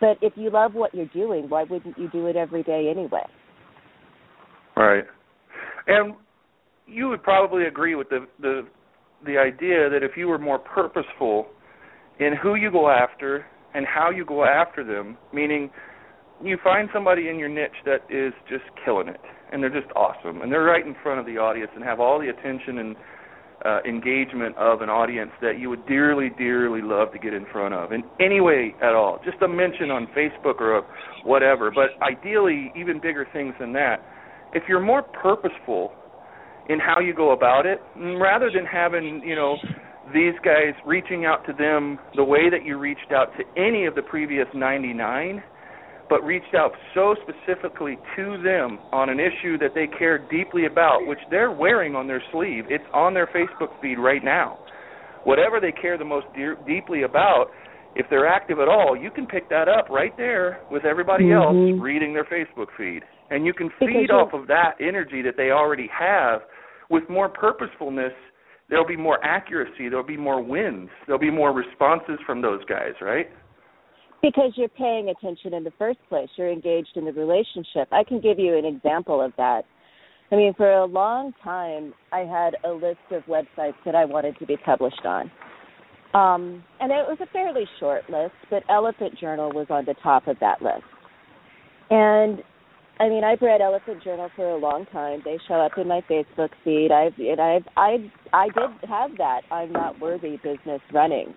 But 0.00 0.18
if 0.22 0.34
you 0.36 0.50
love 0.50 0.74
what 0.74 0.94
you're 0.94 1.06
doing, 1.06 1.48
why 1.48 1.64
wouldn't 1.64 1.98
you 1.98 2.08
do 2.10 2.26
it 2.26 2.36
every 2.36 2.62
day 2.62 2.88
anyway? 2.88 3.26
Right. 4.76 5.04
And 5.88 6.14
you 6.86 7.08
would 7.08 7.24
probably 7.24 7.64
agree 7.64 7.96
with 7.96 8.08
the 8.08 8.26
the 8.40 8.68
the 9.26 9.36
idea 9.36 9.90
that 9.90 10.04
if 10.04 10.16
you 10.16 10.28
were 10.28 10.38
more 10.38 10.60
purposeful 10.60 11.48
in 12.20 12.34
who 12.40 12.54
you 12.54 12.70
go 12.70 12.88
after 12.88 13.46
and 13.74 13.84
how 13.84 14.10
you 14.10 14.24
go 14.24 14.44
after 14.44 14.84
them, 14.84 15.18
meaning 15.32 15.70
you 16.42 16.58
find 16.62 16.88
somebody 16.92 17.28
in 17.28 17.38
your 17.38 17.48
niche 17.48 17.70
that 17.84 18.02
is 18.08 18.32
just 18.48 18.64
killing 18.84 19.08
it 19.08 19.20
and 19.52 19.62
they're 19.62 19.70
just 19.70 19.90
awesome 19.96 20.42
and 20.42 20.52
they're 20.52 20.62
right 20.62 20.86
in 20.86 20.94
front 21.02 21.18
of 21.20 21.26
the 21.26 21.38
audience 21.38 21.70
and 21.74 21.84
have 21.84 22.00
all 22.00 22.20
the 22.20 22.28
attention 22.28 22.78
and 22.78 22.96
uh, 23.64 23.80
engagement 23.88 24.56
of 24.56 24.82
an 24.82 24.88
audience 24.88 25.32
that 25.42 25.58
you 25.58 25.68
would 25.68 25.84
dearly, 25.86 26.30
dearly 26.38 26.80
love 26.80 27.10
to 27.12 27.18
get 27.18 27.34
in 27.34 27.44
front 27.50 27.74
of 27.74 27.92
in 27.92 28.04
any 28.20 28.40
way 28.40 28.74
at 28.82 28.94
all. 28.94 29.18
Just 29.24 29.42
a 29.42 29.48
mention 29.48 29.90
on 29.90 30.06
Facebook 30.16 30.60
or 30.60 30.86
whatever, 31.24 31.72
but 31.72 31.90
ideally, 32.02 32.72
even 32.76 33.00
bigger 33.00 33.26
things 33.32 33.54
than 33.58 33.72
that. 33.72 33.96
If 34.52 34.62
you're 34.68 34.80
more 34.80 35.02
purposeful 35.02 35.92
in 36.68 36.78
how 36.78 37.00
you 37.00 37.14
go 37.14 37.32
about 37.32 37.66
it, 37.66 37.80
rather 37.96 38.50
than 38.54 38.64
having, 38.64 39.22
you 39.24 39.34
know, 39.34 39.56
these 40.14 40.34
guys 40.44 40.74
reaching 40.86 41.24
out 41.24 41.44
to 41.46 41.52
them 41.52 41.98
the 42.14 42.24
way 42.24 42.48
that 42.50 42.64
you 42.64 42.78
reached 42.78 43.12
out 43.12 43.28
to 43.36 43.60
any 43.60 43.86
of 43.86 43.94
the 43.94 44.02
previous 44.02 44.46
99, 44.54 45.42
but 46.08 46.22
reached 46.24 46.54
out 46.54 46.72
so 46.94 47.14
specifically 47.22 47.98
to 48.16 48.42
them 48.42 48.78
on 48.92 49.08
an 49.08 49.18
issue 49.20 49.58
that 49.58 49.74
they 49.74 49.86
care 49.98 50.18
deeply 50.30 50.66
about, 50.66 51.06
which 51.06 51.18
they're 51.30 51.52
wearing 51.52 51.94
on 51.94 52.06
their 52.06 52.22
sleeve. 52.32 52.64
It's 52.68 52.84
on 52.92 53.14
their 53.14 53.26
Facebook 53.26 53.80
feed 53.80 53.98
right 53.98 54.22
now. 54.24 54.58
Whatever 55.24 55.60
they 55.60 55.72
care 55.72 55.98
the 55.98 56.04
most 56.04 56.26
de- 56.34 56.56
deeply 56.66 57.02
about, 57.02 57.46
if 57.94 58.06
they're 58.10 58.28
active 58.28 58.58
at 58.60 58.68
all, 58.68 58.96
you 58.96 59.10
can 59.10 59.26
pick 59.26 59.48
that 59.50 59.68
up 59.68 59.88
right 59.90 60.16
there 60.16 60.60
with 60.70 60.84
everybody 60.84 61.24
mm-hmm. 61.24 61.74
else 61.76 61.82
reading 61.82 62.14
their 62.14 62.24
Facebook 62.24 62.68
feed. 62.76 63.02
And 63.30 63.44
you 63.44 63.52
can 63.52 63.70
feed 63.78 64.10
off 64.10 64.32
of 64.32 64.46
that 64.46 64.76
energy 64.80 65.20
that 65.22 65.36
they 65.36 65.50
already 65.50 65.88
have 65.92 66.40
with 66.90 67.08
more 67.10 67.28
purposefulness 67.28 68.12
there'll 68.68 68.86
be 68.86 68.96
more 68.96 69.22
accuracy, 69.24 69.88
there'll 69.88 70.06
be 70.06 70.16
more 70.16 70.42
wins, 70.42 70.90
there'll 71.06 71.20
be 71.20 71.30
more 71.30 71.52
responses 71.52 72.18
from 72.26 72.42
those 72.42 72.64
guys, 72.66 72.92
right? 73.00 73.26
Because 74.20 74.52
you're 74.56 74.68
paying 74.68 75.10
attention 75.10 75.54
in 75.54 75.62
the 75.62 75.72
first 75.78 75.98
place, 76.08 76.28
you're 76.36 76.50
engaged 76.50 76.96
in 76.96 77.04
the 77.04 77.12
relationship. 77.12 77.88
I 77.92 78.02
can 78.02 78.20
give 78.20 78.38
you 78.38 78.56
an 78.56 78.64
example 78.64 79.22
of 79.22 79.32
that. 79.36 79.62
I 80.30 80.36
mean, 80.36 80.54
for 80.54 80.70
a 80.70 80.84
long 80.84 81.32
time, 81.42 81.94
I 82.12 82.20
had 82.20 82.56
a 82.64 82.72
list 82.72 82.98
of 83.12 83.22
websites 83.24 83.76
that 83.84 83.94
I 83.94 84.04
wanted 84.04 84.38
to 84.40 84.46
be 84.46 84.56
published 84.56 85.06
on. 85.06 85.30
Um, 86.14 86.64
and 86.80 86.90
it 86.90 87.06
was 87.06 87.18
a 87.20 87.26
fairly 87.26 87.64
short 87.78 88.08
list, 88.10 88.34
but 88.50 88.62
Elephant 88.68 89.18
Journal 89.18 89.52
was 89.52 89.66
on 89.70 89.84
the 89.84 89.94
top 90.02 90.26
of 90.26 90.36
that 90.40 90.60
list. 90.62 90.82
And 91.90 92.42
I 93.00 93.08
mean, 93.08 93.22
I've 93.24 93.40
read 93.40 93.60
Elephant 93.60 94.02
Journal 94.02 94.28
for 94.34 94.50
a 94.50 94.56
long 94.56 94.86
time. 94.86 95.22
They 95.24 95.38
show 95.46 95.54
up 95.54 95.72
in 95.76 95.86
my 95.86 96.00
Facebook 96.10 96.50
feed. 96.64 96.90
I've 96.90 97.16
and 97.18 97.40
I've 97.40 97.62
I 97.76 98.10
I 98.32 98.46
did 98.46 98.88
have 98.88 99.16
that 99.18 99.42
I'm 99.50 99.72
not 99.72 100.00
worthy 100.00 100.36
business 100.38 100.80
running. 100.92 101.34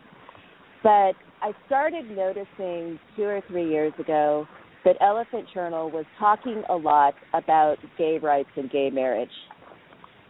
But 0.83 1.13
I 1.41 1.53
started 1.65 2.09
noticing 2.11 2.99
2 3.15 3.23
or 3.23 3.41
3 3.47 3.67
years 3.67 3.93
ago 3.97 4.47
that 4.85 4.95
Elephant 5.01 5.47
Journal 5.53 5.89
was 5.89 6.05
talking 6.19 6.63
a 6.69 6.75
lot 6.75 7.15
about 7.33 7.77
gay 7.97 8.19
rights 8.19 8.49
and 8.55 8.69
gay 8.69 8.89
marriage. 8.89 9.31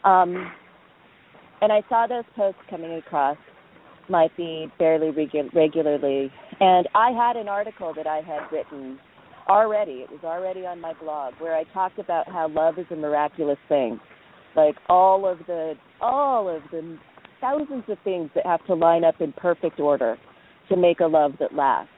Um 0.04 0.52
and 1.62 1.72
I 1.72 1.84
saw 1.90 2.08
those 2.08 2.24
posts 2.36 2.62
coming 2.70 2.94
across 2.94 3.38
my 4.10 4.30
feed 4.36 4.72
fairly 4.78 5.12
regu- 5.12 5.54
regularly 5.54 6.32
and 6.60 6.88
I 6.96 7.12
had 7.12 7.36
an 7.36 7.48
article 7.50 7.94
that 7.96 8.08
I 8.08 8.22
had 8.22 8.52
written 8.52 8.98
already. 9.48 10.04
It 10.04 10.10
was 10.10 10.22
already 10.24 10.66
on 10.66 10.80
my 10.80 10.94
blog 10.94 11.34
where 11.40 11.56
I 11.56 11.66
talked 11.66 12.00
about 12.00 12.28
how 12.28 12.48
love 12.48 12.80
is 12.80 12.86
a 12.90 12.96
miraculous 12.96 13.60
thing. 13.68 14.00
Like 14.56 14.76
all 14.88 15.28
of 15.28 15.40
the 15.46 15.74
all 16.00 16.48
of 16.50 16.62
the 16.72 16.98
thousands 17.42 17.84
of 17.90 17.98
things 18.04 18.30
that 18.34 18.46
have 18.46 18.66
to 18.68 18.76
line 18.76 19.04
up 19.04 19.20
in 19.20 19.34
perfect 19.34 19.80
order 19.80 20.18
to 20.72 20.78
make 20.78 21.00
a 21.00 21.06
love 21.06 21.34
that 21.40 21.54
lasts. 21.54 21.92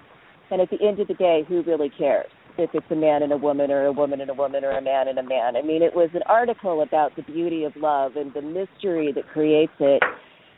And 0.52 0.62
at 0.62 0.70
the 0.70 0.86
end 0.86 1.00
of 1.00 1.08
the 1.08 1.14
day, 1.14 1.44
who 1.48 1.64
really 1.64 1.90
cares 1.90 2.30
if 2.58 2.70
it's 2.74 2.86
a 2.92 2.96
man 2.96 3.24
and 3.24 3.32
a 3.32 3.38
woman 3.38 3.72
or 3.72 3.86
a 3.86 3.92
woman 3.92 4.22
and 4.22 4.30
a 4.30 4.34
woman 4.34 4.64
or 4.64 4.72
a 4.72 4.82
man 4.82 5.08
and 5.08 5.18
a 5.18 5.24
man? 5.24 5.56
I 5.56 5.62
mean, 5.62 5.82
it 5.82 5.96
was 5.96 6.10
an 6.14 6.22
article 6.28 6.82
about 6.82 7.16
the 7.16 7.24
beauty 7.24 7.64
of 7.64 7.76
love 7.76 8.16
and 8.16 8.34
the 8.34 8.42
mystery 8.42 9.12
that 9.14 9.28
creates 9.34 9.74
it 9.80 10.04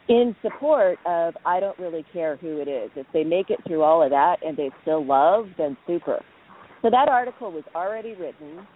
in 0.08 0.36
support 0.42 1.00
of 1.06 1.36
I 1.46 1.60
don't 1.60 1.78
really 1.80 2.06
care 2.14 2.36
who 2.38 2.60
it 2.60 2.68
is. 2.68 2.92
If 2.96 3.08
they 3.14 3.24
make 3.24 3.50
it 3.50 3.60
through 3.66 3.82
all 3.82 4.04
of 4.04 4.10
that 4.12 4.38
and 4.46 4.56
they 4.58 4.70
still 4.82 5.06
love, 5.06 5.46
then 5.58 5.78
super. 5.88 6.22
So 6.82 6.90
that 6.92 7.08
article 7.08 7.52
was 7.52 7.64
already 7.74 8.14
written. 8.14 8.68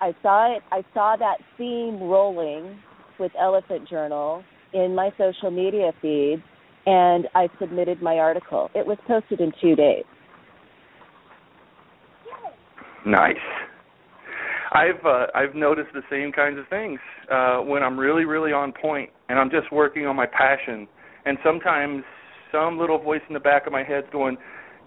I 0.00 0.14
saw 0.22 0.54
it. 0.54 0.62
I 0.70 0.82
saw 0.92 1.16
that 1.16 1.36
theme 1.56 2.02
rolling 2.02 2.78
with 3.18 3.32
Elephant 3.40 3.88
Journal 3.88 4.42
in 4.74 4.94
my 4.94 5.10
social 5.16 5.50
media 5.50 5.92
feed, 6.02 6.42
and 6.86 7.26
I 7.34 7.48
submitted 7.58 8.00
my 8.00 8.18
article. 8.18 8.70
It 8.74 8.86
was 8.86 8.98
posted 9.06 9.40
in 9.40 9.52
two 9.60 9.74
days. 9.74 10.04
Nice. 13.04 13.36
I've 14.72 15.04
uh, 15.04 15.26
I've 15.34 15.54
noticed 15.54 15.90
the 15.94 16.02
same 16.10 16.32
kinds 16.32 16.58
of 16.58 16.66
things 16.68 16.98
uh, 17.30 17.58
when 17.58 17.82
I'm 17.82 17.98
really 17.98 18.24
really 18.24 18.52
on 18.52 18.72
point 18.72 19.10
and 19.28 19.38
I'm 19.38 19.50
just 19.50 19.70
working 19.72 20.06
on 20.06 20.16
my 20.16 20.26
passion. 20.26 20.88
And 21.24 21.38
sometimes 21.44 22.02
some 22.52 22.78
little 22.78 22.98
voice 22.98 23.22
in 23.28 23.34
the 23.34 23.40
back 23.40 23.66
of 23.66 23.72
my 23.72 23.82
head's 23.82 24.06
going, 24.12 24.36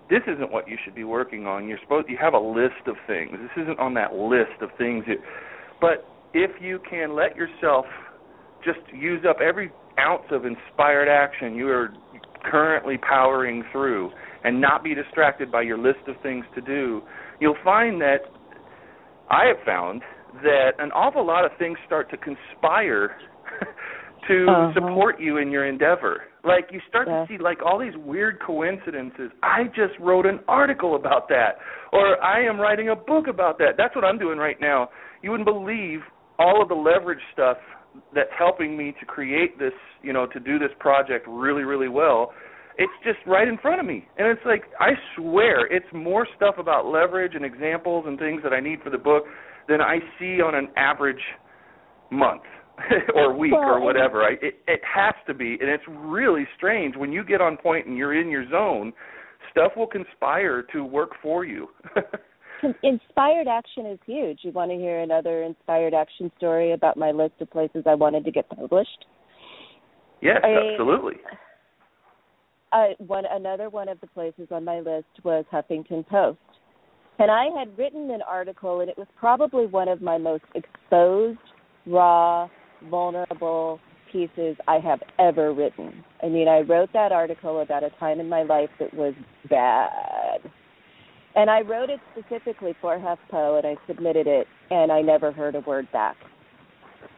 this 0.09 0.21
isn't 0.27 0.51
what 0.51 0.67
you 0.67 0.77
should 0.83 0.95
be 0.95 1.03
working 1.03 1.45
on. 1.45 1.67
You're 1.67 1.79
supposed 1.81 2.09
you 2.09 2.17
have 2.19 2.33
a 2.33 2.39
list 2.39 2.87
of 2.87 2.95
things. 3.07 3.31
This 3.31 3.63
isn't 3.63 3.79
on 3.79 3.93
that 3.95 4.13
list 4.13 4.61
of 4.61 4.69
things. 4.77 5.03
You, 5.07 5.17
but 5.79 6.05
if 6.33 6.51
you 6.61 6.79
can 6.89 7.15
let 7.15 7.35
yourself 7.35 7.85
just 8.63 8.79
use 8.93 9.23
up 9.27 9.37
every 9.41 9.71
ounce 9.99 10.23
of 10.31 10.45
inspired 10.45 11.07
action 11.07 11.55
you 11.55 11.67
are 11.69 11.93
currently 12.43 12.97
powering 12.97 13.63
through 13.71 14.11
and 14.43 14.59
not 14.59 14.83
be 14.83 14.95
distracted 14.95 15.51
by 15.51 15.61
your 15.61 15.77
list 15.77 15.99
of 16.07 16.15
things 16.23 16.45
to 16.55 16.61
do, 16.61 17.01
you'll 17.39 17.57
find 17.63 17.99
that 18.01 18.19
I 19.29 19.45
have 19.47 19.63
found 19.65 20.01
that 20.43 20.71
an 20.79 20.91
awful 20.91 21.25
lot 21.25 21.45
of 21.45 21.51
things 21.59 21.77
start 21.85 22.09
to 22.11 22.17
conspire 22.17 23.17
to 24.27 24.45
uh-huh. 24.47 24.73
support 24.73 25.19
you 25.19 25.37
in 25.37 25.51
your 25.51 25.67
endeavor. 25.67 26.23
Like 26.43 26.69
you 26.71 26.79
start 26.87 27.07
yeah. 27.07 27.25
to 27.25 27.27
see 27.27 27.41
like 27.41 27.57
all 27.65 27.79
these 27.79 27.97
weird 27.97 28.39
coincidences. 28.41 29.31
I 29.43 29.65
just 29.75 29.99
wrote 29.99 30.25
an 30.25 30.39
article 30.47 30.95
about 30.95 31.27
that 31.29 31.57
or 31.91 32.21
I 32.23 32.45
am 32.45 32.59
writing 32.59 32.89
a 32.89 32.95
book 32.95 33.27
about 33.27 33.57
that. 33.57 33.73
That's 33.77 33.95
what 33.95 34.05
I'm 34.05 34.17
doing 34.17 34.37
right 34.37 34.59
now. 34.61 34.89
You 35.21 35.31
wouldn't 35.31 35.47
believe 35.47 35.99
all 36.37 36.61
of 36.61 36.69
the 36.69 36.75
leverage 36.75 37.19
stuff 37.33 37.57
that's 38.13 38.29
helping 38.37 38.77
me 38.77 38.93
to 38.99 39.05
create 39.05 39.57
this, 39.59 39.73
you 40.01 40.13
know, 40.13 40.25
to 40.27 40.39
do 40.39 40.59
this 40.59 40.71
project 40.79 41.27
really 41.27 41.63
really 41.63 41.89
well. 41.89 42.33
It's 42.77 42.93
just 43.03 43.17
right 43.27 43.47
in 43.47 43.57
front 43.57 43.81
of 43.81 43.85
me. 43.85 44.07
And 44.17 44.27
it's 44.27 44.45
like 44.45 44.63
I 44.79 44.91
swear 45.15 45.65
it's 45.67 45.85
more 45.93 46.27
stuff 46.35 46.55
about 46.57 46.85
leverage 46.85 47.33
and 47.35 47.43
examples 47.43 48.05
and 48.07 48.17
things 48.17 48.41
that 48.43 48.53
I 48.53 48.59
need 48.59 48.81
for 48.81 48.89
the 48.89 48.97
book 48.97 49.23
than 49.67 49.81
I 49.81 49.99
see 50.17 50.41
on 50.41 50.55
an 50.55 50.69
average 50.77 51.21
month 52.11 52.43
or 53.15 53.37
week 53.37 53.51
well, 53.53 53.61
or 53.61 53.81
whatever. 53.81 54.23
I, 54.23 54.33
it, 54.41 54.55
it 54.67 54.81
has 54.83 55.13
to 55.27 55.33
be, 55.33 55.57
and 55.59 55.69
it's 55.69 55.83
really 55.87 56.47
strange 56.57 56.95
when 56.95 57.11
you 57.11 57.23
get 57.23 57.41
on 57.41 57.57
point 57.57 57.87
and 57.87 57.97
you're 57.97 58.19
in 58.19 58.29
your 58.29 58.49
zone. 58.49 58.93
Stuff 59.51 59.71
will 59.75 59.87
conspire 59.87 60.63
to 60.73 60.83
work 60.83 61.11
for 61.21 61.45
you. 61.45 61.67
inspired 62.83 63.47
action 63.47 63.85
is 63.85 63.99
huge. 64.05 64.39
You 64.43 64.51
want 64.51 64.71
to 64.71 64.77
hear 64.77 64.99
another 64.99 65.43
inspired 65.43 65.93
action 65.93 66.31
story 66.37 66.73
about 66.73 66.97
my 66.97 67.11
list 67.11 67.33
of 67.39 67.49
places 67.51 67.83
I 67.85 67.95
wanted 67.95 68.25
to 68.25 68.31
get 68.31 68.49
published? 68.49 69.05
Yes, 70.21 70.37
I, 70.43 70.71
absolutely. 70.71 71.15
Uh, 72.71 72.87
one 72.99 73.23
another 73.29 73.69
one 73.69 73.89
of 73.89 73.99
the 74.01 74.07
places 74.07 74.47
on 74.51 74.63
my 74.63 74.79
list 74.79 75.07
was 75.23 75.45
Huffington 75.51 76.07
Post, 76.07 76.39
and 77.17 77.31
I 77.31 77.45
had 77.57 77.75
written 77.77 78.11
an 78.11 78.21
article, 78.21 78.81
and 78.81 78.89
it 78.89 78.97
was 78.97 79.07
probably 79.17 79.65
one 79.65 79.87
of 79.87 80.01
my 80.01 80.17
most 80.17 80.43
exposed, 80.55 81.39
raw, 81.87 82.47
vulnerable 82.89 83.79
pieces 84.11 84.55
I 84.67 84.79
have 84.79 84.99
ever 85.19 85.53
written. 85.53 86.03
I 86.21 86.27
mean, 86.27 86.47
I 86.47 86.59
wrote 86.59 86.89
that 86.93 87.11
article 87.11 87.61
about 87.61 87.83
a 87.83 87.89
time 87.99 88.19
in 88.19 88.27
my 88.27 88.43
life 88.43 88.69
that 88.79 88.93
was 88.93 89.13
bad 89.49 90.41
and 91.35 91.49
I 91.49 91.61
wrote 91.61 91.89
it 91.89 91.99
specifically 92.11 92.75
for 92.81 92.97
HuffPo, 92.97 93.57
and 93.57 93.67
I 93.67 93.75
submitted 93.87 94.27
it, 94.27 94.47
and 94.71 94.91
I 94.91 95.01
never 95.01 95.31
heard 95.31 95.55
a 95.55 95.61
word 95.61 95.87
back. 95.91 96.15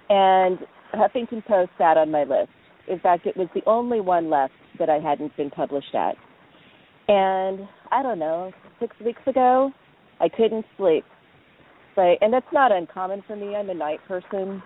And 0.09 0.59
Huffington 0.93 1.45
Post 1.45 1.72
sat 1.78 1.97
on 1.97 2.12
my 2.12 2.24
list. 2.24 2.51
In 2.88 2.99
fact, 2.99 3.26
it 3.26 3.38
was 3.38 3.47
the 3.53 3.62
only 3.66 4.01
one 4.01 4.30
left 4.30 4.53
that 4.80 4.89
I 4.89 4.99
hadn't 4.99 5.36
been 5.38 5.49
published 5.49 5.95
at. 5.95 6.16
And 7.07 7.68
I 7.91 8.03
don't 8.03 8.20
know, 8.20 8.51
six 8.80 8.95
weeks 9.03 9.22
ago, 9.28 9.72
I 10.20 10.30
couldn't 10.30 10.66
sleep. 10.78 11.05
Like, 11.97 12.20
and 12.22 12.34
that's 12.34 12.51
not 12.53 12.72
uncommon 12.72 13.24
for 13.28 13.36
me. 13.36 13.55
I'm 13.55 13.70
a 13.70 13.74
night 13.74 13.99
person. 14.07 14.62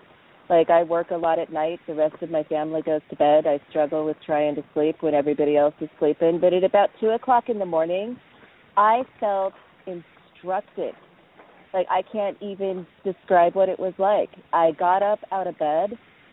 Like, 0.50 0.70
I 0.70 0.84
work 0.84 1.10
a 1.12 1.18
lot 1.18 1.40
at 1.40 1.52
night. 1.52 1.80
The 1.88 1.96
rest 1.96 2.22
of 2.22 2.30
my 2.30 2.44
family 2.44 2.82
goes 2.84 3.02
to 3.10 3.16
bed. 3.16 3.48
I 3.48 3.60
struggle 3.70 4.06
with 4.06 4.18
trying 4.26 4.56
to 4.56 4.64
sleep 4.74 4.98
when 5.02 5.16
everybody 5.16 5.58
else 5.58 5.74
is 5.82 5.90
sleeping. 5.98 6.40
But 6.40 6.54
at 6.54 6.64
about 6.64 6.90
two 7.00 7.10
o'clock 7.10 7.50
in 7.50 7.58
the 7.58 7.66
morning, 7.66 8.18
I 8.78 9.04
felt 9.20 9.54
instructed. 9.88 10.94
Like 11.74 11.88
I 11.90 12.02
can't 12.12 12.38
even 12.42 12.86
describe 13.04 13.56
what 13.56 13.70
it 13.70 13.80
was 13.80 13.94
like. 13.98 14.30
I 14.54 14.72
got 14.72 15.04
up 15.04 15.20
out 15.32 15.48
of 15.48 15.58
bed, 15.60 15.92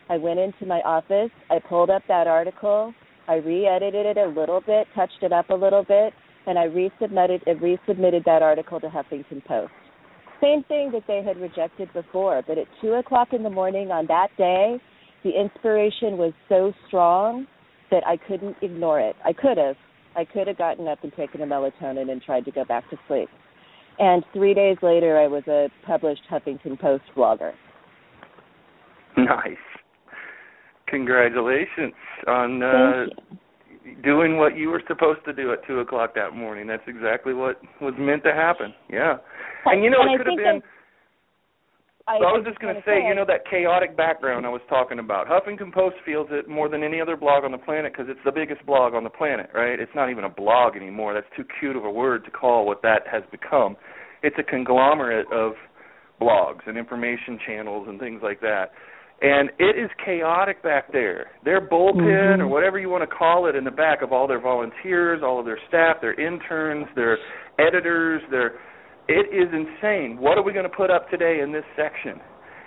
I 0.09 0.17
went 0.17 0.39
into 0.39 0.67
my 0.67 0.81
office, 0.83 1.31
I 1.51 1.59
pulled 1.59 1.91
up 1.91 2.03
that 2.09 2.27
article, 2.27 2.95
I 3.29 3.37
re-edited 3.37 4.07
it 4.07 4.17
a 4.17 4.27
little 4.27 4.61
bit, 4.61 4.87
touched 4.95 5.23
it 5.23 5.33
up 5.33 5.51
a 5.51 5.55
little 5.55 5.85
bit, 5.85 6.13
and 6.47 6.59
I 6.59 6.67
resubmitted 6.67 7.43
uh, 7.47 7.55
resubmitted 7.55 8.25
that 8.25 8.43
article 8.43 8.81
to 8.81 8.89
Huffington 8.89 9.45
Post. 9.45 9.73
Same 10.41 10.65
thing 10.65 10.91
that 10.93 11.05
they 11.07 11.23
had 11.23 11.39
rejected 11.41 11.93
before, 11.93 12.43
but 12.47 12.59
at 12.59 12.67
two 12.81 12.95
o'clock 12.95 13.29
in 13.33 13.43
the 13.43 13.51
morning 13.51 13.91
on 13.93 14.07
that 14.09 14.29
day, 14.37 14.79
the 15.23 15.31
inspiration 15.31 16.19
was 16.19 16.33
so 16.49 16.73
strong 16.89 17.47
that 17.93 18.05
I 18.07 18.17
couldn't 18.17 18.57
ignore 18.61 19.01
it. 19.01 19.15
I 19.25 19.33
could 19.33 19.57
have, 19.57 19.77
I 20.17 20.25
could 20.25 20.47
have 20.47 20.59
gotten 20.59 20.89
up 20.89 21.03
and 21.03 21.13
taken 21.15 21.41
a 21.43 21.47
melatonin 21.47 22.11
and 22.11 22.23
tried 22.23 22.45
to 22.45 22.51
go 22.51 22.65
back 22.65 22.89
to 22.91 22.97
sleep. 23.09 23.29
And 23.99 24.25
three 24.33 24.55
days 24.55 24.77
later, 24.83 25.19
I 25.19 25.27
was 25.27 25.43
a 25.49 25.69
published 25.87 26.23
Huffington 26.31 26.81
Post 26.81 27.05
blogger. 27.17 27.53
Nice. 29.17 29.57
Congratulations 30.89 31.93
on 32.27 32.63
uh, 32.63 33.05
doing 34.03 34.37
what 34.37 34.57
you 34.57 34.69
were 34.69 34.83
supposed 34.89 35.25
to 35.25 35.33
do 35.33 35.53
at 35.53 35.67
two 35.67 35.81
o'clock 35.81 36.15
that 36.15 36.35
morning. 36.35 36.67
That's 36.67 36.83
exactly 36.87 37.35
what 37.35 37.61
was 37.81 37.95
meant 37.99 38.23
to 38.25 38.33
happen. 38.33 38.75
Yeah. 38.91 39.17
And 39.67 39.83
you 39.83 39.91
know, 39.91 39.99
and 40.01 40.15
it 40.15 40.19
could 40.19 40.27
have 40.27 40.37
been. 40.37 40.63
I, 42.09 42.19
so 42.19 42.25
I 42.25 42.33
was 42.33 42.45
just 42.45 42.59
going 42.59 42.75
to 42.75 42.83
say, 42.83 43.07
you 43.07 43.15
know, 43.15 43.25
that 43.27 43.47
chaotic 43.49 43.97
background 43.97 44.45
I 44.45 44.49
was 44.49 44.61
talking 44.69 44.99
about. 44.99 45.29
Huffington 45.29 45.73
Post 45.73 45.97
feels 46.05 46.27
it 46.31 46.49
more 46.49 46.69
than 46.69 46.83
any 46.83 47.01
other 47.01 47.17
blog 47.17 47.45
on 47.45 47.53
the 47.53 47.59
planet 47.59 47.93
because 47.93 48.11
it's 48.11 48.21
the 48.25 48.33
biggest 48.33 48.65
blog 48.67 48.95
on 48.95 49.05
the 49.05 49.11
planet, 49.11 49.51
right? 49.55 49.79
It's 49.79 49.93
not 49.95 50.11
even 50.11 50.25
a 50.25 50.29
blog 50.29 50.77
anymore. 50.77 51.15
That's 51.15 51.31
too 51.37 51.45
cute 51.61 51.77
of 51.77 51.85
a 51.85 51.91
word 51.91 52.25
to 52.25 52.31
call 52.31 52.67
what 52.67 52.83
that 52.83 53.03
has 53.11 53.23
become. 53.31 53.77
It's 54.23 54.37
a 54.39 54.43
conglomerate 54.43 55.27
of 55.33 55.53
blogs 56.21 56.67
and 56.67 56.77
information 56.77 57.39
channels 57.47 57.87
and 57.89 58.01
things 58.01 58.21
like 58.23 58.41
that. 58.41 58.73
And 59.21 59.51
it 59.61 59.79
is 59.79 59.89
chaotic 60.05 60.63
back 60.65 60.91
there. 60.93 61.31
Their 61.45 61.61
bullpen 61.61 61.95
mm-hmm. 61.95 62.43
or 62.43 62.49
whatever 62.49 62.81
you 62.81 62.89
want 62.89 63.09
to 63.09 63.17
call 63.17 63.47
it 63.47 63.55
in 63.55 63.63
the 63.63 63.71
back 63.71 64.03
of 64.03 64.13
all 64.13 64.27
their 64.27 64.41
volunteers, 64.41 65.21
all 65.23 65.39
of 65.39 65.47
their 65.47 65.61
staff, 65.69 65.99
their 66.01 66.19
interns, 66.19 66.87
their 66.97 67.19
editors, 67.61 68.21
their 68.33 68.55
it 69.09 69.35
is 69.35 69.53
insane. 69.53 70.19
What 70.19 70.39
are 70.39 70.43
we 70.43 70.53
going 70.53 70.69
to 70.69 70.77
put 70.77 70.91
up 70.91 71.11
today 71.11 71.41
in 71.43 71.53
this 71.53 71.65
section? 71.77 72.21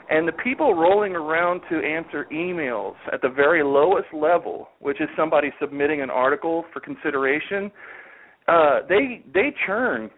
And 0.10 0.28
the 0.28 0.34
people 0.34 0.76
rolling 0.76 1.16
around 1.16 1.62
to 1.70 1.78
answer 1.78 2.28
emails 2.32 2.96
at 3.12 3.22
the 3.22 3.30
very 3.30 3.64
lowest 3.64 4.08
level, 4.14 4.70
which 4.80 5.02
is 5.02 5.10
somebody 5.18 5.50
submitting 5.60 6.02
an 6.02 6.12
article 6.12 6.66
for 6.72 6.80
consideration, 6.80 7.72
uh, 8.48 8.82
they 8.88 9.24
they 9.34 9.54
churn 9.66 10.12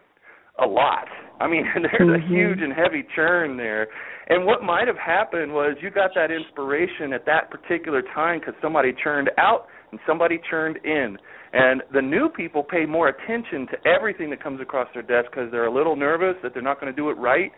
a 0.62 0.66
lot. 0.66 1.08
I 1.40 1.48
mean, 1.48 1.64
there's 1.76 2.02
mm-hmm. 2.02 2.26
a 2.26 2.28
huge 2.28 2.60
and 2.62 2.74
heavy 2.74 3.06
churn 3.16 3.56
there. 3.56 3.88
And 4.28 4.46
what 4.46 4.62
might 4.62 4.88
have 4.88 4.98
happened 4.98 5.54
was 5.54 5.78
you 5.82 5.90
got 5.90 6.12
that 6.16 6.32
inspiration 6.32 7.14
at 7.14 7.26
that 7.26 7.50
particular 7.50 8.02
time 8.14 8.40
because 8.40 8.56
somebody 8.62 8.94
churned 9.02 9.32
out 9.38 9.68
and 9.92 10.00
somebody 10.06 10.40
churned 10.50 10.78
in. 10.84 11.18
And 11.54 11.82
the 11.94 12.02
new 12.02 12.30
people 12.30 12.64
pay 12.64 12.86
more 12.86 13.08
attention 13.08 13.68
to 13.68 13.78
everything 13.88 14.30
that 14.32 14.44
comes 14.44 14.62
across 14.62 14.88
their 14.94 15.04
desk 15.04 15.32
because 15.32 15.50
they're 15.52 15.68
a 15.68 15.74
little 15.74 15.96
nervous 15.96 16.36
that 16.44 16.54
they're 16.54 16.64
not 16.64 16.80
going 16.80 16.94
to 16.94 16.96
do 16.96 17.10
it 17.10 17.18
right. 17.18 17.52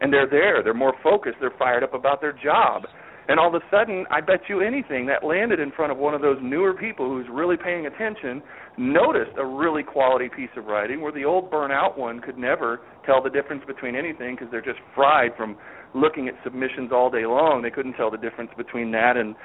And 0.00 0.12
they're 0.12 0.28
there. 0.28 0.62
They're 0.62 0.74
more 0.74 0.94
focused. 1.02 1.36
They're 1.40 1.54
fired 1.58 1.82
up 1.82 1.94
about 1.94 2.20
their 2.20 2.32
job. 2.32 2.82
And 3.28 3.38
all 3.38 3.48
of 3.48 3.54
a 3.54 3.64
sudden, 3.70 4.04
I 4.10 4.20
bet 4.20 4.40
you 4.48 4.60
anything 4.60 5.06
that 5.06 5.24
landed 5.24 5.60
in 5.60 5.70
front 5.70 5.92
of 5.92 5.98
one 5.98 6.12
of 6.12 6.20
those 6.20 6.38
newer 6.42 6.74
people 6.74 7.08
who's 7.08 7.26
really 7.30 7.56
paying 7.56 7.86
attention 7.86 8.42
noticed 8.76 9.32
a 9.38 9.46
really 9.46 9.84
quality 9.84 10.28
piece 10.28 10.50
of 10.56 10.64
writing 10.64 11.00
where 11.00 11.12
the 11.12 11.24
old 11.24 11.50
burnout 11.50 11.96
one 11.96 12.20
could 12.20 12.36
never 12.36 12.80
tell 13.06 13.22
the 13.22 13.30
difference 13.30 13.62
between 13.66 13.94
anything 13.94 14.34
because 14.34 14.50
they're 14.50 14.60
just 14.60 14.80
fried 14.94 15.30
from 15.36 15.56
looking 15.94 16.26
at 16.26 16.34
submissions 16.42 16.90
all 16.92 17.10
day 17.10 17.24
long. 17.24 17.62
They 17.62 17.70
couldn't 17.70 17.94
tell 17.94 18.10
the 18.10 18.18
difference 18.18 18.50
between 18.56 18.90
that 18.92 19.16
and, 19.16 19.36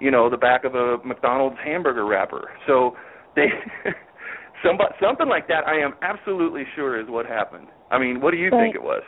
you 0.00 0.10
know, 0.10 0.30
the 0.30 0.38
back 0.38 0.64
of 0.64 0.74
a 0.74 0.96
McDonald's 1.04 1.56
hamburger 1.62 2.06
wrapper. 2.06 2.50
So 2.66 2.96
they 3.36 3.46
somebody, 4.64 4.94
something 5.00 5.28
like 5.28 5.46
that. 5.48 5.66
I 5.66 5.78
am 5.78 5.94
absolutely 6.02 6.64
sure 6.74 7.00
is 7.00 7.08
what 7.08 7.26
happened. 7.26 7.68
I 7.90 7.98
mean, 7.98 8.20
what 8.20 8.32
do 8.32 8.38
you 8.38 8.50
right. 8.50 8.64
think 8.64 8.74
it 8.74 8.82
was? 8.82 9.02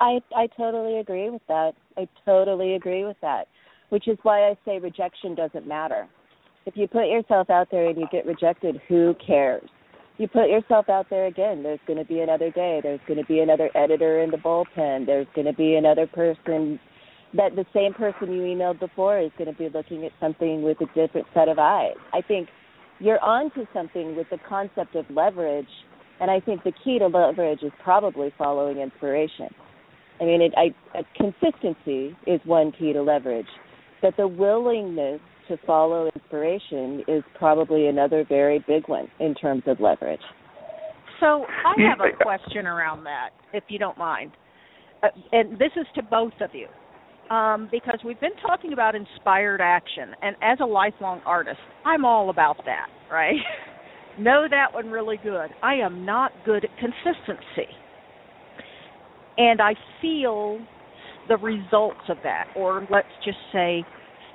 I 0.00 0.20
I 0.34 0.48
totally 0.56 0.98
agree 0.98 1.30
with 1.30 1.42
that. 1.48 1.72
I 1.96 2.08
totally 2.24 2.74
agree 2.74 3.04
with 3.04 3.16
that. 3.20 3.48
Which 3.90 4.08
is 4.08 4.16
why 4.22 4.48
I 4.48 4.56
say 4.64 4.78
rejection 4.78 5.34
doesn't 5.34 5.66
matter. 5.66 6.08
If 6.64 6.76
you 6.76 6.86
put 6.86 7.08
yourself 7.08 7.50
out 7.50 7.68
there 7.70 7.88
and 7.88 7.98
you 7.98 8.06
get 8.10 8.24
rejected, 8.24 8.80
who 8.88 9.14
cares? 9.24 9.68
You 10.18 10.28
put 10.28 10.48
yourself 10.48 10.88
out 10.88 11.06
there 11.10 11.26
again, 11.26 11.62
there's 11.62 11.80
going 11.86 11.98
to 11.98 12.04
be 12.04 12.20
another 12.20 12.50
day. 12.50 12.80
There's 12.82 13.00
going 13.08 13.18
to 13.18 13.26
be 13.26 13.40
another 13.40 13.70
editor 13.74 14.22
in 14.22 14.30
the 14.30 14.36
bullpen. 14.36 15.06
There's 15.06 15.26
going 15.34 15.46
to 15.46 15.52
be 15.52 15.74
another 15.74 16.06
person 16.06 16.78
that 17.34 17.56
the 17.56 17.64
same 17.74 17.94
person 17.94 18.32
you 18.32 18.42
emailed 18.42 18.78
before 18.78 19.18
is 19.18 19.30
going 19.38 19.50
to 19.50 19.58
be 19.58 19.68
looking 19.68 20.04
at 20.04 20.12
something 20.20 20.62
with 20.62 20.78
a 20.80 20.86
different 20.94 21.26
set 21.34 21.48
of 21.48 21.58
eyes. 21.58 21.96
I 22.12 22.20
think 22.20 22.48
you're 23.02 23.22
onto 23.22 23.66
something 23.74 24.16
with 24.16 24.28
the 24.30 24.38
concept 24.48 24.94
of 24.94 25.04
leverage, 25.10 25.66
and 26.20 26.30
I 26.30 26.38
think 26.38 26.62
the 26.62 26.72
key 26.84 27.00
to 27.00 27.08
leverage 27.08 27.62
is 27.62 27.72
probably 27.82 28.32
following 28.38 28.78
inspiration. 28.78 29.48
I 30.20 30.24
mean, 30.24 30.40
it, 30.40 30.52
I, 30.56 30.72
consistency 31.16 32.16
is 32.28 32.40
one 32.44 32.70
key 32.70 32.92
to 32.92 33.02
leverage, 33.02 33.46
but 34.00 34.16
the 34.16 34.28
willingness 34.28 35.20
to 35.48 35.56
follow 35.66 36.08
inspiration 36.14 37.02
is 37.08 37.24
probably 37.36 37.88
another 37.88 38.24
very 38.28 38.64
big 38.68 38.88
one 38.88 39.08
in 39.18 39.34
terms 39.34 39.64
of 39.66 39.80
leverage. 39.80 40.20
So 41.18 41.44
I 41.64 41.74
have 41.88 41.98
a 42.00 42.16
question 42.22 42.66
around 42.66 43.02
that, 43.04 43.30
if 43.52 43.64
you 43.68 43.80
don't 43.80 43.98
mind, 43.98 44.30
uh, 45.02 45.08
and 45.32 45.58
this 45.58 45.70
is 45.76 45.86
to 45.96 46.02
both 46.02 46.32
of 46.40 46.50
you 46.54 46.68
um, 47.32 47.68
because 47.72 47.98
we've 48.04 48.20
been 48.20 48.36
talking 48.46 48.74
about 48.74 48.94
inspired 48.94 49.62
action, 49.62 50.14
and 50.20 50.36
as 50.42 50.58
a 50.60 50.66
lifelong 50.66 51.22
artist, 51.24 51.58
I'm 51.86 52.04
all 52.04 52.28
about 52.28 52.58
that, 52.66 52.88
right? 53.10 53.36
know 54.18 54.46
that 54.50 54.74
one 54.74 54.90
really 54.90 55.16
good. 55.22 55.48
I 55.62 55.76
am 55.76 56.04
not 56.04 56.30
good 56.44 56.64
at 56.64 56.70
consistency. 56.78 57.72
And 59.38 59.62
I 59.62 59.72
feel 60.02 60.58
the 61.30 61.38
results 61.38 62.04
of 62.10 62.18
that, 62.22 62.48
or 62.54 62.86
let's 62.90 63.08
just 63.24 63.38
say 63.50 63.82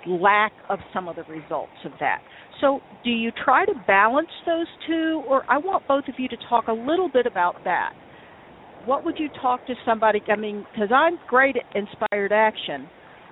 lack 0.07 0.53
of 0.69 0.79
some 0.91 1.07
of 1.07 1.17
the 1.17 1.23
results 1.23 1.77
of 1.85 1.91
that. 1.99 2.19
So, 2.61 2.79
do 3.03 3.11
you 3.11 3.31
try 3.43 3.65
to 3.65 3.73
balance 3.85 4.29
those 4.47 4.65
two, 4.87 5.21
or 5.29 5.43
I 5.47 5.59
want 5.59 5.87
both 5.87 6.07
of 6.07 6.15
you 6.17 6.27
to 6.29 6.37
talk 6.49 6.67
a 6.67 6.73
little 6.73 7.09
bit 7.09 7.27
about 7.27 7.63
that? 7.65 7.93
What 8.88 9.05
would 9.05 9.19
you 9.19 9.29
talk 9.41 9.65
to 9.67 9.75
somebody? 9.85 10.21
I 10.27 10.35
mean, 10.35 10.65
because 10.73 10.89
I'm 10.93 11.19
great 11.27 11.55
at 11.57 11.75
inspired 11.75 12.31
action, 12.31 12.88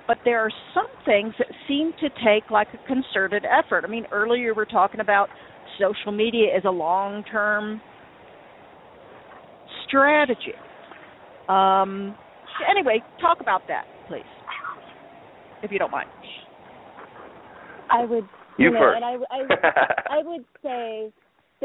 but 0.08 0.18
there 0.24 0.39
are 0.39 0.51
some 0.74 0.88
things 1.06 1.34
that 1.39 1.47
seem 1.68 1.93
to 1.99 2.10
take 2.24 2.51
like 2.51 2.68
a 2.74 2.88
concerted 2.88 3.45
effort. 3.45 3.84
I 3.84 3.88
mean, 3.88 4.06
earlier 4.12 4.53
we 4.53 4.58
were 4.58 4.66
talking 4.66 4.99
about 4.99 5.30
social 5.80 6.12
media 6.12 6.56
as 6.56 6.64
a 6.66 6.72
long 6.72 7.24
term 7.32 7.82
strategy. 9.88 10.53
Um, 11.49 12.16
Anyway, 12.70 13.03
talk 13.20 13.41
about 13.41 13.62
that, 13.68 13.84
please, 14.08 14.24
if 15.64 15.72
you 15.72 15.80
don't 15.80 15.91
mind. 15.91 16.10
I 17.91 18.06
would. 18.06 18.26
You, 18.58 18.68
you 18.68 18.72
know, 18.72 18.80
first. 18.80 18.95
And 18.95 19.06
I, 19.06 19.16
I, 19.32 20.20
I 20.20 20.24
would 20.24 20.45
say 20.64 21.12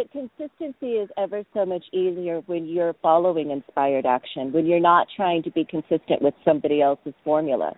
that 0.00 0.10
consistency 0.12 0.92
is 0.94 1.08
ever 1.18 1.44
so 1.52 1.66
much 1.66 1.84
easier 1.92 2.40
when 2.46 2.66
you're 2.66 2.94
following 3.02 3.50
inspired 3.50 4.06
action, 4.06 4.52
when 4.52 4.64
you're 4.64 4.80
not 4.80 5.06
trying 5.14 5.42
to 5.42 5.50
be 5.50 5.64
consistent 5.64 6.22
with 6.22 6.32
somebody 6.44 6.80
else's 6.80 7.12
formula, 7.22 7.74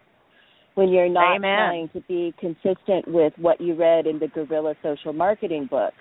when 0.75 0.89
you're 0.89 1.09
not 1.09 1.37
Amen. 1.37 1.59
trying 1.59 1.89
to 1.89 2.01
be 2.03 2.33
consistent 2.39 3.09
with 3.09 3.33
what 3.39 3.61
you 3.61 3.75
read 3.75 4.07
in 4.07 4.19
the 4.19 4.29
Guerrilla 4.29 4.75
Social 4.83 5.13
Marketing 5.13 5.67
book. 5.67 5.93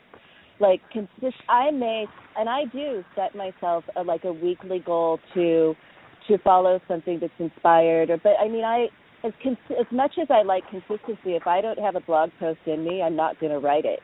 Like 0.59 0.79
consist, 0.91 1.41
I 1.49 1.71
may 1.71 2.05
and 2.37 2.47
I 2.47 2.65
do 2.71 3.03
set 3.15 3.35
myself 3.35 3.83
a, 3.95 4.03
like 4.03 4.23
a 4.23 4.31
weekly 4.31 4.79
goal 4.79 5.19
to 5.33 5.73
to 6.27 6.37
follow 6.43 6.79
something 6.87 7.17
that's 7.19 7.33
inspired. 7.39 8.11
Or 8.11 8.17
but 8.17 8.33
I 8.39 8.47
mean 8.47 8.63
I 8.63 8.87
as 9.23 9.33
cons- 9.41 9.57
as 9.71 9.87
much 9.91 10.13
as 10.21 10.27
I 10.29 10.43
like 10.43 10.63
consistency, 10.69 11.35
if 11.35 11.47
I 11.47 11.61
don't 11.61 11.79
have 11.79 11.95
a 11.95 11.99
blog 12.01 12.29
post 12.39 12.59
in 12.67 12.83
me, 12.83 13.01
I'm 13.01 13.15
not 13.15 13.39
going 13.39 13.51
to 13.51 13.59
write 13.59 13.85
it. 13.85 14.01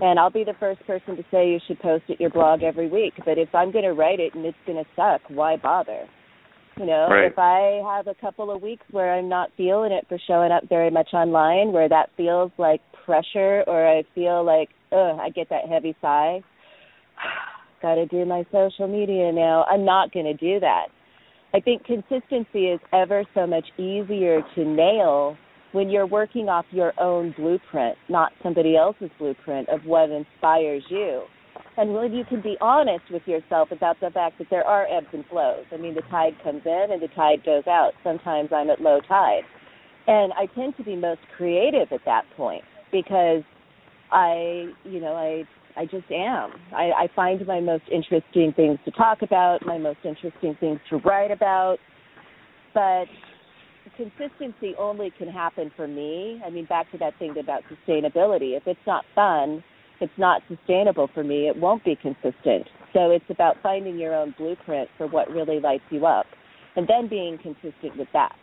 And 0.00 0.18
I'll 0.18 0.30
be 0.30 0.44
the 0.44 0.54
first 0.60 0.84
person 0.86 1.16
to 1.16 1.24
say 1.30 1.50
you 1.50 1.58
should 1.66 1.80
post 1.80 2.04
it 2.08 2.20
your 2.20 2.30
blog 2.30 2.62
every 2.62 2.88
week. 2.88 3.14
But 3.24 3.36
if 3.36 3.52
I'm 3.54 3.72
going 3.72 3.84
to 3.84 3.94
write 3.94 4.20
it 4.20 4.34
and 4.34 4.46
it's 4.46 4.56
going 4.64 4.82
to 4.82 4.88
suck, 4.94 5.20
why 5.28 5.56
bother? 5.56 6.06
You 6.76 6.86
know, 6.86 7.08
Right. 7.10 7.32
if 7.32 7.38
I 7.38 7.82
have 7.84 8.06
a 8.06 8.14
couple 8.14 8.52
of 8.52 8.62
weeks 8.62 8.84
where 8.92 9.12
I'm 9.12 9.28
not 9.28 9.50
feeling 9.56 9.90
it 9.90 10.06
for 10.08 10.16
showing 10.28 10.52
up 10.52 10.68
very 10.68 10.90
much 10.90 11.08
online, 11.12 11.72
where 11.72 11.88
that 11.88 12.10
feels 12.16 12.52
like 12.56 12.80
pressure, 13.04 13.64
or 13.66 13.84
I 13.84 14.04
feel 14.14 14.44
like, 14.44 14.68
ugh, 14.92 15.18
I 15.20 15.30
get 15.30 15.48
that 15.48 15.68
heavy 15.68 15.96
sigh. 16.00 16.42
Got 17.82 17.96
to 17.96 18.06
do 18.06 18.24
my 18.24 18.44
social 18.52 18.86
media 18.86 19.32
now. 19.32 19.64
I'm 19.64 19.84
not 19.84 20.12
going 20.12 20.26
to 20.26 20.34
do 20.34 20.60
that. 20.60 20.86
I 21.54 21.60
think 21.60 21.84
consistency 21.84 22.66
is 22.66 22.80
ever 22.92 23.24
so 23.34 23.46
much 23.46 23.64
easier 23.78 24.42
to 24.54 24.64
nail 24.64 25.36
when 25.72 25.90
you're 25.90 26.06
working 26.06 26.48
off 26.48 26.64
your 26.70 26.92
own 26.98 27.34
blueprint, 27.36 27.96
not 28.08 28.32
somebody 28.42 28.76
else's 28.76 29.10
blueprint 29.18 29.68
of 29.68 29.84
what 29.84 30.10
inspires 30.10 30.82
you. 30.88 31.22
And 31.76 31.94
when 31.94 32.12
you 32.12 32.24
can 32.24 32.40
be 32.40 32.56
honest 32.60 33.04
with 33.10 33.22
yourself 33.26 33.70
about 33.70 34.00
the 34.00 34.10
fact 34.10 34.38
that 34.38 34.48
there 34.50 34.64
are 34.64 34.86
ebbs 34.86 35.06
and 35.12 35.24
flows. 35.26 35.64
I 35.72 35.76
mean, 35.76 35.94
the 35.94 36.02
tide 36.10 36.34
comes 36.42 36.62
in 36.64 36.86
and 36.90 37.02
the 37.02 37.08
tide 37.14 37.44
goes 37.44 37.64
out. 37.66 37.92
Sometimes 38.02 38.50
I'm 38.52 38.70
at 38.70 38.80
low 38.80 39.00
tide. 39.06 39.42
And 40.06 40.32
I 40.32 40.46
tend 40.54 40.76
to 40.78 40.84
be 40.84 40.96
most 40.96 41.20
creative 41.36 41.92
at 41.92 42.00
that 42.04 42.24
point 42.36 42.64
because 42.90 43.42
I, 44.10 44.72
you 44.84 45.00
know, 45.00 45.14
I 45.14 45.44
I 45.78 45.84
just 45.84 46.10
am. 46.10 46.54
I, 46.74 46.90
I 46.90 47.08
find 47.14 47.46
my 47.46 47.60
most 47.60 47.84
interesting 47.92 48.52
things 48.54 48.78
to 48.84 48.90
talk 48.90 49.22
about, 49.22 49.64
my 49.64 49.78
most 49.78 50.00
interesting 50.04 50.56
things 50.58 50.80
to 50.90 50.96
write 50.96 51.30
about. 51.30 51.78
But 52.74 53.04
consistency 53.98 54.74
only 54.78 55.12
can 55.18 55.28
happen 55.28 55.70
for 55.76 55.86
me. 55.86 56.40
I 56.46 56.50
mean, 56.50 56.64
back 56.64 56.90
to 56.92 56.98
that 56.98 57.18
thing 57.18 57.34
about 57.38 57.62
sustainability. 57.64 58.56
If 58.56 58.62
it's 58.66 58.80
not 58.86 59.04
fun, 59.14 59.62
it's 60.00 60.12
not 60.16 60.42
sustainable 60.48 61.10
for 61.12 61.24
me, 61.24 61.48
it 61.48 61.56
won't 61.56 61.84
be 61.84 61.96
consistent. 61.96 62.66
So 62.92 63.10
it's 63.10 63.24
about 63.28 63.56
finding 63.62 63.98
your 63.98 64.14
own 64.14 64.34
blueprint 64.38 64.88
for 64.96 65.08
what 65.08 65.28
really 65.28 65.60
lights 65.60 65.82
you 65.90 66.06
up 66.06 66.26
and 66.76 66.86
then 66.88 67.08
being 67.08 67.38
consistent 67.42 67.98
with 67.98 68.08
that. 68.12 68.34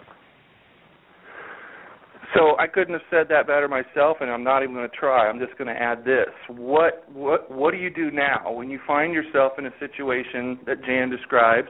So 2.36 2.58
I 2.60 2.68
couldn't 2.68 2.94
have 2.94 3.04
said 3.10 3.28
that 3.30 3.48
better 3.48 3.70
myself, 3.70 4.18
and 4.20 4.30
I'm 4.30 4.44
not 4.44 4.62
even 4.62 4.76
going 4.76 4.90
to 4.90 4.96
try. 4.96 5.30
I'm 5.30 5.40
just 5.40 5.58
going 5.58 5.74
to 5.74 5.82
add 5.82 6.04
this: 6.04 6.28
what 6.50 7.10
what 7.14 7.50
what 7.50 7.72
do 7.72 7.78
you 7.78 7.90
do 7.90 8.12
now 8.12 8.52
when 8.52 8.70
you 8.70 8.80
find 8.86 9.14
yourself 9.14 9.54
in 9.58 9.68
a 9.68 9.72
situation 9.80 10.60
that 10.66 10.84
Jan 10.84 11.10
describes? 11.10 11.70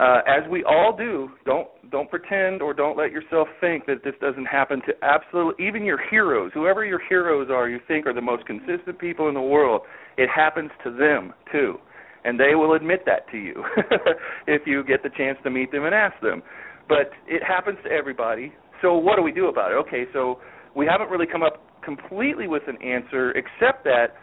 Uh, 0.00 0.20
as 0.26 0.48
we 0.50 0.64
all 0.64 0.94
do, 0.96 1.30
don't 1.44 1.68
don't 1.90 2.08
pretend 2.08 2.62
or 2.62 2.72
don't 2.72 2.96
let 2.96 3.12
yourself 3.12 3.46
think 3.60 3.84
that 3.84 4.02
this 4.02 4.14
doesn't 4.20 4.46
happen 4.46 4.80
to 4.86 4.92
absolutely 5.02 5.66
even 5.66 5.84
your 5.84 5.98
heroes, 6.10 6.50
whoever 6.54 6.84
your 6.84 7.00
heroes 7.08 7.48
are, 7.50 7.68
you 7.68 7.78
think 7.86 8.06
are 8.06 8.14
the 8.14 8.20
most 8.20 8.46
consistent 8.46 8.98
people 8.98 9.28
in 9.28 9.34
the 9.34 9.40
world. 9.40 9.82
It 10.16 10.30
happens 10.34 10.70
to 10.84 10.90
them 10.90 11.34
too, 11.52 11.76
and 12.24 12.40
they 12.40 12.54
will 12.54 12.72
admit 12.74 13.02
that 13.04 13.30
to 13.32 13.36
you 13.36 13.62
if 14.46 14.62
you 14.66 14.82
get 14.84 15.02
the 15.02 15.10
chance 15.10 15.38
to 15.44 15.50
meet 15.50 15.70
them 15.70 15.84
and 15.84 15.94
ask 15.94 16.18
them. 16.22 16.42
But 16.88 17.10
it 17.26 17.42
happens 17.42 17.78
to 17.84 17.90
everybody. 17.90 18.54
So 18.80 18.94
what 18.96 19.16
do 19.16 19.22
we 19.22 19.32
do 19.32 19.48
about 19.48 19.72
it? 19.72 19.74
Okay, 19.86 20.04
so 20.14 20.40
we 20.74 20.86
haven't 20.86 21.10
really 21.10 21.26
come 21.30 21.42
up 21.42 21.62
completely 21.84 22.48
with 22.48 22.62
an 22.66 22.80
answer 22.82 23.32
except 23.32 23.84
that 23.84 24.14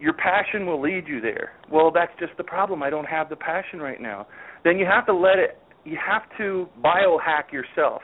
your 0.00 0.14
passion 0.14 0.66
will 0.66 0.80
lead 0.80 1.06
you 1.06 1.20
there. 1.20 1.52
Well, 1.70 1.90
that's 1.92 2.12
just 2.18 2.32
the 2.38 2.44
problem. 2.44 2.82
I 2.82 2.88
don't 2.88 3.04
have 3.04 3.28
the 3.28 3.36
passion 3.36 3.80
right 3.80 4.00
now. 4.00 4.26
Then 4.64 4.78
you 4.78 4.86
have 4.86 5.06
to 5.06 5.14
let 5.14 5.38
it 5.38 5.58
you 5.84 5.96
have 6.04 6.22
to 6.36 6.68
biohack 6.84 7.52
yourself 7.52 8.02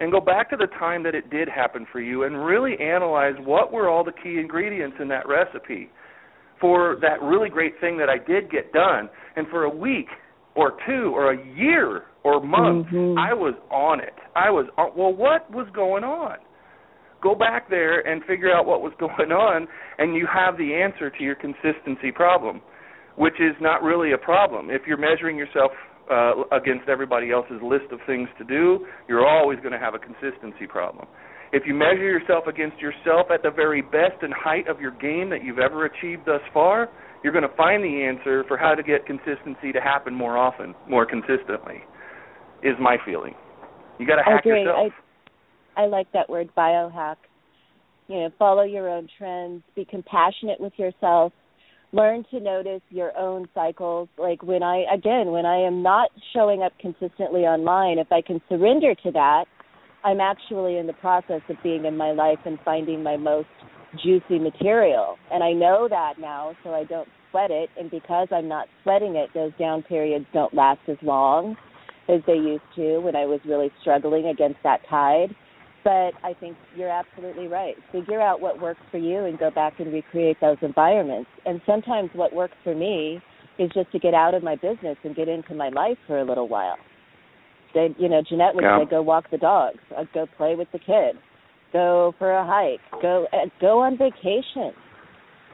and 0.00 0.10
go 0.10 0.20
back 0.20 0.48
to 0.50 0.56
the 0.56 0.66
time 0.78 1.02
that 1.02 1.14
it 1.14 1.30
did 1.30 1.48
happen 1.48 1.86
for 1.92 2.00
you 2.00 2.24
and 2.24 2.44
really 2.44 2.78
analyze 2.80 3.34
what 3.44 3.72
were 3.72 3.88
all 3.88 4.02
the 4.02 4.12
key 4.12 4.38
ingredients 4.38 4.96
in 5.00 5.08
that 5.08 5.28
recipe 5.28 5.90
for 6.60 6.96
that 7.00 7.20
really 7.22 7.48
great 7.48 7.74
thing 7.80 7.98
that 7.98 8.08
I 8.08 8.18
did 8.18 8.50
get 8.50 8.72
done. 8.72 9.08
And 9.36 9.46
for 9.48 9.64
a 9.64 9.70
week 9.70 10.08
or 10.54 10.74
two 10.86 11.12
or 11.14 11.32
a 11.32 11.46
year 11.54 12.04
or 12.22 12.40
month, 12.40 12.88
Mhm. 12.88 13.18
I 13.18 13.32
was 13.32 13.54
on 13.70 14.00
it. 14.00 14.14
I 14.34 14.50
was 14.50 14.66
on, 14.76 14.92
well, 14.94 15.12
what 15.12 15.50
was 15.50 15.68
going 15.70 16.04
on? 16.04 16.36
Go 17.20 17.34
back 17.34 17.68
there 17.68 18.00
and 18.06 18.24
figure 18.24 18.50
out 18.52 18.66
what 18.66 18.80
was 18.80 18.92
going 18.98 19.32
on, 19.32 19.68
and 19.98 20.14
you 20.14 20.26
have 20.26 20.56
the 20.56 20.74
answer 20.74 21.10
to 21.10 21.22
your 21.22 21.34
consistency 21.34 22.10
problem, 22.10 22.60
which 23.16 23.38
is 23.40 23.54
not 23.60 23.82
really 23.82 24.12
a 24.12 24.18
problem. 24.18 24.70
If 24.70 24.86
you're 24.86 24.96
measuring 24.98 25.36
yourself 25.36 25.72
uh, 26.10 26.42
against 26.52 26.88
everybody 26.88 27.30
else's 27.30 27.60
list 27.62 27.92
of 27.92 28.00
things 28.06 28.28
to 28.38 28.44
do, 28.44 28.86
you're 29.08 29.26
always 29.26 29.58
going 29.60 29.72
to 29.72 29.78
have 29.78 29.94
a 29.94 29.98
consistency 29.98 30.66
problem. 30.68 31.06
If 31.52 31.64
you 31.66 31.74
measure 31.74 32.04
yourself 32.04 32.46
against 32.46 32.78
yourself 32.78 33.26
at 33.32 33.42
the 33.42 33.50
very 33.50 33.82
best 33.82 34.22
and 34.22 34.32
height 34.32 34.68
of 34.68 34.80
your 34.80 34.92
game 34.92 35.30
that 35.30 35.42
you've 35.44 35.58
ever 35.58 35.84
achieved 35.84 36.22
thus 36.26 36.42
far, 36.54 36.88
you're 37.22 37.32
going 37.32 37.48
to 37.48 37.56
find 37.56 37.82
the 37.82 38.02
answer 38.04 38.44
for 38.46 38.56
how 38.56 38.74
to 38.74 38.82
get 38.82 39.04
consistency 39.04 39.72
to 39.72 39.80
happen 39.80 40.14
more 40.14 40.38
often, 40.38 40.74
more 40.88 41.04
consistently. 41.04 41.82
Is 42.62 42.74
my 42.78 42.98
feeling. 43.06 43.34
You 43.98 44.06
got 44.06 44.16
to 44.16 44.22
I 44.26 44.34
hack 44.34 44.44
agree. 44.44 44.62
yourself. 44.62 44.92
I 45.76 45.86
like 45.86 46.12
that 46.12 46.28
word 46.28 46.50
biohack. 46.56 47.16
You 48.06 48.16
know, 48.16 48.30
follow 48.38 48.62
your 48.62 48.88
own 48.88 49.08
trends, 49.16 49.62
be 49.74 49.84
compassionate 49.84 50.60
with 50.60 50.72
yourself, 50.76 51.32
learn 51.92 52.24
to 52.30 52.40
notice 52.40 52.82
your 52.90 53.16
own 53.16 53.48
cycles. 53.54 54.08
Like 54.18 54.42
when 54.42 54.62
I 54.62 54.84
again, 54.92 55.30
when 55.32 55.46
I 55.46 55.56
am 55.56 55.82
not 55.82 56.10
showing 56.32 56.62
up 56.62 56.72
consistently 56.80 57.42
online, 57.42 57.98
if 57.98 58.10
I 58.12 58.22
can 58.22 58.40
surrender 58.48 58.94
to 58.94 59.10
that, 59.12 59.44
I'm 60.04 60.20
actually 60.20 60.78
in 60.78 60.86
the 60.86 60.92
process 60.94 61.42
of 61.48 61.56
being 61.62 61.84
in 61.84 61.96
my 61.96 62.12
life 62.12 62.38
and 62.44 62.58
finding 62.64 63.02
my 63.02 63.16
most 63.16 63.48
juicy 64.02 64.38
material. 64.38 65.16
And 65.30 65.42
I 65.42 65.52
know 65.52 65.88
that 65.90 66.14
now, 66.18 66.54
so 66.62 66.72
I 66.72 66.84
don't 66.84 67.08
sweat 67.30 67.50
it. 67.50 67.70
And 67.78 67.90
because 67.90 68.28
I'm 68.30 68.48
not 68.48 68.68
sweating 68.82 69.16
it, 69.16 69.30
those 69.34 69.52
down 69.58 69.82
periods 69.82 70.26
don't 70.32 70.54
last 70.54 70.80
as 70.88 70.96
long 71.02 71.56
as 72.08 72.20
they 72.26 72.34
used 72.34 72.64
to 72.76 72.98
when 73.00 73.14
I 73.14 73.26
was 73.26 73.40
really 73.44 73.70
struggling 73.80 74.26
against 74.26 74.58
that 74.64 74.80
tide. 74.88 75.34
But 75.82 76.12
I 76.22 76.34
think 76.38 76.56
you're 76.76 76.90
absolutely 76.90 77.46
right. 77.46 77.74
Figure 77.90 78.20
out 78.20 78.40
what 78.40 78.60
works 78.60 78.80
for 78.90 78.98
you 78.98 79.24
and 79.24 79.38
go 79.38 79.50
back 79.50 79.74
and 79.78 79.92
recreate 79.92 80.36
those 80.40 80.58
environments. 80.60 81.30
And 81.46 81.60
sometimes 81.64 82.10
what 82.14 82.34
works 82.34 82.56
for 82.62 82.74
me 82.74 83.20
is 83.58 83.70
just 83.74 83.90
to 83.92 83.98
get 83.98 84.12
out 84.12 84.34
of 84.34 84.42
my 84.42 84.56
business 84.56 84.96
and 85.04 85.16
get 85.16 85.28
into 85.28 85.54
my 85.54 85.70
life 85.70 85.96
for 86.06 86.18
a 86.18 86.24
little 86.24 86.48
while. 86.48 86.76
They, 87.72 87.94
you 87.98 88.08
know, 88.08 88.20
Jeanette 88.28 88.54
would 88.54 88.64
Yeah. 88.64 88.80
say, 88.80 88.84
"Go 88.86 89.00
walk 89.00 89.30
the 89.30 89.38
dogs. 89.38 89.80
I'd 89.96 90.12
go 90.12 90.26
play 90.26 90.54
with 90.54 90.70
the 90.72 90.78
kids. 90.78 91.18
Go 91.72 92.14
for 92.18 92.32
a 92.32 92.44
hike. 92.44 92.80
Go 93.00 93.26
uh, 93.32 93.46
go 93.60 93.80
on 93.80 93.96
vacation. 93.96 94.74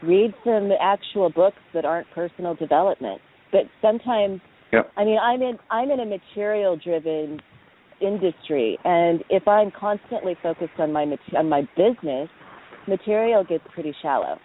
Read 0.03 0.33
some 0.45 0.73
actual 0.81 1.31
books 1.31 1.61
that 1.73 1.85
aren't 1.85 2.11
personal 2.11 2.55
development. 2.55 3.21
But 3.53 3.69
sometimes 3.83 4.41
Yep. 4.73 4.93
I 4.97 5.05
mean, 5.05 5.19
I'm 5.19 5.43
in 5.43 5.59
I'm 5.71 5.91
in 5.91 6.01
a 6.01 6.07
material 6.07 6.77
driven 6.77 7.41
industry, 8.01 8.79
and 8.85 9.23
if 9.31 9.47
I'm 9.49 9.71
constantly 9.71 10.37
focused 10.43 10.79
on 10.79 10.93
my 10.93 11.07
on 11.37 11.49
my 11.49 11.63
business, 11.77 12.29
material 12.87 13.45
gets 13.45 13.65
pretty 13.75 13.95
shallow. 14.03 14.39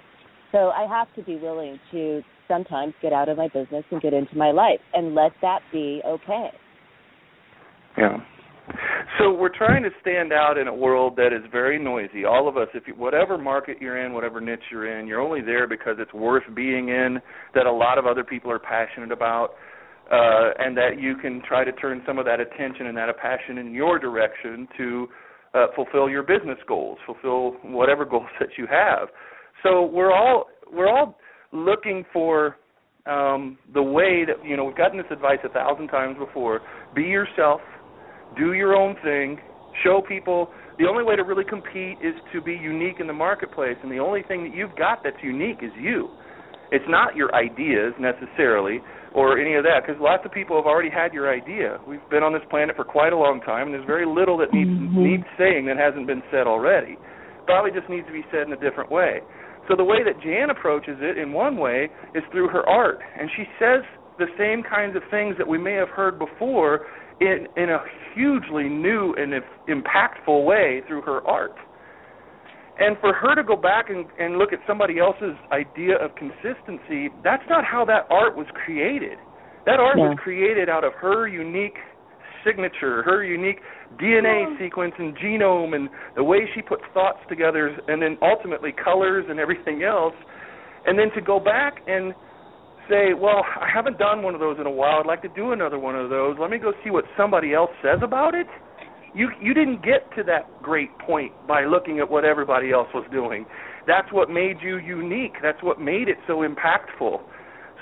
So 0.52 0.70
I 0.70 0.88
have 0.88 1.08
to 1.16 1.24
be 1.24 1.38
willing 1.38 1.80
to 1.92 2.22
sometimes 2.48 2.94
get 3.02 3.14
out 3.14 3.30
of 3.30 3.38
my 3.38 3.48
business 3.48 3.86
and 3.92 4.02
get 4.02 4.14
into 4.14 4.36
my 4.38 4.52
life, 4.52 4.80
and 4.94 5.16
let 5.16 5.32
that 5.42 5.60
be 5.72 6.02
okay. 6.06 6.50
Yeah. 7.98 8.18
So 9.20 9.34
we're 9.34 9.56
trying 9.56 9.84
to 9.84 9.90
stand 10.00 10.32
out 10.32 10.58
in 10.58 10.68
a 10.68 10.74
world 10.74 11.16
that 11.18 11.28
is 11.28 11.44
very 11.52 11.78
noisy. 11.82 12.26
All 12.26 12.48
of 12.48 12.58
us, 12.58 12.68
if 12.74 12.88
you, 12.88 12.94
whatever 12.96 13.38
market 13.38 13.78
you're 13.82 14.06
in, 14.06 14.14
whatever 14.14 14.40
niche 14.40 14.64
you're 14.72 15.00
in, 15.00 15.08
you're 15.08 15.20
only 15.20 15.42
there 15.42 15.68
because 15.68 15.98
it's 16.00 16.14
worth 16.14 16.44
being 16.56 16.90
in. 16.90 17.20
That 17.54 17.66
a 17.66 17.72
lot 17.72 17.98
of 17.98 18.06
other 18.06 18.24
people 18.24 18.50
are 18.52 18.60
passionate 18.60 19.12
about, 19.12 19.52
uh, 20.12 20.52
and 20.60 20.76
that 20.78 21.00
you 21.00 21.16
can 21.16 21.42
try 21.48 21.64
to 21.64 21.72
turn 21.74 22.02
some 22.06 22.20
of 22.20 22.26
that 22.26 22.40
attention 22.40 22.88
and 22.88 22.98
that 22.98 23.10
passion 23.18 23.58
in 23.58 23.74
your 23.74 23.98
direction 23.98 24.68
to 24.78 25.08
uh, 25.54 25.68
fulfill 25.76 26.10
your 26.10 26.24
business 26.24 26.58
goals, 26.68 26.98
fulfill 27.06 27.52
whatever 27.64 28.06
goals 28.06 28.30
that 28.40 28.50
you 28.58 28.68
have. 28.68 29.10
So 29.64 29.86
we're 29.86 30.14
all 30.14 30.46
we're 30.72 30.90
all 30.90 31.18
looking 31.52 32.06
for 32.14 32.58
um, 33.06 33.58
the 33.74 33.82
way 33.82 34.26
that 34.26 34.46
you 34.46 34.58
know 34.58 34.66
we've 34.66 34.78
gotten 34.78 34.98
this 34.98 35.08
advice 35.12 35.40
a 35.44 35.50
thousand 35.50 35.88
times 35.88 36.18
before. 36.18 36.62
Be 36.96 37.04
yourself 37.04 37.62
do 38.38 38.54
your 38.54 38.76
own 38.76 38.96
thing, 39.04 39.40
show 39.84 40.02
people 40.08 40.50
the 40.80 40.88
only 40.88 41.04
way 41.04 41.16
to 41.16 41.24
really 41.24 41.44
compete 41.44 41.98
is 42.02 42.16
to 42.34 42.42
be 42.42 42.54
unique 42.54 43.00
in 43.00 43.08
the 43.08 43.14
marketplace, 43.14 43.78
and 43.84 43.92
the 43.92 44.00
only 44.00 44.24
thing 44.24 44.44
that 44.44 44.56
you've 44.56 44.76
got 44.76 45.04
that's 45.04 45.22
unique 45.22 45.60
is 45.62 45.72
you. 45.80 46.10
It's 46.72 46.86
not 46.88 47.16
your 47.16 47.36
ideas 47.36 47.94
necessarily 48.00 48.80
or 49.14 49.38
any 49.38 49.56
of 49.56 49.64
that, 49.64 49.84
because 49.84 50.00
lots 50.00 50.24
of 50.26 50.32
people 50.32 50.56
have 50.56 50.66
already 50.66 50.90
had 50.90 51.14
your 51.14 51.28
idea. 51.28 51.80
We've 51.86 52.04
been 52.10 52.24
on 52.24 52.32
this 52.32 52.44
planet 52.50 52.76
for 52.78 52.86
quite 52.86 53.12
a 53.12 53.18
long 53.18 53.42
time, 53.42 53.68
and 53.68 53.74
there's 53.76 53.86
very 53.86 54.08
little 54.08 54.38
that 54.40 54.54
needs 54.54 54.72
mm-hmm. 54.72 55.04
needs 55.04 55.28
saying 55.38 55.68
that 55.68 55.76
hasn't 55.76 56.08
been 56.08 56.24
said 56.32 56.48
already. 56.48 56.96
Probably 57.46 57.72
just 57.72 57.90
needs 57.90 58.08
to 58.08 58.14
be 58.14 58.24
said 58.32 58.48
in 58.48 58.54
a 58.54 58.62
different 58.64 58.90
way. 58.90 59.20
So 59.68 59.76
the 59.76 59.84
way 59.84 60.00
that 60.04 60.24
Jan 60.24 60.50
approaches 60.50 60.96
it, 61.02 61.18
in 61.18 61.34
one 61.34 61.58
way, 61.58 61.90
is 62.16 62.24
through 62.32 62.48
her 62.50 62.68
art, 62.68 63.00
and 63.20 63.30
she 63.36 63.44
says 63.60 63.84
the 64.18 64.32
same 64.40 64.64
kinds 64.64 64.96
of 64.96 65.04
things 65.12 65.36
that 65.38 65.48
we 65.48 65.58
may 65.58 65.74
have 65.74 65.90
heard 65.90 66.18
before 66.18 66.88
in 67.20 67.48
in 67.58 67.70
a 67.70 67.84
hugely 68.16 68.70
new 68.72 69.14
and 69.20 69.34
impactful 69.68 70.46
way 70.46 70.82
through 70.88 71.02
her 71.02 71.20
art. 71.28 71.56
And 72.82 72.98
for 72.98 73.14
her 73.14 73.36
to 73.36 73.44
go 73.44 73.56
back 73.56 73.92
and, 73.92 74.08
and 74.18 74.40
look 74.40 74.52
at 74.52 74.60
somebody 74.66 74.98
else's 74.98 75.38
idea 75.52 76.02
of 76.02 76.16
consistency, 76.16 77.14
that's 77.24 77.46
not 77.48 77.64
how 77.64 77.86
that 77.86 78.08
art 78.10 78.36
was 78.36 78.48
created. 78.66 79.20
That 79.68 79.80
art 79.80 79.98
yeah. 79.98 80.10
was 80.10 80.18
created 80.20 80.68
out 80.68 80.84
of 80.84 80.94
her 80.94 81.28
unique 81.28 81.78
signature, 82.44 83.04
her 83.04 83.24
unique 83.24 83.60
DNA 84.02 84.50
yeah. 84.50 84.66
sequence 84.66 84.96
and 84.98 85.16
genome, 85.16 85.76
and 85.76 85.90
the 86.16 86.24
way 86.24 86.50
she 86.56 86.64
puts 86.64 86.82
thoughts 86.92 87.20
together, 87.30 87.78
and 87.88 88.02
then 88.02 88.18
ultimately 88.20 88.72
colors 88.72 89.26
and 89.30 89.40
everything 89.40 89.84
else. 89.84 90.16
And 90.88 90.98
then 90.98 91.12
to 91.14 91.22
go 91.22 91.40
back 91.40 91.84
and 91.86 92.16
say, 92.90 93.14
well, 93.14 93.46
I 93.62 93.70
haven't 93.72 94.00
done 94.00 94.24
one 94.24 94.34
of 94.34 94.40
those 94.40 94.58
in 94.60 94.66
a 94.66 94.72
while. 94.72 95.02
I'd 95.02 95.06
like 95.06 95.22
to 95.22 95.30
do 95.36 95.52
another 95.52 95.78
one 95.78 95.96
of 95.96 96.10
those. 96.10 96.38
Let 96.40 96.50
me 96.50 96.58
go 96.58 96.74
see 96.84 96.90
what 96.90 97.06
somebody 97.16 97.54
else 97.54 97.70
says 97.84 98.00
about 98.02 98.34
it. 98.34 98.48
You 99.14 99.30
you 99.42 99.54
didn't 99.54 99.84
get 99.84 100.10
to 100.16 100.24
that 100.24 100.62
great 100.62 100.90
point 101.00 101.34
by 101.48 101.66
looking 101.66 102.00
at 102.00 102.10
what 102.10 102.24
everybody 102.24 102.72
else 102.72 102.88
was 102.94 103.06
doing. 103.12 103.46
That's 103.88 104.12
what 104.12 104.30
made 104.30 104.58
you 104.62 104.78
unique. 104.78 105.34
That's 105.42 105.62
what 105.62 105.80
made 105.80 106.08
it 106.08 106.18
so 106.28 106.44
impactful. 106.48 107.20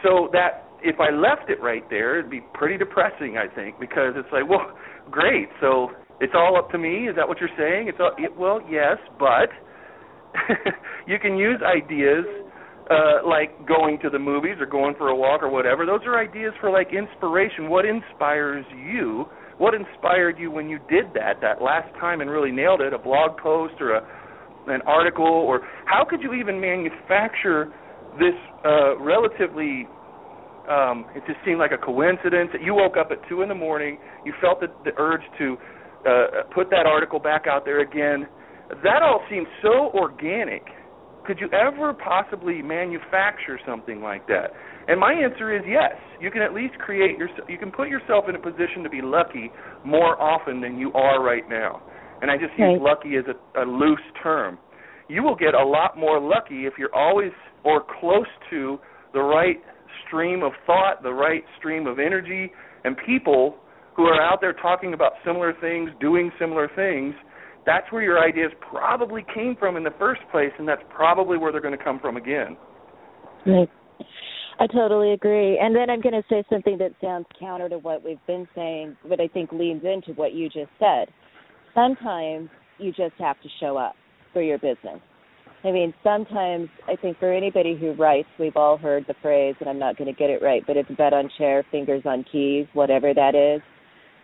So 0.03 0.29
that 0.33 0.65
if 0.81 0.99
I 0.99 1.11
left 1.11 1.49
it 1.49 1.61
right 1.61 1.83
there, 1.89 2.19
it'd 2.19 2.31
be 2.31 2.41
pretty 2.53 2.77
depressing, 2.77 3.37
I 3.37 3.53
think, 3.53 3.79
because 3.79 4.13
it's 4.15 4.31
like, 4.31 4.47
well, 4.49 4.71
great. 5.11 5.49
So 5.59 5.91
it's 6.21 6.33
all 6.35 6.57
up 6.57 6.71
to 6.71 6.77
me. 6.77 7.09
Is 7.09 7.15
that 7.15 7.27
what 7.27 7.39
you're 7.39 7.49
saying? 7.57 7.89
It's 7.89 7.97
all, 7.99 8.13
it, 8.17 8.35
well, 8.37 8.61
yes, 8.69 8.97
but 9.19 9.49
you 11.07 11.19
can 11.19 11.37
use 11.37 11.59
ideas 11.61 12.25
uh 12.89 13.27
like 13.27 13.67
going 13.67 13.99
to 14.01 14.09
the 14.09 14.17
movies 14.17 14.55
or 14.59 14.65
going 14.65 14.95
for 14.95 15.09
a 15.09 15.15
walk 15.15 15.43
or 15.43 15.49
whatever 15.49 15.85
those 15.85 16.01
are 16.05 16.19
ideas 16.19 16.53
for 16.59 16.71
like 16.71 16.87
inspiration 16.93 17.69
what 17.69 17.85
inspires 17.85 18.65
you 18.75 19.25
what 19.59 19.75
inspired 19.75 20.39
you 20.39 20.49
when 20.49 20.67
you 20.69 20.79
did 20.89 21.13
that 21.13 21.41
that 21.41 21.61
last 21.61 21.93
time 21.99 22.21
and 22.21 22.29
really 22.29 22.51
nailed 22.51 22.81
it 22.81 22.93
a 22.93 22.97
blog 22.97 23.37
post 23.37 23.75
or 23.79 23.95
a 23.95 24.01
an 24.67 24.81
article? 24.87 25.25
Or 25.25 25.61
how 25.85 26.05
could 26.09 26.21
you 26.21 26.33
even 26.33 26.59
manufacture 26.59 27.71
this 28.17 28.33
uh 28.65 28.97
relatively 28.97 29.87
um 30.67 31.05
it 31.15 31.23
just 31.27 31.39
seemed 31.45 31.59
like 31.59 31.71
a 31.71 31.77
coincidence 31.77 32.49
that 32.53 32.63
you 32.63 32.73
woke 32.73 32.97
up 32.97 33.09
at 33.11 33.19
two 33.29 33.41
in 33.43 33.49
the 33.49 33.55
morning 33.55 33.97
you 34.25 34.33
felt 34.41 34.59
the, 34.59 34.67
the 34.83 34.91
urge 34.97 35.21
to 35.37 35.57
uh 36.07 36.43
put 36.53 36.69
that 36.71 36.85
article 36.87 37.19
back 37.19 37.45
out 37.45 37.65
there 37.65 37.81
again? 37.81 38.27
That 38.83 39.03
all 39.03 39.21
seems 39.29 39.47
so 39.61 39.91
organic. 39.93 40.63
Could 41.25 41.39
you 41.39 41.49
ever 41.51 41.93
possibly 41.93 42.61
manufacture 42.61 43.59
something 43.67 44.01
like 44.01 44.25
that? 44.27 44.51
And 44.89 44.99
my 44.99 45.13
answer 45.13 45.55
is 45.55 45.61
yes. 45.67 45.93
You 46.19 46.31
can 46.31 46.41
at 46.41 46.53
least 46.53 46.73
create 46.79 47.15
your 47.15 47.29
you 47.47 47.59
can 47.59 47.71
put 47.71 47.89
yourself 47.89 48.25
in 48.27 48.35
a 48.35 48.39
position 48.39 48.81
to 48.81 48.89
be 48.89 49.01
lucky 49.03 49.51
more 49.85 50.19
often 50.19 50.59
than 50.59 50.79
you 50.79 50.91
are 50.93 51.23
right 51.23 51.47
now. 51.47 51.81
And 52.21 52.31
I 52.31 52.35
just 52.35 52.57
use 52.57 52.81
lucky 52.81 53.15
as 53.15 53.23
a, 53.29 53.61
a 53.61 53.65
loose 53.65 53.99
term. 54.21 54.57
You 55.07 55.21
will 55.21 55.35
get 55.35 55.53
a 55.53 55.63
lot 55.63 55.95
more 55.95 56.19
lucky 56.19 56.65
if 56.65 56.73
you're 56.77 56.93
always 56.93 57.31
or 57.63 57.83
close 57.99 58.27
to 58.49 58.79
the 59.13 59.21
right 59.21 59.57
stream 60.07 60.41
of 60.41 60.53
thought, 60.65 61.03
the 61.03 61.13
right 61.13 61.43
stream 61.59 61.85
of 61.85 61.99
energy, 61.99 62.51
and 62.83 62.95
people 63.05 63.57
who 63.95 64.03
are 64.03 64.21
out 64.21 64.39
there 64.41 64.53
talking 64.53 64.93
about 64.93 65.13
similar 65.25 65.53
things, 65.61 65.91
doing 65.99 66.31
similar 66.39 66.69
things, 66.75 67.13
that's 67.65 67.91
where 67.91 68.01
your 68.01 68.23
ideas 68.23 68.51
probably 68.71 69.25
came 69.33 69.55
from 69.59 69.77
in 69.77 69.83
the 69.83 69.93
first 69.99 70.21
place, 70.31 70.51
and 70.57 70.67
that's 70.67 70.81
probably 70.89 71.37
where 71.37 71.51
they're 71.51 71.61
going 71.61 71.77
to 71.77 71.83
come 71.83 71.99
from 71.99 72.17
again. 72.17 72.57
Right. 73.45 73.69
I 74.59 74.67
totally 74.67 75.13
agree. 75.13 75.57
And 75.57 75.75
then 75.75 75.89
I'm 75.89 76.01
going 76.01 76.13
to 76.13 76.23
say 76.29 76.43
something 76.49 76.77
that 76.79 76.91
sounds 77.01 77.25
counter 77.39 77.69
to 77.69 77.77
what 77.77 78.03
we've 78.03 78.25
been 78.27 78.47
saying, 78.55 78.97
but 79.07 79.21
I 79.21 79.27
think 79.27 79.51
leans 79.51 79.83
into 79.83 80.11
what 80.13 80.33
you 80.33 80.49
just 80.49 80.71
said. 80.79 81.07
Sometimes 81.73 82.49
you 82.77 82.91
just 82.91 83.15
have 83.19 83.39
to 83.41 83.49
show 83.59 83.77
up 83.77 83.95
for 84.33 84.41
your 84.41 84.57
business. 84.57 84.99
I 85.63 85.71
mean, 85.71 85.93
sometimes 86.03 86.69
I 86.87 86.95
think 86.95 87.19
for 87.19 87.33
anybody 87.33 87.77
who 87.77 87.93
writes, 87.93 88.27
we've 88.39 88.55
all 88.55 88.77
heard 88.77 89.05
the 89.07 89.15
phrase, 89.21 89.55
and 89.59 89.69
I'm 89.69 89.79
not 89.79 89.97
going 89.97 90.13
to 90.13 90.17
get 90.17 90.29
it 90.29 90.41
right, 90.41 90.63
but 90.65 90.77
it's 90.77 90.89
bet 90.97 91.13
on 91.13 91.29
chair, 91.37 91.65
fingers 91.71 92.03
on 92.05 92.25
keys, 92.31 92.65
whatever 92.73 93.13
that 93.13 93.35
is 93.35 93.61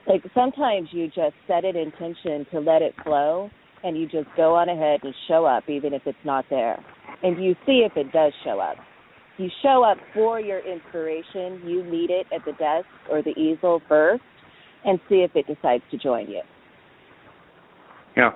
like 0.08 0.24
sometimes 0.34 0.90
you 0.92 1.08
just 1.08 1.36
set 1.48 1.66
an 1.66 1.76
intention 1.76 2.46
to 2.52 2.60
let 2.60 2.82
it 2.82 2.94
flow 3.04 3.50
and 3.84 3.98
you 3.98 4.08
just 4.08 4.28
go 4.38 4.56
on 4.56 4.70
ahead 4.70 5.00
and 5.04 5.14
show 5.28 5.46
up 5.46 5.70
even 5.70 5.94
if 5.94 6.02
it's 6.06 6.18
not 6.24 6.46
there 6.50 6.84
and 7.24 7.44
you 7.44 7.56
see 7.66 7.86
if 7.86 7.96
it 7.96 8.12
does 8.12 8.34
show 8.44 8.60
up 8.60 8.78
you 9.38 9.50
show 9.62 9.84
up 9.84 9.98
for 10.14 10.40
your 10.40 10.60
inspiration 10.60 11.62
you 11.66 11.84
meet 11.84 12.10
it 12.10 12.26
at 12.34 12.44
the 12.46 12.52
desk 12.54 12.88
or 13.10 13.22
the 13.22 13.32
easel 13.32 13.82
first 13.88 14.24
and 14.84 15.00
see 15.10 15.26
if 15.28 15.32
it 15.36 15.46
decides 15.48 15.84
to 15.92 15.98
join 15.98 16.28
you 16.30 16.42
yeah 18.16 18.32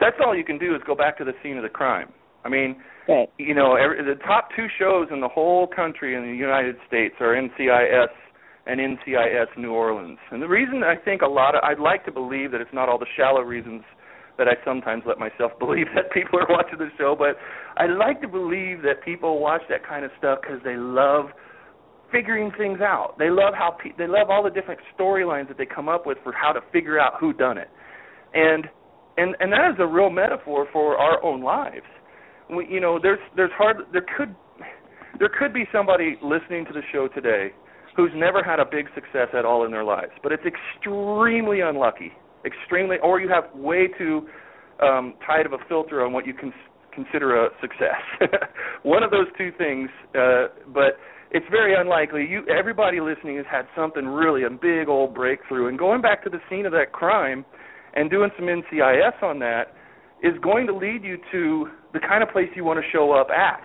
that's 0.00 0.16
all 0.24 0.36
you 0.36 0.44
can 0.44 0.58
do 0.58 0.74
is 0.74 0.80
go 0.86 0.94
back 0.94 1.16
to 1.18 1.24
the 1.24 1.32
scene 1.42 1.56
of 1.56 1.62
the 1.62 1.68
crime 1.68 2.08
i 2.44 2.48
mean 2.48 2.76
right. 3.08 3.28
you 3.38 3.54
know 3.54 3.76
every, 3.76 4.02
the 4.04 4.20
top 4.22 4.48
two 4.56 4.66
shows 4.78 5.08
in 5.12 5.20
the 5.20 5.28
whole 5.28 5.66
country 5.66 6.14
in 6.14 6.22
the 6.22 6.36
united 6.36 6.76
states 6.86 7.14
are 7.20 7.34
ncis 7.34 8.08
and 8.66 8.80
NCIS 8.80 9.56
New 9.56 9.72
Orleans. 9.72 10.18
And 10.32 10.42
the 10.42 10.48
reason 10.48 10.82
I 10.82 10.96
think 10.96 11.22
a 11.22 11.26
lot 11.26 11.54
of 11.54 11.62
I'd 11.62 11.78
like 11.78 12.04
to 12.06 12.12
believe 12.12 12.50
that 12.50 12.60
it's 12.60 12.74
not 12.74 12.88
all 12.88 12.98
the 12.98 13.06
shallow 13.16 13.42
reasons 13.42 13.82
that 14.38 14.48
I 14.48 14.54
sometimes 14.64 15.02
let 15.06 15.18
myself 15.18 15.52
believe 15.58 15.86
that 15.94 16.12
people 16.12 16.38
are 16.38 16.46
watching 16.48 16.78
the 16.78 16.88
show, 16.98 17.16
but 17.18 17.36
I 17.76 17.86
like 17.86 18.20
to 18.22 18.28
believe 18.28 18.82
that 18.82 19.04
people 19.04 19.40
watch 19.40 19.62
that 19.68 19.86
kind 19.86 20.04
of 20.04 20.10
stuff 20.18 20.38
because 20.42 20.60
they 20.64 20.76
love 20.76 21.26
figuring 22.12 22.52
things 22.56 22.80
out. 22.80 23.16
They 23.18 23.30
love 23.30 23.54
how 23.54 23.76
pe- 23.82 23.96
they 23.98 24.06
love 24.06 24.30
all 24.30 24.42
the 24.42 24.50
different 24.50 24.80
storylines 24.96 25.48
that 25.48 25.58
they 25.58 25.66
come 25.66 25.88
up 25.88 26.06
with 26.06 26.18
for 26.22 26.32
how 26.32 26.52
to 26.52 26.60
figure 26.72 27.00
out 27.00 27.14
who 27.20 27.32
done 27.32 27.58
it, 27.58 27.68
and 28.34 28.66
and 29.16 29.36
and 29.40 29.52
that 29.52 29.70
is 29.72 29.76
a 29.78 29.86
real 29.86 30.10
metaphor 30.10 30.66
for 30.72 30.96
our 30.96 31.22
own 31.24 31.42
lives. 31.42 31.86
We, 32.48 32.66
you 32.68 32.80
know, 32.80 32.98
there's 33.02 33.18
there's 33.34 33.50
hard 33.56 33.78
there 33.92 34.06
could 34.16 34.34
there 35.18 35.30
could 35.38 35.52
be 35.52 35.64
somebody 35.72 36.16
listening 36.22 36.64
to 36.66 36.72
the 36.72 36.82
show 36.92 37.08
today 37.08 37.52
who's 37.96 38.10
never 38.14 38.42
had 38.42 38.60
a 38.60 38.64
big 38.64 38.86
success 38.94 39.28
at 39.32 39.44
all 39.44 39.64
in 39.64 39.70
their 39.70 39.84
lives, 39.84 40.12
but 40.22 40.30
it's 40.30 40.44
extremely 40.44 41.60
unlucky, 41.60 42.12
extremely, 42.46 42.96
or 43.02 43.20
you 43.20 43.28
have 43.28 43.44
way 43.54 43.88
too 43.98 44.28
um, 44.82 45.14
tight 45.26 45.46
of 45.46 45.52
a 45.52 45.58
filter 45.68 46.04
on 46.04 46.12
what 46.12 46.26
you 46.26 46.34
can 46.34 46.52
consider 46.94 47.44
a 47.44 47.48
success. 47.60 48.00
One 48.82 49.02
of 49.02 49.10
those 49.10 49.26
two 49.36 49.50
things, 49.58 49.90
uh, 50.14 50.46
but 50.72 50.96
it's 51.30 51.46
very 51.50 51.74
unlikely. 51.78 52.26
You, 52.28 52.46
everybody 52.48 53.00
listening 53.00 53.36
has 53.36 53.46
had 53.50 53.66
something 53.76 54.06
really 54.06 54.44
a 54.44 54.50
big 54.50 54.88
old 54.88 55.14
breakthrough, 55.14 55.68
and 55.68 55.78
going 55.78 56.00
back 56.00 56.24
to 56.24 56.30
the 56.30 56.38
scene 56.48 56.64
of 56.64 56.72
that 56.72 56.92
crime 56.92 57.44
and 57.94 58.10
doing 58.10 58.30
some 58.38 58.46
NCIS 58.46 59.22
on 59.22 59.38
that 59.40 59.74
is 60.22 60.32
going 60.42 60.66
to 60.66 60.74
lead 60.74 61.04
you 61.04 61.18
to 61.32 61.68
the 61.92 62.00
kind 62.00 62.22
of 62.22 62.30
place 62.30 62.48
you 62.54 62.64
want 62.64 62.78
to 62.78 62.90
show 62.90 63.12
up 63.12 63.28
at. 63.30 63.60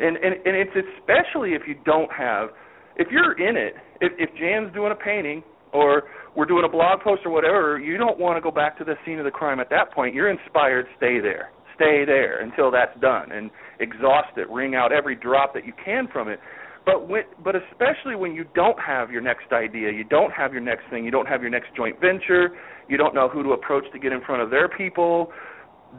And, 0.00 0.16
and 0.16 0.34
and 0.46 0.56
it's 0.56 0.72
especially 0.74 1.52
if 1.52 1.62
you 1.66 1.76
don't 1.84 2.10
have 2.12 2.48
if 2.96 3.08
you're 3.10 3.32
in 3.32 3.56
it, 3.56 3.74
if, 4.00 4.12
if 4.18 4.30
Jan's 4.36 4.72
doing 4.74 4.92
a 4.92 4.94
painting 4.94 5.42
or 5.72 6.04
we're 6.36 6.46
doing 6.46 6.64
a 6.64 6.68
blog 6.68 7.00
post 7.00 7.22
or 7.24 7.30
whatever, 7.30 7.78
you 7.78 7.96
don't 7.96 8.18
want 8.18 8.36
to 8.36 8.40
go 8.40 8.50
back 8.50 8.78
to 8.78 8.84
the 8.84 8.94
scene 9.04 9.18
of 9.18 9.24
the 9.24 9.30
crime 9.30 9.60
at 9.60 9.70
that 9.70 9.92
point. 9.92 10.14
You're 10.14 10.30
inspired, 10.30 10.86
stay 10.96 11.20
there. 11.20 11.50
Stay 11.74 12.04
there 12.04 12.40
until 12.40 12.70
that's 12.70 12.98
done 13.00 13.32
and 13.32 13.50
exhaust 13.80 14.36
it, 14.36 14.48
wring 14.50 14.74
out 14.74 14.92
every 14.92 15.16
drop 15.16 15.54
that 15.54 15.66
you 15.66 15.72
can 15.84 16.06
from 16.12 16.28
it. 16.28 16.38
But 16.84 17.08
when, 17.08 17.22
but 17.42 17.54
especially 17.56 18.16
when 18.16 18.34
you 18.34 18.44
don't 18.54 18.78
have 18.78 19.10
your 19.10 19.22
next 19.22 19.52
idea, 19.52 19.90
you 19.90 20.04
don't 20.04 20.32
have 20.32 20.52
your 20.52 20.60
next 20.60 20.82
thing, 20.90 21.04
you 21.04 21.10
don't 21.10 21.26
have 21.26 21.40
your 21.40 21.50
next 21.50 21.74
joint 21.76 22.00
venture, 22.00 22.50
you 22.88 22.96
don't 22.96 23.14
know 23.14 23.28
who 23.28 23.42
to 23.42 23.50
approach 23.50 23.84
to 23.92 23.98
get 23.98 24.12
in 24.12 24.20
front 24.22 24.42
of 24.42 24.50
their 24.50 24.68
people. 24.68 25.32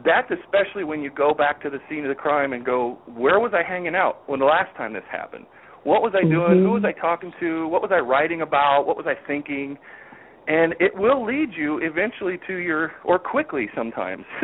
That's 0.04 0.30
especially 0.30 0.84
when 0.84 1.02
you 1.02 1.10
go 1.10 1.34
back 1.34 1.62
to 1.62 1.70
the 1.70 1.78
scene 1.88 2.04
of 2.04 2.08
the 2.08 2.14
crime 2.14 2.52
and 2.52 2.64
go, 2.64 2.98
where 3.06 3.40
was 3.40 3.52
I 3.54 3.62
hanging 3.66 3.94
out 3.94 4.28
when 4.28 4.40
the 4.40 4.46
last 4.46 4.76
time 4.76 4.92
this 4.92 5.04
happened? 5.10 5.46
What 5.84 6.02
was 6.02 6.12
I 6.16 6.22
doing? 6.22 6.58
Mm-hmm. 6.58 6.64
Who 6.64 6.72
was 6.72 6.84
I 6.84 6.98
talking 6.98 7.32
to? 7.40 7.68
What 7.68 7.82
was 7.82 7.90
I 7.92 8.00
writing 8.00 8.42
about? 8.42 8.84
What 8.86 8.96
was 8.96 9.06
I 9.06 9.14
thinking? 9.26 9.78
And 10.46 10.74
it 10.80 10.94
will 10.94 11.24
lead 11.24 11.50
you 11.56 11.78
eventually 11.82 12.38
to 12.46 12.56
your, 12.56 12.92
or 13.04 13.18
quickly 13.18 13.68
sometimes. 13.74 14.24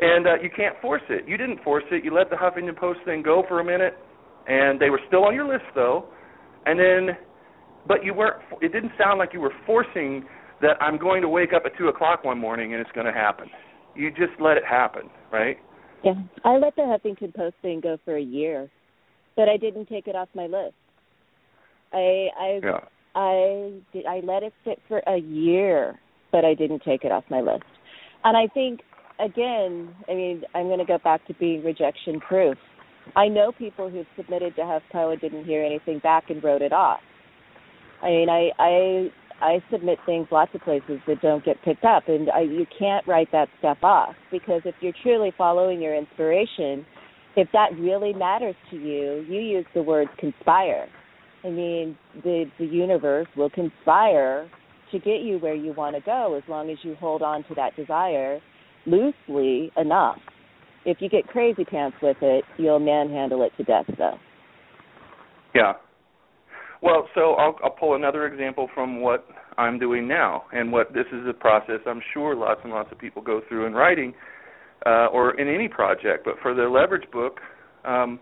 and 0.00 0.26
uh, 0.26 0.34
you 0.42 0.50
can't 0.54 0.76
force 0.80 1.02
it. 1.08 1.28
You 1.28 1.36
didn't 1.36 1.62
force 1.62 1.84
it. 1.90 2.04
You 2.04 2.14
let 2.14 2.30
the 2.30 2.36
Huffington 2.36 2.76
Post 2.76 3.00
thing 3.04 3.22
go 3.22 3.44
for 3.48 3.60
a 3.60 3.64
minute, 3.64 3.96
and 4.46 4.80
they 4.80 4.90
were 4.90 5.00
still 5.06 5.24
on 5.24 5.34
your 5.34 5.46
list 5.46 5.64
though. 5.74 6.06
And 6.66 6.78
then, 6.78 7.16
but 7.86 8.04
you 8.04 8.12
weren't. 8.12 8.42
It 8.60 8.72
didn't 8.72 8.92
sound 8.98 9.18
like 9.18 9.32
you 9.32 9.40
were 9.40 9.54
forcing 9.64 10.24
that 10.62 10.80
I'm 10.80 10.98
going 10.98 11.22
to 11.22 11.28
wake 11.28 11.52
up 11.54 11.62
at 11.66 11.76
two 11.76 11.88
o'clock 11.88 12.24
one 12.24 12.38
morning 12.38 12.72
and 12.72 12.80
it's 12.80 12.90
going 12.92 13.06
to 13.06 13.12
happen. 13.12 13.48
You 13.94 14.10
just 14.10 14.40
let 14.40 14.56
it 14.56 14.64
happen, 14.68 15.10
right? 15.32 15.56
Yeah, 16.04 16.14
I 16.44 16.56
let 16.56 16.76
the 16.76 16.82
Huffington 16.82 17.34
Post 17.34 17.56
thing 17.62 17.80
go 17.80 17.98
for 18.04 18.16
a 18.16 18.22
year, 18.22 18.70
but 19.36 19.48
I 19.48 19.56
didn't 19.56 19.86
take 19.86 20.06
it 20.06 20.16
off 20.16 20.28
my 20.34 20.46
list. 20.46 20.74
I 21.92 22.28
I 22.38 22.60
yeah. 22.62 22.80
I 23.14 23.80
did, 23.92 24.06
I 24.06 24.20
let 24.24 24.42
it 24.42 24.52
sit 24.64 24.78
for 24.88 24.98
a 25.06 25.16
year, 25.16 25.98
but 26.32 26.44
I 26.44 26.54
didn't 26.54 26.82
take 26.82 27.04
it 27.04 27.12
off 27.12 27.24
my 27.30 27.40
list. 27.40 27.64
And 28.24 28.36
I 28.36 28.46
think 28.52 28.80
again, 29.18 29.94
I 30.08 30.14
mean, 30.14 30.42
I'm 30.54 30.66
going 30.66 30.78
to 30.78 30.84
go 30.84 30.98
back 30.98 31.26
to 31.28 31.34
being 31.34 31.64
rejection 31.64 32.20
proof. 32.20 32.58
I 33.14 33.28
know 33.28 33.52
people 33.52 33.88
who've 33.88 34.06
submitted 34.16 34.56
to 34.56 34.62
HuffPo 34.62 35.12
and 35.12 35.20
didn't 35.20 35.44
hear 35.44 35.62
anything 35.64 36.00
back 36.00 36.28
and 36.28 36.42
wrote 36.42 36.60
it 36.60 36.72
off. 36.72 37.00
I 38.02 38.06
mean, 38.06 38.28
I 38.28 38.50
I 38.58 39.10
I 39.40 39.62
submit 39.70 39.98
things 40.06 40.28
lots 40.30 40.54
of 40.54 40.62
places 40.62 41.00
that 41.06 41.20
don't 41.20 41.44
get 41.44 41.62
picked 41.62 41.84
up, 41.84 42.08
and 42.08 42.30
I, 42.30 42.40
you 42.40 42.66
can't 42.78 43.06
write 43.06 43.30
that 43.32 43.48
stuff 43.58 43.78
off 43.82 44.14
because 44.30 44.62
if 44.64 44.74
you're 44.80 44.94
truly 45.02 45.32
following 45.36 45.80
your 45.80 45.94
inspiration, 45.94 46.84
if 47.36 47.48
that 47.52 47.68
really 47.78 48.12
matters 48.12 48.56
to 48.70 48.76
you, 48.76 49.24
you 49.28 49.40
use 49.40 49.66
the 49.74 49.82
word 49.82 50.08
conspire. 50.18 50.88
I 51.44 51.50
mean, 51.50 51.96
the 52.24 52.46
the 52.58 52.64
universe 52.64 53.28
will 53.36 53.50
conspire 53.50 54.50
to 54.90 54.98
get 54.98 55.20
you 55.20 55.38
where 55.38 55.54
you 55.54 55.72
want 55.72 55.96
to 55.96 56.02
go 56.02 56.34
as 56.34 56.42
long 56.48 56.70
as 56.70 56.78
you 56.82 56.94
hold 56.96 57.22
on 57.22 57.44
to 57.44 57.54
that 57.54 57.76
desire 57.76 58.40
loosely 58.86 59.70
enough. 59.76 60.18
If 60.84 60.98
you 61.00 61.08
get 61.08 61.26
crazy 61.26 61.64
pants 61.64 61.96
with 62.00 62.16
it, 62.22 62.44
you'll 62.56 62.78
manhandle 62.78 63.42
it 63.42 63.52
to 63.56 63.64
death, 63.64 63.86
though. 63.98 64.18
Yeah. 65.54 65.72
Well, 66.82 67.08
so 67.14 67.32
I'll, 67.32 67.56
I'll 67.64 67.70
pull 67.70 67.96
another 67.96 68.26
example 68.26 68.68
from 68.72 69.00
what 69.00 69.26
I'm 69.58 69.78
doing 69.78 70.06
now, 70.06 70.44
and 70.52 70.70
what 70.70 70.94
this 70.94 71.06
is 71.12 71.26
a 71.28 71.32
process 71.32 71.80
I'm 71.86 72.02
sure 72.14 72.36
lots 72.36 72.60
and 72.62 72.72
lots 72.72 72.92
of 72.92 72.98
people 72.98 73.22
go 73.22 73.40
through 73.48 73.66
in 73.66 73.72
writing 73.72 74.14
uh, 74.84 75.06
or 75.12 75.38
in 75.40 75.48
any 75.48 75.68
project. 75.68 76.24
But 76.24 76.34
for 76.42 76.54
the 76.54 76.64
leverage 76.64 77.10
book, 77.10 77.40
um, 77.84 78.20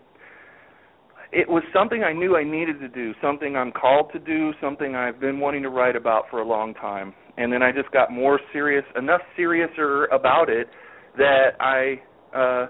it 1.33 1.49
was 1.49 1.63
something 1.73 2.05
I 2.05 2.13
knew 2.13 2.37
I 2.37 2.45
needed 2.45 2.79
to 2.81 2.89
do, 2.89 3.13
something 3.21 3.57
I'm 3.57 3.73
called 3.73 4.13
to 4.13 4.19
do, 4.21 4.53
something 4.61 4.95
I've 4.95 5.19
been 5.19 5.41
wanting 5.41 5.63
to 5.63 5.71
write 5.71 5.97
about 5.97 6.25
for 6.31 6.41
a 6.41 6.47
long 6.47 6.75
time. 6.75 7.13
And 7.37 7.53
then 7.53 7.63
I 7.63 7.73
just 7.73 7.91
got 7.91 8.13
more 8.13 8.39
serious, 8.53 8.85
enough 8.97 9.21
seriouser 9.37 10.07
about 10.13 10.49
it 10.49 10.69
that 11.17 11.51
I 11.61 12.01
uh 12.37 12.67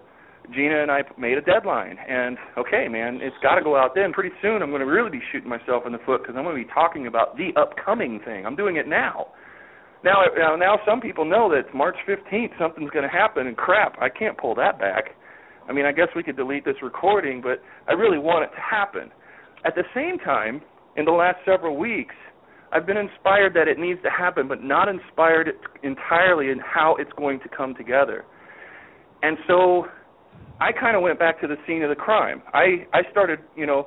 Gina 0.52 0.82
and 0.82 0.90
I 0.90 1.02
made 1.16 1.38
a 1.38 1.40
deadline, 1.40 1.96
and 2.06 2.36
okay, 2.58 2.86
man, 2.88 3.20
it's 3.22 3.36
got 3.42 3.54
to 3.54 3.62
go 3.62 3.76
out 3.76 3.92
then. 3.94 4.12
Pretty 4.12 4.34
soon, 4.42 4.60
I'm 4.60 4.68
going 4.68 4.80
to 4.80 4.86
really 4.86 5.10
be 5.10 5.22
shooting 5.32 5.48
myself 5.48 5.84
in 5.86 5.92
the 5.92 5.98
foot 6.04 6.22
because 6.22 6.34
I'm 6.36 6.44
going 6.44 6.56
to 6.56 6.62
be 6.62 6.70
talking 6.72 7.06
about 7.06 7.36
the 7.36 7.50
upcoming 7.58 8.20
thing. 8.24 8.44
I'm 8.44 8.56
doing 8.56 8.76
it 8.76 8.86
now. 8.86 9.28
Now, 10.04 10.22
now, 10.36 10.54
now, 10.54 10.78
some 10.86 11.00
people 11.00 11.24
know 11.24 11.50
that 11.50 11.74
March 11.74 11.96
15th. 12.06 12.50
Something's 12.58 12.90
going 12.90 13.08
to 13.08 13.10
happen, 13.10 13.46
and 13.46 13.56
crap, 13.56 13.96
I 14.00 14.10
can't 14.10 14.36
pull 14.36 14.54
that 14.56 14.78
back. 14.78 15.16
I 15.66 15.72
mean, 15.72 15.86
I 15.86 15.92
guess 15.92 16.08
we 16.14 16.22
could 16.22 16.36
delete 16.36 16.66
this 16.66 16.76
recording, 16.82 17.40
but 17.40 17.62
I 17.88 17.94
really 17.94 18.18
want 18.18 18.44
it 18.44 18.54
to 18.54 18.60
happen. 18.60 19.10
At 19.64 19.74
the 19.74 19.84
same 19.94 20.18
time, 20.18 20.60
in 20.98 21.06
the 21.06 21.10
last 21.10 21.38
several 21.46 21.78
weeks, 21.78 22.14
I've 22.70 22.86
been 22.86 22.98
inspired 22.98 23.54
that 23.54 23.66
it 23.66 23.78
needs 23.78 23.98
to 24.02 24.10
happen, 24.10 24.46
but 24.46 24.62
not 24.62 24.88
inspired 24.88 25.50
entirely 25.82 26.50
in 26.50 26.58
how 26.58 26.96
it's 26.98 27.12
going 27.16 27.40
to 27.40 27.48
come 27.48 27.74
together. 27.74 28.26
And 29.22 29.38
so 29.48 29.86
I 30.60 30.72
kind 30.72 30.96
of 30.96 31.02
went 31.02 31.18
back 31.18 31.40
to 31.40 31.46
the 31.46 31.56
scene 31.66 31.82
of 31.82 31.88
the 31.88 31.96
crime. 31.96 32.42
I 32.52 32.86
I 32.92 33.02
started, 33.10 33.38
you 33.56 33.64
know, 33.64 33.86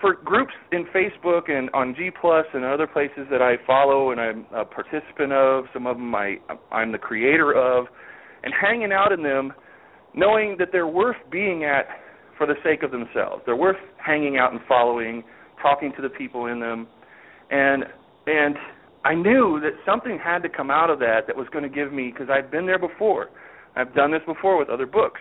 for 0.00 0.14
groups 0.14 0.52
in 0.72 0.86
Facebook 0.94 1.50
and 1.50 1.70
on 1.74 1.94
G 1.96 2.10
Plus 2.10 2.46
and 2.54 2.64
other 2.64 2.86
places 2.86 3.26
that 3.30 3.42
I 3.42 3.54
follow 3.66 4.10
and 4.10 4.20
I'm 4.20 4.46
a 4.54 4.64
participant 4.64 5.32
of. 5.32 5.64
Some 5.72 5.86
of 5.86 5.96
them 5.96 6.14
I 6.14 6.36
I'm 6.70 6.92
the 6.92 6.98
creator 6.98 7.52
of, 7.52 7.86
and 8.42 8.52
hanging 8.60 8.92
out 8.92 9.12
in 9.12 9.22
them, 9.22 9.52
knowing 10.14 10.56
that 10.58 10.68
they're 10.72 10.86
worth 10.86 11.16
being 11.30 11.64
at 11.64 11.86
for 12.36 12.46
the 12.46 12.54
sake 12.62 12.82
of 12.82 12.90
themselves. 12.90 13.42
They're 13.44 13.56
worth 13.56 13.76
hanging 14.04 14.38
out 14.38 14.52
and 14.52 14.60
following, 14.68 15.24
talking 15.60 15.92
to 15.96 16.02
the 16.02 16.10
people 16.10 16.46
in 16.46 16.60
them, 16.60 16.86
and 17.50 17.84
and 18.26 18.56
I 19.04 19.14
knew 19.14 19.60
that 19.60 19.72
something 19.86 20.18
had 20.22 20.42
to 20.42 20.48
come 20.48 20.70
out 20.70 20.90
of 20.90 20.98
that 21.00 21.22
that 21.26 21.36
was 21.36 21.46
going 21.52 21.62
to 21.62 21.70
give 21.70 21.92
me 21.92 22.12
because 22.12 22.28
I'd 22.30 22.50
been 22.50 22.66
there 22.66 22.78
before. 22.78 23.28
I've 23.76 23.94
done 23.94 24.10
this 24.10 24.22
before 24.26 24.58
with 24.58 24.68
other 24.68 24.86
books 24.86 25.20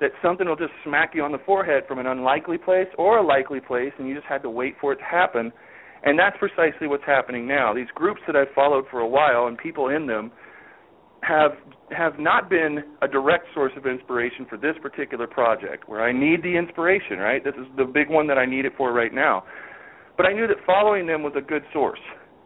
that 0.00 0.10
something 0.22 0.46
will 0.46 0.56
just 0.56 0.72
smack 0.84 1.14
you 1.14 1.22
on 1.22 1.32
the 1.32 1.38
forehead 1.46 1.84
from 1.86 1.98
an 1.98 2.06
unlikely 2.06 2.58
place 2.58 2.88
or 2.98 3.18
a 3.18 3.26
likely 3.26 3.60
place, 3.60 3.92
and 3.98 4.08
you 4.08 4.14
just 4.14 4.26
had 4.26 4.42
to 4.42 4.50
wait 4.50 4.74
for 4.80 4.92
it 4.92 4.96
to 4.96 5.04
happen. 5.04 5.52
And 6.02 6.18
that's 6.18 6.36
precisely 6.38 6.86
what's 6.86 7.04
happening 7.06 7.46
now. 7.46 7.72
These 7.72 7.88
groups 7.94 8.20
that 8.26 8.36
I've 8.36 8.52
followed 8.54 8.84
for 8.90 9.00
a 9.00 9.08
while 9.08 9.46
and 9.46 9.56
people 9.56 9.88
in 9.88 10.06
them 10.06 10.32
have 11.22 11.52
have 11.96 12.18
not 12.18 12.50
been 12.50 12.82
a 13.02 13.08
direct 13.08 13.46
source 13.54 13.72
of 13.76 13.86
inspiration 13.86 14.46
for 14.48 14.58
this 14.58 14.74
particular 14.82 15.26
project 15.26 15.88
where 15.88 16.02
I 16.02 16.12
need 16.12 16.42
the 16.42 16.56
inspiration, 16.56 17.18
right? 17.18 17.42
This 17.42 17.54
is 17.54 17.66
the 17.76 17.84
big 17.84 18.10
one 18.10 18.26
that 18.26 18.38
I 18.38 18.46
need 18.46 18.64
it 18.64 18.72
for 18.76 18.92
right 18.92 19.12
now. 19.12 19.44
But 20.16 20.26
I 20.26 20.32
knew 20.32 20.46
that 20.46 20.56
following 20.66 21.06
them 21.06 21.22
was 21.22 21.32
a 21.36 21.40
good 21.40 21.62
source. 21.72 22.00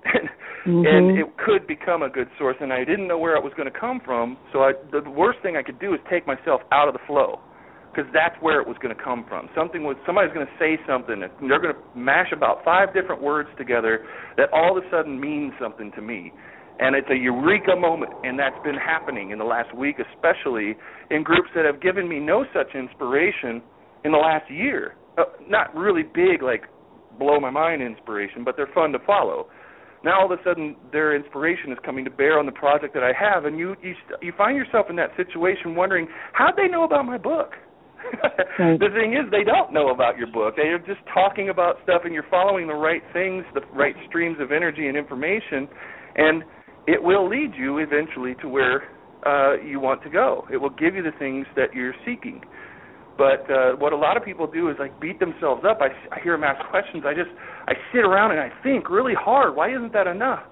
And, 0.05 0.29
mm-hmm. 0.67 0.87
and 0.87 1.19
it 1.19 1.27
could 1.45 1.67
become 1.67 2.03
a 2.03 2.09
good 2.09 2.29
source 2.39 2.57
and 2.61 2.73
I 2.73 2.85
didn't 2.85 3.09
know 3.09 3.19
where 3.19 3.37
it 3.37 3.43
was 3.43 3.53
going 3.57 3.71
to 3.71 3.79
come 3.79 4.01
from, 4.05 4.37
so 4.53 4.61
I 4.61 4.73
the 4.93 5.09
worst 5.11 5.41
thing 5.43 5.57
I 5.57 5.63
could 5.63 5.79
do 5.79 5.95
is 5.95 6.01
take 6.11 6.27
myself 6.27 6.61
out 6.73 6.89
of 6.89 6.95
the 6.95 7.01
flow 7.07 7.41
because 7.91 8.11
that's 8.13 8.37
where 8.41 8.61
it 8.61 8.69
was 8.69 8.77
going 8.81 8.95
to 8.95 9.03
come 9.03 9.25
from. 9.29 9.49
Something 9.57 9.83
was 9.83 9.97
somebody's 10.07 10.33
going 10.33 10.47
to 10.47 10.53
say 10.59 10.79
something, 10.87 11.23
and 11.23 11.51
they're 11.51 11.61
going 11.61 11.75
to 11.75 11.99
mash 11.99 12.31
about 12.33 12.65
five 12.65 12.95
different 12.95 13.23
words 13.23 13.49
together 13.59 14.07
that 14.37 14.53
all 14.53 14.77
of 14.77 14.85
a 14.85 14.91
sudden 14.91 15.19
means 15.19 15.53
something 15.61 15.91
to 15.97 16.03
me, 16.03 16.33
and 16.79 16.95
it's 16.95 17.09
a 17.11 17.17
eureka 17.17 17.75
moment, 17.75 18.13
and 18.23 18.39
that's 18.39 18.59
been 18.63 18.77
happening 18.77 19.31
in 19.31 19.39
the 19.39 19.45
last 19.45 19.75
week, 19.75 19.97
especially 19.99 20.77
in 21.11 21.23
groups 21.25 21.49
that 21.57 21.65
have 21.65 21.83
given 21.83 22.09
me 22.09 22.21
no 22.21 22.45
such 22.55 22.75
inspiration 22.75 23.63
in 24.05 24.13
the 24.13 24.19
last 24.19 24.49
year. 24.51 24.95
Uh, 25.17 25.25
not 25.49 25.75
really 25.75 26.03
big, 26.03 26.43
like 26.43 26.63
blow 27.19 27.41
my 27.41 27.51
mind 27.51 27.83
inspiration, 27.83 28.45
but 28.45 28.55
they're 28.57 28.71
fun 28.75 28.93
to 28.93 28.99
follow. 29.05 29.49
Now 30.05 30.21
all 30.21 30.33
of 30.33 30.39
a 30.39 30.43
sudden, 30.45 30.77
their 30.93 31.17
inspiration 31.17 31.73
is 31.73 31.79
coming 31.85 32.05
to 32.05 32.11
bear 32.11 32.39
on 32.39 32.47
the 32.47 32.53
project 32.53 32.95
that 32.95 33.03
I 33.03 33.13
have, 33.19 33.45
and 33.45 33.59
you 33.59 33.75
you 33.83 33.95
you 34.23 34.33
find 34.37 34.57
yourself 34.57 34.87
in 34.91 34.97
that 34.97 35.11
situation, 35.17 35.75
wondering 35.75 36.09
how'd 36.33 36.57
they 36.57 36.69
know 36.69 36.85
about 36.85 37.05
my 37.05 37.19
book 37.19 37.53
the 38.59 38.89
thing 38.95 39.15
is, 39.15 39.31
they 39.31 39.45
don't 39.45 39.73
know 39.73 39.91
about 39.91 40.19
your 40.19 40.29
book. 40.29 40.57
They 40.57 40.69
are 40.69 40.79
just 40.79 41.01
talking 41.13 41.49
about 41.51 41.77
stuff, 41.83 42.03
and 42.05 42.15
you're 42.15 42.27
following 42.31 42.67
the 42.67 42.75
right 42.75 43.03
things, 43.13 43.45
the 43.55 43.61
right 43.73 43.95
streams 44.09 44.39
of 44.41 44.53
energy 44.53 44.89
and 44.89 44.97
information, 44.97 45.69
and 46.17 46.43
it 46.87 47.03
will 47.03 47.29
lead 47.29 47.53
you 47.57 47.79
eventually 47.79 48.35
to 48.41 48.49
where 48.49 48.89
uh, 49.27 49.61
you 49.63 49.81
want 49.81 50.03
to 50.05 50.11
go. 50.11 50.47
It 50.53 50.57
will 50.57 50.71
give 50.71 50.95
you 50.95 51.03
the 51.03 51.17
things 51.19 51.47
that 51.57 51.75
you're 51.75 51.95
seeking. 52.07 52.43
But 53.19 53.51
uh, 53.51 53.73
what 53.83 53.93
a 53.93 53.97
lot 53.97 54.17
of 54.17 54.25
people 54.25 54.47
do 54.47 54.71
is 54.71 54.77
like 54.79 54.99
beat 55.01 55.19
themselves 55.19 55.65
up. 55.69 55.81
I, 55.83 55.89
I 56.15 56.23
hear 56.23 56.35
them 56.35 56.45
ask 56.45 56.65
questions. 56.71 57.03
I 57.05 57.13
just 57.15 57.31
I 57.67 57.75
sit 57.93 58.05
around 58.07 58.31
and 58.31 58.41
I 58.41 58.51
think 58.63 58.89
really 58.89 59.15
hard. 59.19 59.57
Why 59.57 59.75
isn't 59.75 59.93
that 59.93 60.07
enough? 60.07 60.45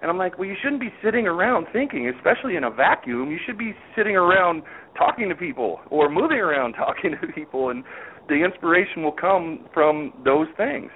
And 0.00 0.10
I'm 0.10 0.16
like, 0.18 0.38
well, 0.38 0.48
you 0.48 0.54
shouldn't 0.62 0.80
be 0.80 0.92
sitting 1.04 1.26
around 1.26 1.66
thinking, 1.72 2.08
especially 2.16 2.56
in 2.56 2.64
a 2.64 2.70
vacuum. 2.70 3.30
You 3.30 3.38
should 3.46 3.58
be 3.58 3.74
sitting 3.94 4.16
around 4.16 4.62
talking 4.96 5.28
to 5.28 5.34
people 5.34 5.80
or 5.90 6.10
moving 6.10 6.38
around 6.38 6.72
talking 6.84 7.14
to 7.20 7.26
people, 7.28 7.68
and 7.68 7.84
the 8.28 8.42
inspiration 8.42 9.02
will 9.02 9.12
come 9.12 9.66
from 9.74 10.14
those 10.24 10.46
things. 10.56 10.90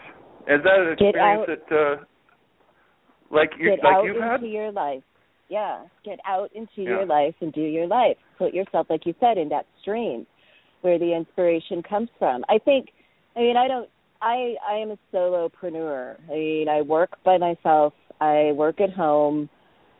Is 0.49 0.61
that 0.64 0.81
an 0.81 0.97
Get 0.99 1.09
experience 1.11 1.47
out. 1.47 1.59
that, 1.68 1.76
uh, 1.76 2.05
like 3.31 3.51
you, 3.59 3.70
Get 3.76 3.85
like 3.85 3.97
out 3.97 4.05
you've 4.05 4.16
into 4.16 4.29
had? 4.29 4.43
your 4.43 4.72
life. 4.72 5.03
Yeah, 5.51 5.85
get 6.05 6.18
out 6.26 6.51
into 6.55 6.68
Yeah. 6.79 6.89
your 6.91 7.07
life 7.07 7.35
and 7.43 7.53
do 7.53 7.61
your 7.61 7.87
life. 7.87 8.16
Put 8.39 8.55
yourself, 8.55 8.87
like 8.89 9.05
you 9.05 9.14
said, 9.20 9.37
in 9.37 9.51
that 9.51 9.66
stream 9.83 10.26
where 10.83 10.99
the 10.99 11.14
inspiration 11.14 11.83
comes 11.83 12.09
from. 12.18 12.45
I 12.49 12.59
think. 12.59 12.89
I 13.37 13.41
mean, 13.41 13.57
I 13.57 13.68
don't. 13.68 13.89
I 14.20 14.55
I 14.68 14.74
am 14.74 14.91
a 14.91 14.99
solopreneur. 15.12 16.16
I 16.29 16.35
mean, 16.35 16.68
I 16.68 16.83
work 16.83 17.16
by 17.24 17.39
myself. 17.39 17.93
I 18.20 18.53
work 18.55 18.81
at 18.81 18.93
home. 18.93 19.49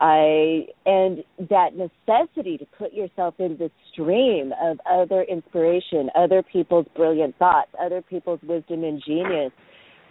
I 0.01 0.67
and 0.87 1.25
that 1.51 1.71
necessity 1.75 2.57
to 2.59 2.67
put 2.79 2.93
yourself 2.93 3.35
in 3.39 3.57
the 3.59 3.71
stream 3.93 4.53
of 4.63 4.79
other 4.89 5.23
inspiration, 5.23 6.09
other 6.15 6.43
people's 6.43 6.87
brilliant 6.95 7.37
thoughts, 7.39 7.71
other 7.81 8.01
people's 8.01 8.41
wisdom 8.43 8.85
and 8.85 9.03
genius 9.05 9.53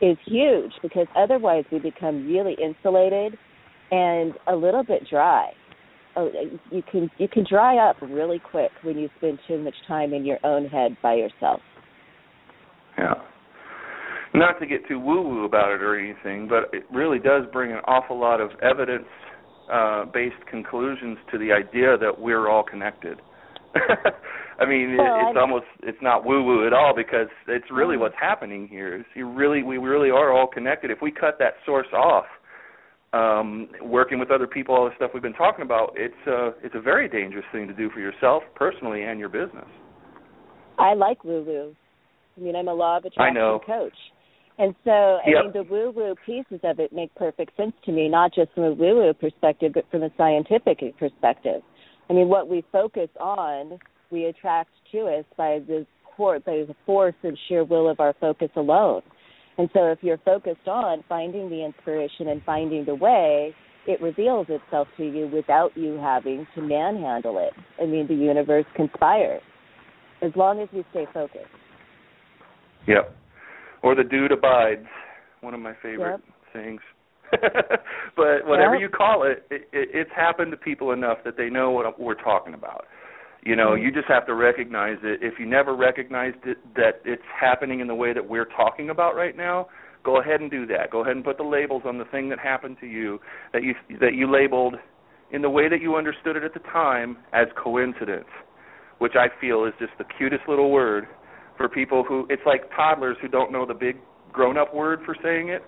is 0.01 0.17
huge 0.25 0.73
because 0.81 1.07
otherwise 1.15 1.63
we 1.71 1.79
become 1.79 2.27
really 2.27 2.55
insulated 2.61 3.37
and 3.91 4.33
a 4.47 4.55
little 4.55 4.83
bit 4.83 5.07
dry. 5.09 5.51
Oh, 6.17 6.29
you 6.71 6.81
can 6.91 7.09
you 7.19 7.27
can 7.27 7.45
dry 7.47 7.77
up 7.89 7.97
really 8.01 8.39
quick 8.39 8.71
when 8.83 8.97
you 8.97 9.07
spend 9.17 9.37
too 9.47 9.59
much 9.63 9.75
time 9.87 10.13
in 10.13 10.25
your 10.25 10.39
own 10.43 10.65
head 10.65 10.97
by 11.03 11.13
yourself. 11.13 11.61
Yeah. 12.97 13.13
Not 14.33 14.59
to 14.59 14.65
get 14.65 14.87
too 14.87 14.99
woo 14.99 15.21
woo 15.21 15.45
about 15.45 15.71
it 15.71 15.81
or 15.83 15.97
anything, 15.97 16.47
but 16.47 16.73
it 16.75 16.85
really 16.91 17.19
does 17.19 17.43
bring 17.53 17.71
an 17.71 17.79
awful 17.87 18.19
lot 18.19 18.41
of 18.41 18.49
evidence 18.61 19.05
uh 19.71 20.05
based 20.05 20.43
conclusions 20.49 21.17
to 21.31 21.37
the 21.37 21.51
idea 21.51 21.97
that 21.97 22.19
we're 22.19 22.49
all 22.49 22.63
connected. 22.63 23.19
I 24.59 24.65
mean, 24.65 24.91
it, 24.91 24.99
it's 24.99 25.37
I- 25.37 25.39
almost 25.39 25.65
it's 25.83 26.01
not 26.01 26.25
woo 26.25 26.43
woo 26.43 26.65
at 26.65 26.73
all 26.73 26.93
because 26.95 27.27
it's 27.47 27.69
really 27.71 27.95
Mm. 27.95 27.99
what's 27.99 28.15
happening 28.19 28.67
here. 28.67 28.95
Is 28.95 29.05
you 29.13 29.29
really 29.29 29.61
we 29.61 29.77
really 29.77 30.09
are 30.09 30.31
all 30.31 30.47
connected. 30.47 30.89
If 30.89 30.99
we 31.01 31.11
cut 31.11 31.37
that 31.39 31.53
source 31.65 31.87
off, 31.93 32.25
um, 33.13 33.69
working 33.81 34.19
with 34.19 34.31
other 34.31 34.47
people, 34.47 34.75
all 34.75 34.85
the 34.85 34.95
stuff 34.95 35.11
we've 35.13 35.23
been 35.23 35.33
talking 35.33 35.63
about, 35.63 35.93
it's 35.95 36.13
a 36.27 36.53
it's 36.63 36.75
a 36.75 36.81
very 36.81 37.07
dangerous 37.07 37.45
thing 37.51 37.67
to 37.67 37.73
do 37.73 37.89
for 37.89 37.99
yourself 37.99 38.43
personally 38.55 39.03
and 39.03 39.19
your 39.19 39.29
business. 39.29 39.67
I 40.77 40.93
like 40.93 41.23
woo 41.23 41.43
woo. 41.43 41.75
I 42.37 42.41
mean, 42.41 42.55
I'm 42.55 42.67
a 42.67 42.73
law 42.73 42.97
of 42.97 43.05
attraction 43.05 43.33
know. 43.33 43.59
coach. 43.65 43.97
And 44.59 44.75
so, 44.83 44.91
I 44.91 45.29
Yep. 45.29 45.43
mean, 45.43 45.51
the 45.53 45.63
woo 45.63 45.91
woo 45.91 46.15
pieces 46.25 46.59
of 46.63 46.79
it 46.79 46.91
make 46.91 47.13
perfect 47.15 47.55
sense 47.57 47.73
to 47.85 47.91
me, 47.91 48.09
not 48.09 48.33
just 48.33 48.51
from 48.53 48.63
a 48.63 48.73
woo 48.73 48.95
woo 48.95 49.13
perspective, 49.13 49.73
but 49.73 49.89
from 49.91 50.03
a 50.03 50.09
scientific 50.17 50.97
perspective. 50.97 51.61
I 52.09 52.13
mean, 52.13 52.27
what 52.27 52.47
we 52.47 52.63
focus 52.71 53.09
on, 53.19 53.79
we 54.11 54.25
attract 54.25 54.71
to 54.91 55.07
us 55.07 55.25
by 55.35 55.59
the 55.59 55.85
by 56.17 56.39
the 56.39 56.75
force 56.83 57.13
and 57.21 57.37
sheer 57.47 57.63
will 57.63 57.87
of 57.87 57.99
our 57.99 58.13
focus 58.19 58.49
alone. 58.55 59.03
And 59.57 59.69
so, 59.73 59.87
if 59.87 59.99
you're 60.01 60.19
focused 60.19 60.67
on 60.67 61.03
finding 61.09 61.49
the 61.49 61.65
inspiration 61.65 62.27
and 62.27 62.43
finding 62.43 62.85
the 62.85 62.95
way, 62.95 63.55
it 63.87 64.01
reveals 64.01 64.47
itself 64.49 64.87
to 64.97 65.03
you 65.03 65.27
without 65.33 65.75
you 65.75 65.97
having 65.97 66.45
to 66.55 66.61
manhandle 66.61 67.39
it. 67.39 67.53
I 67.81 67.85
mean, 67.85 68.07
the 68.07 68.13
universe 68.13 68.65
conspires 68.75 69.41
as 70.21 70.31
long 70.35 70.59
as 70.59 70.67
you 70.71 70.83
stay 70.91 71.05
focused. 71.13 71.45
Yep. 72.87 73.15
Or 73.83 73.95
the 73.95 74.03
dude 74.03 74.31
abides, 74.31 74.85
one 75.41 75.53
of 75.53 75.59
my 75.59 75.73
favorite 75.81 76.21
sayings. 76.53 76.81
but 77.31 78.45
whatever 78.45 78.73
Yep. 78.73 78.81
you 78.81 78.89
call 78.89 79.23
it, 79.23 79.45
it, 79.51 79.67
it, 79.73 79.89
it's 79.93 80.11
happened 80.15 80.51
to 80.51 80.57
people 80.57 80.91
enough 80.91 81.17
that 81.25 81.35
they 81.37 81.49
know 81.49 81.71
what 81.71 81.99
we're 81.99 82.15
talking 82.15 82.53
about. 82.53 82.85
You 83.43 83.55
know, 83.55 83.71
Mm-hmm. 83.71 83.83
you 83.85 83.91
just 83.91 84.07
have 84.07 84.25
to 84.27 84.33
recognize 84.35 84.97
it. 85.03 85.19
If 85.21 85.39
you 85.39 85.45
never 85.45 85.75
recognized 85.75 86.37
it, 86.45 86.57
that 86.75 87.01
it's 87.05 87.21
happening 87.39 87.79
in 87.79 87.87
the 87.87 87.95
way 87.95 88.13
that 88.13 88.27
we're 88.27 88.45
talking 88.45 88.89
about 88.89 89.15
right 89.15 89.35
now, 89.37 89.67
go 90.03 90.19
ahead 90.19 90.41
and 90.41 90.49
do 90.51 90.65
that. 90.67 90.89
Go 90.91 91.01
ahead 91.01 91.15
and 91.15 91.23
put 91.23 91.37
the 91.37 91.43
labels 91.43 91.83
on 91.85 91.97
the 91.97 92.05
thing 92.05 92.29
that 92.29 92.39
happened 92.39 92.77
to 92.81 92.87
you 92.87 93.19
that 93.53 93.63
you 93.63 93.73
that 93.99 94.13
you 94.15 94.29
labeled 94.31 94.75
in 95.31 95.41
the 95.41 95.49
way 95.49 95.67
that 95.69 95.81
you 95.81 95.95
understood 95.95 96.35
it 96.35 96.43
at 96.43 96.53
the 96.53 96.59
time 96.71 97.17
as 97.33 97.47
coincidence, 97.61 98.27
which 98.99 99.13
I 99.15 99.27
feel 99.41 99.65
is 99.65 99.73
just 99.79 99.91
the 99.97 100.05
cutest 100.17 100.43
little 100.47 100.71
word 100.71 101.05
for 101.57 101.67
people 101.67 102.03
who 102.07 102.25
it's 102.29 102.41
like 102.45 102.69
toddlers 102.75 103.17
who 103.21 103.27
don't 103.27 103.51
know 103.51 103.65
the 103.65 103.73
big 103.73 103.97
grown-up 104.31 104.73
word 104.73 104.99
for 105.05 105.15
saying 105.23 105.49
it 105.49 105.63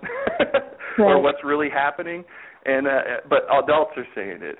or 1.00 1.22
what's 1.22 1.44
really 1.44 1.70
happening 1.70 2.24
and 2.66 2.88
uh, 2.88 3.00
but 3.30 3.40
adults 3.64 3.92
are 3.98 4.06
saying 4.14 4.40
it 4.42 4.58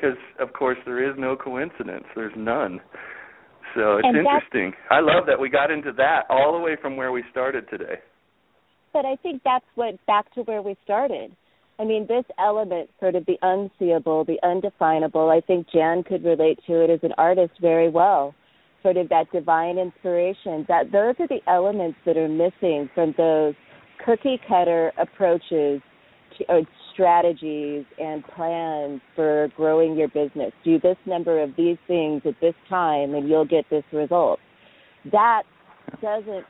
because 0.00 0.16
of 0.38 0.52
course 0.52 0.78
there 0.84 1.08
is 1.08 1.14
no 1.18 1.36
coincidence 1.36 2.04
there's 2.14 2.32
none 2.36 2.80
so 3.74 3.98
it's 3.98 4.08
interesting 4.08 4.72
i 4.90 5.00
love 5.00 5.26
that 5.26 5.38
we 5.38 5.48
got 5.48 5.70
into 5.70 5.92
that 5.92 6.22
all 6.30 6.52
the 6.52 6.58
way 6.58 6.76
from 6.80 6.96
where 6.96 7.12
we 7.12 7.22
started 7.30 7.64
today 7.68 7.96
But 8.92 9.04
I 9.04 9.16
think 9.16 9.42
that's 9.44 9.64
what 9.74 9.94
back 10.06 10.32
to 10.34 10.42
where 10.42 10.62
we 10.62 10.76
started. 10.84 11.30
I 11.78 11.84
mean, 11.84 12.06
this 12.08 12.24
element, 12.38 12.90
sort 12.98 13.14
of 13.14 13.24
the 13.26 13.38
unseeable, 13.40 14.24
the 14.24 14.38
undefinable, 14.42 15.30
I 15.30 15.40
think 15.40 15.66
Jan 15.72 16.02
could 16.02 16.24
relate 16.24 16.58
to 16.66 16.84
it 16.84 16.90
as 16.90 17.00
an 17.02 17.14
artist 17.16 17.52
very 17.60 17.88
well. 17.88 18.34
Sort 18.82 18.96
of 18.96 19.08
that 19.08 19.30
divine 19.32 19.78
inspiration. 19.78 20.66
That 20.68 20.90
those 20.92 21.14
are 21.20 21.28
the 21.28 21.40
elements 21.46 21.98
that 22.04 22.16
are 22.16 22.28
missing 22.28 22.90
from 22.94 23.14
those 23.16 23.54
cookie 24.04 24.40
cutter 24.46 24.92
approaches 24.98 25.80
Uh, 26.48 26.60
strategies 26.92 27.84
and 27.98 28.24
plans 28.36 29.00
for 29.14 29.48
growing 29.56 29.96
your 29.96 30.08
business. 30.08 30.52
Do 30.64 30.78
this 30.78 30.96
number 31.06 31.42
of 31.42 31.50
these 31.56 31.78
things 31.86 32.22
at 32.26 32.34
this 32.40 32.54
time 32.68 33.14
and 33.14 33.28
you'll 33.28 33.46
get 33.46 33.64
this 33.70 33.84
result. 33.92 34.38
That 35.10 35.44
doesn't 36.02 36.44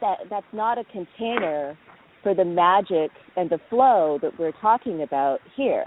that 0.00 0.18
that's 0.28 0.46
not 0.52 0.78
a 0.78 0.84
container 0.84 1.76
for 2.22 2.34
the 2.34 2.44
magic 2.44 3.10
and 3.36 3.48
the 3.48 3.60
flow 3.70 4.18
that 4.20 4.38
we're 4.38 4.52
talking 4.60 5.02
about 5.02 5.38
here. 5.56 5.86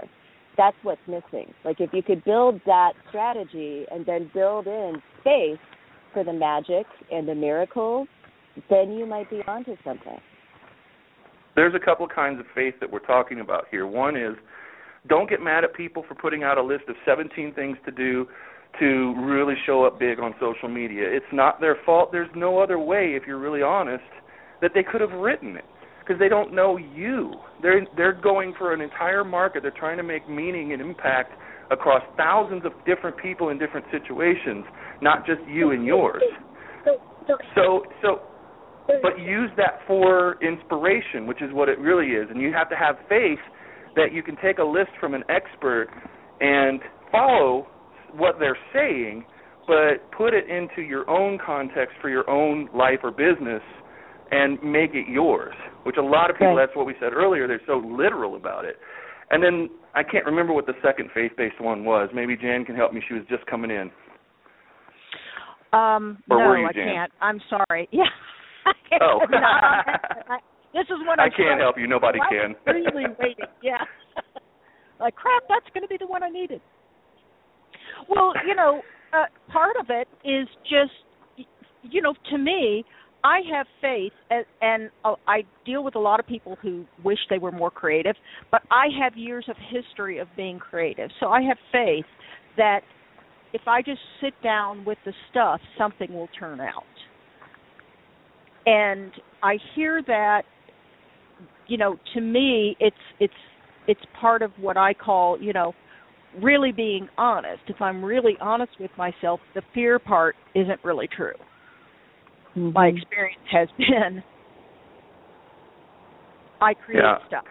That's 0.56 0.76
what's 0.82 1.00
missing. 1.06 1.52
Like 1.64 1.80
if 1.80 1.90
you 1.92 2.02
could 2.02 2.24
build 2.24 2.60
that 2.66 2.92
strategy 3.08 3.84
and 3.90 4.04
then 4.04 4.30
build 4.34 4.66
in 4.66 5.00
space 5.20 5.58
for 6.12 6.24
the 6.24 6.32
magic 6.32 6.86
and 7.10 7.28
the 7.28 7.34
miracles, 7.34 8.08
then 8.68 8.92
you 8.92 9.06
might 9.06 9.30
be 9.30 9.42
onto 9.46 9.76
something. 9.84 10.18
There's 11.54 11.74
a 11.74 11.84
couple 11.84 12.06
kinds 12.08 12.40
of 12.40 12.46
faith 12.54 12.74
that 12.80 12.90
we're 12.90 13.00
talking 13.00 13.40
about 13.40 13.64
here 13.70 13.86
one 13.86 14.16
is 14.16 14.34
don't 15.08 15.28
get 15.28 15.40
mad 15.40 15.64
at 15.64 15.74
people 15.74 16.04
for 16.06 16.14
putting 16.14 16.42
out 16.42 16.58
a 16.58 16.62
list 16.62 16.84
of 16.88 16.94
17 17.04 17.54
things 17.54 17.76
to 17.84 17.90
do 17.90 18.26
to 18.78 19.14
really 19.26 19.54
show 19.66 19.84
up 19.84 19.98
big 19.98 20.18
on 20.18 20.34
social 20.40 20.68
media. 20.68 21.04
It's 21.04 21.26
not 21.32 21.60
their 21.60 21.76
fault. 21.84 22.10
There's 22.12 22.30
no 22.34 22.58
other 22.58 22.78
way, 22.78 23.14
if 23.16 23.24
you're 23.26 23.38
really 23.38 23.62
honest, 23.62 24.04
that 24.60 24.70
they 24.74 24.82
could 24.82 25.00
have 25.00 25.10
written 25.10 25.56
it 25.56 25.64
because 26.00 26.18
they 26.18 26.28
don't 26.28 26.54
know 26.54 26.76
you. 26.76 27.32
They're 27.60 27.86
they're 27.96 28.18
going 28.18 28.54
for 28.56 28.72
an 28.72 28.80
entire 28.80 29.24
market. 29.24 29.62
They're 29.62 29.72
trying 29.76 29.98
to 29.98 30.02
make 30.02 30.28
meaning 30.28 30.72
and 30.72 30.80
impact 30.80 31.32
across 31.70 32.02
thousands 32.16 32.64
of 32.64 32.72
different 32.86 33.16
people 33.18 33.50
in 33.50 33.58
different 33.58 33.86
situations, 33.90 34.64
not 35.00 35.26
just 35.26 35.40
you 35.48 35.72
and 35.72 35.84
yours. 35.84 36.22
So 37.54 37.82
so 38.02 38.22
but 38.86 39.18
use 39.18 39.50
that 39.56 39.80
for 39.86 40.36
inspiration, 40.42 41.26
which 41.26 41.40
is 41.42 41.52
what 41.52 41.68
it 41.68 41.78
really 41.78 42.08
is. 42.12 42.28
And 42.30 42.40
you 42.40 42.52
have 42.52 42.68
to 42.70 42.76
have 42.76 42.96
faith 43.08 43.38
that 43.96 44.12
you 44.12 44.22
can 44.22 44.36
take 44.42 44.58
a 44.58 44.64
list 44.64 44.90
from 45.00 45.14
an 45.14 45.22
expert 45.28 45.88
and 46.40 46.80
follow 47.10 47.66
what 48.16 48.36
they're 48.38 48.58
saying, 48.72 49.24
but 49.66 50.10
put 50.16 50.34
it 50.34 50.48
into 50.48 50.82
your 50.82 51.08
own 51.08 51.38
context 51.44 51.94
for 52.00 52.08
your 52.10 52.28
own 52.28 52.68
life 52.74 52.98
or 53.02 53.10
business 53.10 53.62
and 54.30 54.62
make 54.62 54.94
it 54.94 55.06
yours. 55.08 55.54
Which 55.84 55.96
a 55.98 56.02
lot 56.02 56.30
of 56.30 56.36
people, 56.36 56.54
Right. 56.56 56.66
that's 56.66 56.76
what 56.76 56.86
we 56.86 56.94
said 57.00 57.12
earlier, 57.12 57.46
they're 57.46 57.60
so 57.66 57.76
literal 57.78 58.36
about 58.36 58.64
it. 58.64 58.78
And 59.30 59.42
then 59.42 59.70
I 59.94 60.02
can't 60.02 60.24
remember 60.26 60.52
what 60.52 60.66
the 60.66 60.74
second 60.82 61.10
faith 61.12 61.32
based 61.36 61.60
one 61.60 61.84
was. 61.84 62.08
Maybe 62.14 62.36
Jan 62.36 62.64
can 62.64 62.74
help 62.76 62.92
me. 62.92 63.02
She 63.06 63.14
was 63.14 63.24
just 63.28 63.44
coming 63.46 63.70
in. 63.70 63.90
Um, 65.72 66.22
Or 66.30 66.38
no, 66.38 66.48
were 66.48 66.58
you, 66.58 66.66
I 66.66 66.72
Jan? 66.72 66.86
can't. 66.94 67.12
I'm 67.20 67.40
sorry. 67.48 67.88
Yeah. 67.92 68.04
Oh. 69.00 69.20
Not 69.30 69.64
on 69.64 69.82
that. 69.86 70.26
I- 70.28 70.38
this 70.72 70.86
is 70.88 71.04
what 71.06 71.18
I 71.20 71.24
I'm 71.24 71.30
can't 71.36 71.60
help 71.60 71.76
you. 71.76 71.86
Nobody 71.86 72.18
I 72.18 72.28
can. 72.32 72.54
really 72.66 73.04
waiting. 73.18 73.44
Yeah. 73.62 73.76
like 75.00 75.14
crap, 75.14 75.42
that's 75.48 75.66
going 75.74 75.82
to 75.82 75.88
be 75.88 75.98
the 75.98 76.06
one 76.06 76.22
I 76.22 76.30
needed. 76.30 76.60
Well, 78.08 78.32
you 78.46 78.54
know, 78.54 78.80
uh, 79.12 79.26
part 79.52 79.76
of 79.78 79.86
it 79.90 80.08
is 80.24 80.48
just, 80.62 81.46
you 81.82 82.00
know, 82.00 82.14
to 82.30 82.38
me, 82.38 82.84
I 83.24 83.40
have 83.54 83.66
faith, 83.80 84.12
and, 84.30 84.44
and 84.60 84.90
uh, 85.04 85.14
I 85.28 85.42
deal 85.64 85.84
with 85.84 85.94
a 85.94 85.98
lot 86.00 86.18
of 86.18 86.26
people 86.26 86.56
who 86.60 86.84
wish 87.04 87.18
they 87.30 87.38
were 87.38 87.52
more 87.52 87.70
creative, 87.70 88.16
but 88.50 88.62
I 88.70 88.86
have 89.00 89.16
years 89.16 89.44
of 89.48 89.56
history 89.70 90.18
of 90.18 90.28
being 90.36 90.58
creative, 90.58 91.10
so 91.20 91.26
I 91.28 91.42
have 91.42 91.58
faith 91.70 92.06
that 92.56 92.80
if 93.52 93.62
I 93.66 93.82
just 93.82 94.00
sit 94.20 94.32
down 94.42 94.84
with 94.84 94.98
the 95.04 95.12
stuff, 95.30 95.60
something 95.78 96.12
will 96.12 96.28
turn 96.38 96.60
out. 96.60 96.84
And 98.66 99.12
I 99.42 99.58
hear 99.74 100.02
that 100.06 100.42
you 101.72 101.78
know 101.78 101.96
to 102.14 102.20
me 102.20 102.76
it's 102.80 102.96
it's 103.20 103.32
it's 103.86 104.00
part 104.20 104.42
of 104.42 104.50
what 104.60 104.76
i 104.76 104.92
call 104.92 105.40
you 105.40 105.52
know 105.52 105.72
really 106.42 106.72
being 106.72 107.08
honest 107.16 107.62
if 107.68 107.80
i'm 107.80 108.04
really 108.04 108.34
honest 108.40 108.72
with 108.80 108.90
myself 108.96 109.40
the 109.54 109.62
fear 109.74 109.98
part 109.98 110.34
isn't 110.54 110.78
really 110.84 111.08
true 111.14 111.32
mm-hmm. 112.56 112.72
my 112.72 112.88
experience 112.88 113.40
has 113.50 113.68
been 113.78 114.22
i 116.60 116.74
create 116.74 117.02
Yeah. 117.02 117.26
stuff 117.26 117.44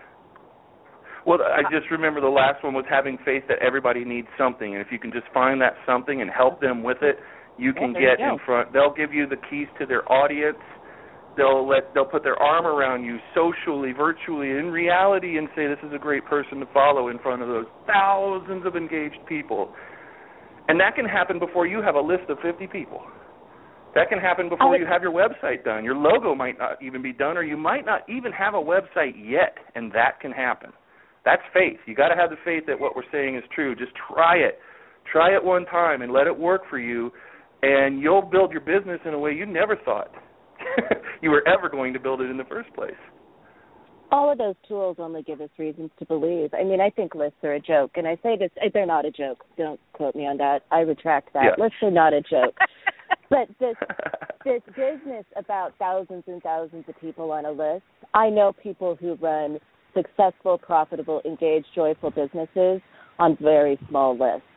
Well, 1.26 1.38
I 1.41 1.62
just 1.70 1.91
remember 1.91 2.20
the 2.20 2.28
last 2.28 2.64
one 2.64 2.74
was 2.74 2.86
having 2.89 3.20
faith 3.24 3.43
that 3.47 3.59
everybody 3.62 4.03
needs 4.03 4.28
something, 4.39 4.74
and 4.74 4.82
if 4.82 4.91
you 4.91 4.97
can 4.97 5.12
just 5.12 5.28
find 5.32 5.62
that 5.62 5.74
something 5.86 6.20
and 6.20 6.32
help 6.32 6.59
them 6.59 6.82
with 6.82 6.97
it, 7.03 7.18
you 7.59 7.74
can 7.74 7.93
there 7.93 8.18
get 8.18 8.18
go. 8.18 8.34
in 8.34 8.39
front. 8.43 8.74
They'll 8.74 8.93
give 8.93 9.14
you 9.14 9.28
the 9.28 9.38
keys 9.47 9.68
to 9.78 9.86
their 9.86 10.01
audience. 10.12 10.57
They'll 11.38 11.68
let 11.68 11.94
they'll 11.94 12.06
put 12.06 12.24
their 12.24 12.36
arm 12.42 12.66
around 12.66 13.06
you 13.06 13.18
socially, 13.34 13.94
virtually, 13.94 14.52
in 14.52 14.70
reality, 14.70 15.38
and 15.38 15.48
say 15.56 15.68
this 15.68 15.80
is 15.84 15.94
a 15.94 15.98
great 15.98 16.26
person 16.26 16.60
to 16.60 16.66
follow 16.74 17.08
in 17.08 17.20
front 17.20 17.42
of 17.42 17.48
those 17.48 17.66
thousands 17.88 18.66
of 18.66 18.76
engaged 18.76 19.20
people. 19.28 19.74
And 20.68 20.80
that 20.80 20.96
can 20.96 21.06
happen 21.06 21.40
before 21.40 21.68
you 21.68 21.82
have 21.82 21.96
a 21.96 22.02
list 22.02 22.30
of 22.30 22.38
50 22.42 22.68
people. 22.68 23.02
That 23.96 24.10
can 24.10 24.20
happen 24.20 24.48
before 24.50 24.68
oh, 24.68 24.74
I- 24.74 24.78
you 24.78 24.86
have 24.86 25.02
your 25.02 25.12
website 25.12 25.64
done. 25.64 25.84
Your 25.84 25.96
logo 25.96 26.36
might 26.36 26.58
not 26.58 26.82
even 26.82 27.02
be 27.02 27.14
done, 27.14 27.38
or 27.38 27.44
you 27.44 27.58
might 27.58 27.86
not 27.86 28.08
even 28.10 28.32
have 28.32 28.54
a 28.54 28.62
website 28.62 29.16
yet, 29.18 29.58
and 29.76 29.92
that 29.94 30.20
can 30.20 30.32
happen. 30.32 30.72
That's 31.26 31.42
faith. 31.54 31.80
You 31.86 31.96
got 31.96 32.08
to 32.10 32.16
have 32.16 32.30
the 32.30 32.38
faith 32.44 32.64
that 32.68 32.80
what 32.80 32.96
we're 32.96 33.10
saying 33.12 33.36
is 33.36 33.44
true. 33.54 33.76
Just 33.76 33.92
try 34.14 34.38
it. 34.38 34.60
Try 35.12 35.36
it 35.36 35.44
one 35.44 35.66
time 35.66 36.02
and 36.02 36.12
let 36.12 36.28
it 36.28 36.38
work 36.38 36.64
for 36.70 36.80
you, 36.80 37.12
and 37.64 38.02
you'll 38.02 38.22
build 38.22 38.52
your 38.52 38.62
business 38.62 39.00
in 39.06 39.14
a 39.14 39.20
way 39.20 39.34
you 39.34 39.46
never 39.46 39.76
thought 39.76 40.12
you 41.22 41.30
were 41.30 41.47
ever 41.47 41.70
going 41.70 41.93
to 41.93 41.99
build 41.99 42.22
it 42.22 42.30
in 42.30 42.38
the 42.38 42.45
first 42.45 42.74
place. 42.74 42.93
all 44.12 44.32
of 44.32 44.38
those 44.38 44.55
tools 44.68 44.97
only 44.99 45.24
give 45.24 45.39
us 45.41 45.49
reasons 45.57 45.89
to 45.99 46.05
believe. 46.05 46.53
I 46.53 46.64
mean, 46.64 46.82
I 46.82 46.89
think 46.89 47.16
lists 47.16 47.38
are 47.43 47.53
a 47.53 47.59
joke, 47.59 47.91
and 47.95 48.07
I 48.07 48.18
say 48.22 48.38
this, 48.38 48.51
eh, 48.62 48.70
they're 48.74 48.86
not 48.86 49.05
a 49.05 49.12
joke. 49.12 49.45
Don't 49.57 49.80
quote 49.93 50.16
me 50.16 50.28
on 50.28 50.38
that. 50.38 50.64
I 50.72 50.80
retract 50.82 51.34
that. 51.34 51.43
Yeah. 51.57 51.64
Lists 51.64 51.78
are 51.82 51.91
not 51.91 52.14
a 52.14 52.22
joke. 52.22 52.55
but 53.30 53.47
this 53.59 53.76
this 54.43 54.62
business 54.76 55.26
about 55.38 55.74
thousands 55.80 56.24
and 56.28 56.41
thousands 56.43 56.86
of 56.89 56.99
people 56.99 57.32
on 57.32 57.45
a 57.45 57.51
list, 57.51 57.84
I 58.14 58.30
know 58.30 58.51
people 58.51 58.97
who 58.99 59.16
run 59.16 59.59
successful, 59.95 60.57
profitable, 60.57 61.22
engaged, 61.26 61.68
joyful 61.76 62.12
businesses 62.12 62.82
on 63.20 63.38
very 63.41 63.80
small 63.88 64.18
lists. 64.18 64.47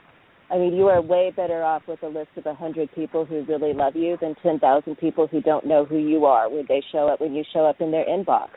I 0.50 0.58
mean, 0.58 0.74
you 0.74 0.88
are 0.88 1.00
way 1.00 1.32
better 1.34 1.62
off 1.62 1.82
with 1.88 2.02
a 2.02 2.08
list 2.08 2.28
of 2.36 2.46
a 2.46 2.50
100 2.50 2.92
people 2.94 3.24
who 3.24 3.44
really 3.44 3.72
love 3.72 3.96
you 3.96 4.16
than 4.20 4.34
10,000 4.42 4.96
people 4.96 5.26
who 5.26 5.40
don't 5.40 5.66
know 5.66 5.84
who 5.84 5.96
you 5.96 6.26
are 6.26 6.50
when 6.50 6.66
they 6.68 6.82
show 6.92 7.08
up 7.08 7.20
when 7.20 7.34
you 7.34 7.44
show 7.52 7.66
up 7.66 7.80
in 7.80 7.90
their 7.90 8.04
inbox. 8.04 8.48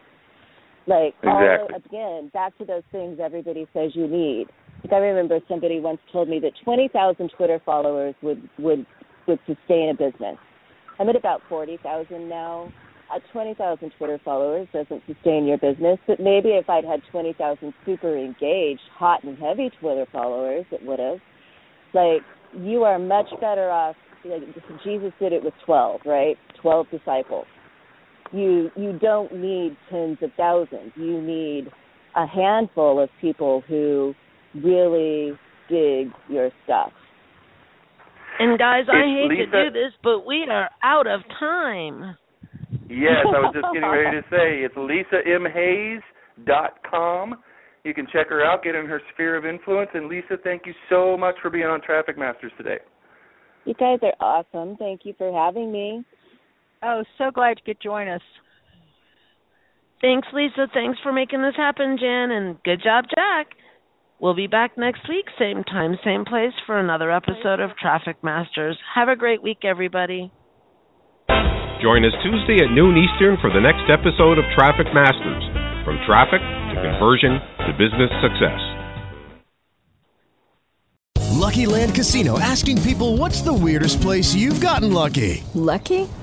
Like 0.85 1.15
exactly. 1.23 1.27
all 1.29 1.67
again, 1.75 2.29
back 2.33 2.57
to 2.57 2.65
those 2.65 2.83
things 2.91 3.19
everybody 3.21 3.67
says 3.73 3.91
you 3.93 4.07
need. 4.07 4.47
Like 4.83 4.93
I 4.93 4.97
remember 4.97 5.39
somebody 5.47 5.79
once 5.79 5.99
told 6.11 6.29
me 6.29 6.39
that 6.39 6.51
20,000 6.63 7.31
Twitter 7.35 7.61
followers 7.65 8.15
would 8.21 8.49
would 8.59 8.85
would 9.27 9.39
sustain 9.45 9.89
a 9.89 9.93
business. 9.93 10.38
I'm 10.99 11.09
at 11.09 11.15
about 11.15 11.41
40,000 11.49 12.27
now. 12.27 12.71
At 13.13 13.21
20,000 13.31 13.91
Twitter 13.97 14.19
followers 14.25 14.67
doesn't 14.73 15.01
sustain 15.07 15.45
your 15.45 15.57
business, 15.57 15.97
but 16.07 16.19
maybe 16.19 16.49
if 16.49 16.69
I'd 16.69 16.83
had 16.83 17.01
20,000 17.09 17.73
super 17.85 18.17
engaged, 18.17 18.81
hot 18.93 19.23
and 19.23 19.38
heavy 19.38 19.71
Twitter 19.79 20.05
followers, 20.11 20.65
it 20.71 20.85
would 20.85 20.99
have. 20.99 21.19
Like 21.93 22.21
you 22.55 22.83
are 22.83 22.99
much 22.99 23.27
better 23.41 23.69
off. 23.69 23.95
Like, 24.25 24.41
Jesus 24.83 25.13
did 25.19 25.31
it 25.31 25.43
with 25.43 25.53
12, 25.65 26.01
right? 26.05 26.35
12 26.61 26.88
disciples. 26.91 27.45
You 28.33 28.69
you 28.75 28.99
don't 28.99 29.33
need 29.33 29.77
tens 29.89 30.17
of 30.21 30.31
thousands. 30.35 30.91
You 30.95 31.21
need 31.21 31.71
a 32.15 32.27
handful 32.27 33.01
of 33.01 33.09
people 33.21 33.63
who 33.67 34.13
really 34.55 35.31
dig 35.69 36.07
your 36.29 36.49
stuff. 36.65 36.91
And 38.39 38.59
guys, 38.59 38.83
I 38.91 39.03
hate 39.05 39.29
Lisa- 39.29 39.51
to 39.51 39.69
do 39.69 39.73
this, 39.73 39.93
but 40.03 40.25
we 40.25 40.45
are 40.49 40.69
out 40.83 41.07
of 41.07 41.21
time. 41.39 42.17
Yes, 42.89 43.25
I 43.25 43.39
was 43.39 43.53
just 43.53 43.65
getting 43.73 43.89
ready 43.89 44.21
to 44.21 44.27
say 44.29 44.63
it's 44.63 44.75
lisamhayes.com. 44.75 47.35
You 47.88 47.93
can 47.93 48.05
check 48.11 48.27
her 48.27 48.43
out, 48.43 48.63
get 48.63 48.75
in 48.75 48.85
her 48.85 49.01
sphere 49.13 49.38
of 49.38 49.45
influence. 49.45 49.89
And 49.93 50.09
Lisa, 50.09 50.35
thank 50.43 50.65
you 50.65 50.73
so 50.89 51.15
much 51.15 51.35
for 51.41 51.49
being 51.49 51.67
on 51.67 51.79
Traffic 51.79 52.17
Masters 52.17 52.51
today. 52.57 52.79
You 53.63 53.73
guys 53.75 53.99
are 54.01 54.13
awesome. 54.19 54.75
Thank 54.75 55.05
you 55.05 55.13
for 55.17 55.31
having 55.31 55.71
me. 55.71 56.03
Oh, 56.83 57.05
so 57.17 57.31
glad 57.31 57.59
you 57.59 57.73
could 57.73 57.81
join 57.81 58.09
us. 58.09 58.21
Thanks, 60.01 60.27
Lisa. 60.33 60.67
Thanks 60.73 60.99
for 61.01 61.13
making 61.13 61.41
this 61.41 61.55
happen, 61.55 61.95
Jen. 61.97 62.29
And 62.29 62.61
good 62.63 62.83
job, 62.83 63.05
Jack. 63.15 63.55
We'll 64.19 64.35
be 64.35 64.47
back 64.47 64.77
next 64.77 65.07
week, 65.07 65.25
same 65.39 65.63
time, 65.63 65.95
same 66.03 66.25
place, 66.25 66.53
for 66.65 66.77
another 66.77 67.09
episode 67.09 67.61
of 67.61 67.77
Traffic 67.79 68.17
Masters. 68.21 68.77
Have 68.95 69.07
a 69.07 69.15
great 69.15 69.41
week, 69.41 69.59
everybody. 69.63 70.29
Join 71.81 72.03
us 72.03 72.13
Tuesday 72.21 72.65
at 72.65 72.73
noon 72.73 72.97
Eastern 72.97 73.38
for 73.39 73.49
the 73.49 73.61
next 73.61 73.88
episode 73.89 74.39
of 74.39 74.45
Traffic 74.57 74.88
Masters 74.93 75.66
From 75.88 76.05
Traffic 76.05 76.41
to 76.41 76.81
Conversion 76.83 77.39
to 77.59 77.73
Business 77.77 78.11
Success. 78.19 78.59
Lucky 81.39 81.65
Land 81.65 81.95
Casino 81.95 82.38
asking 82.39 82.81
people 82.81 83.15
what's 83.15 83.39
the 83.39 83.53
weirdest 83.53 84.01
place 84.01 84.35
you've 84.35 84.59
gotten 84.59 84.91
lucky? 84.91 85.45
Lucky? 85.53 86.09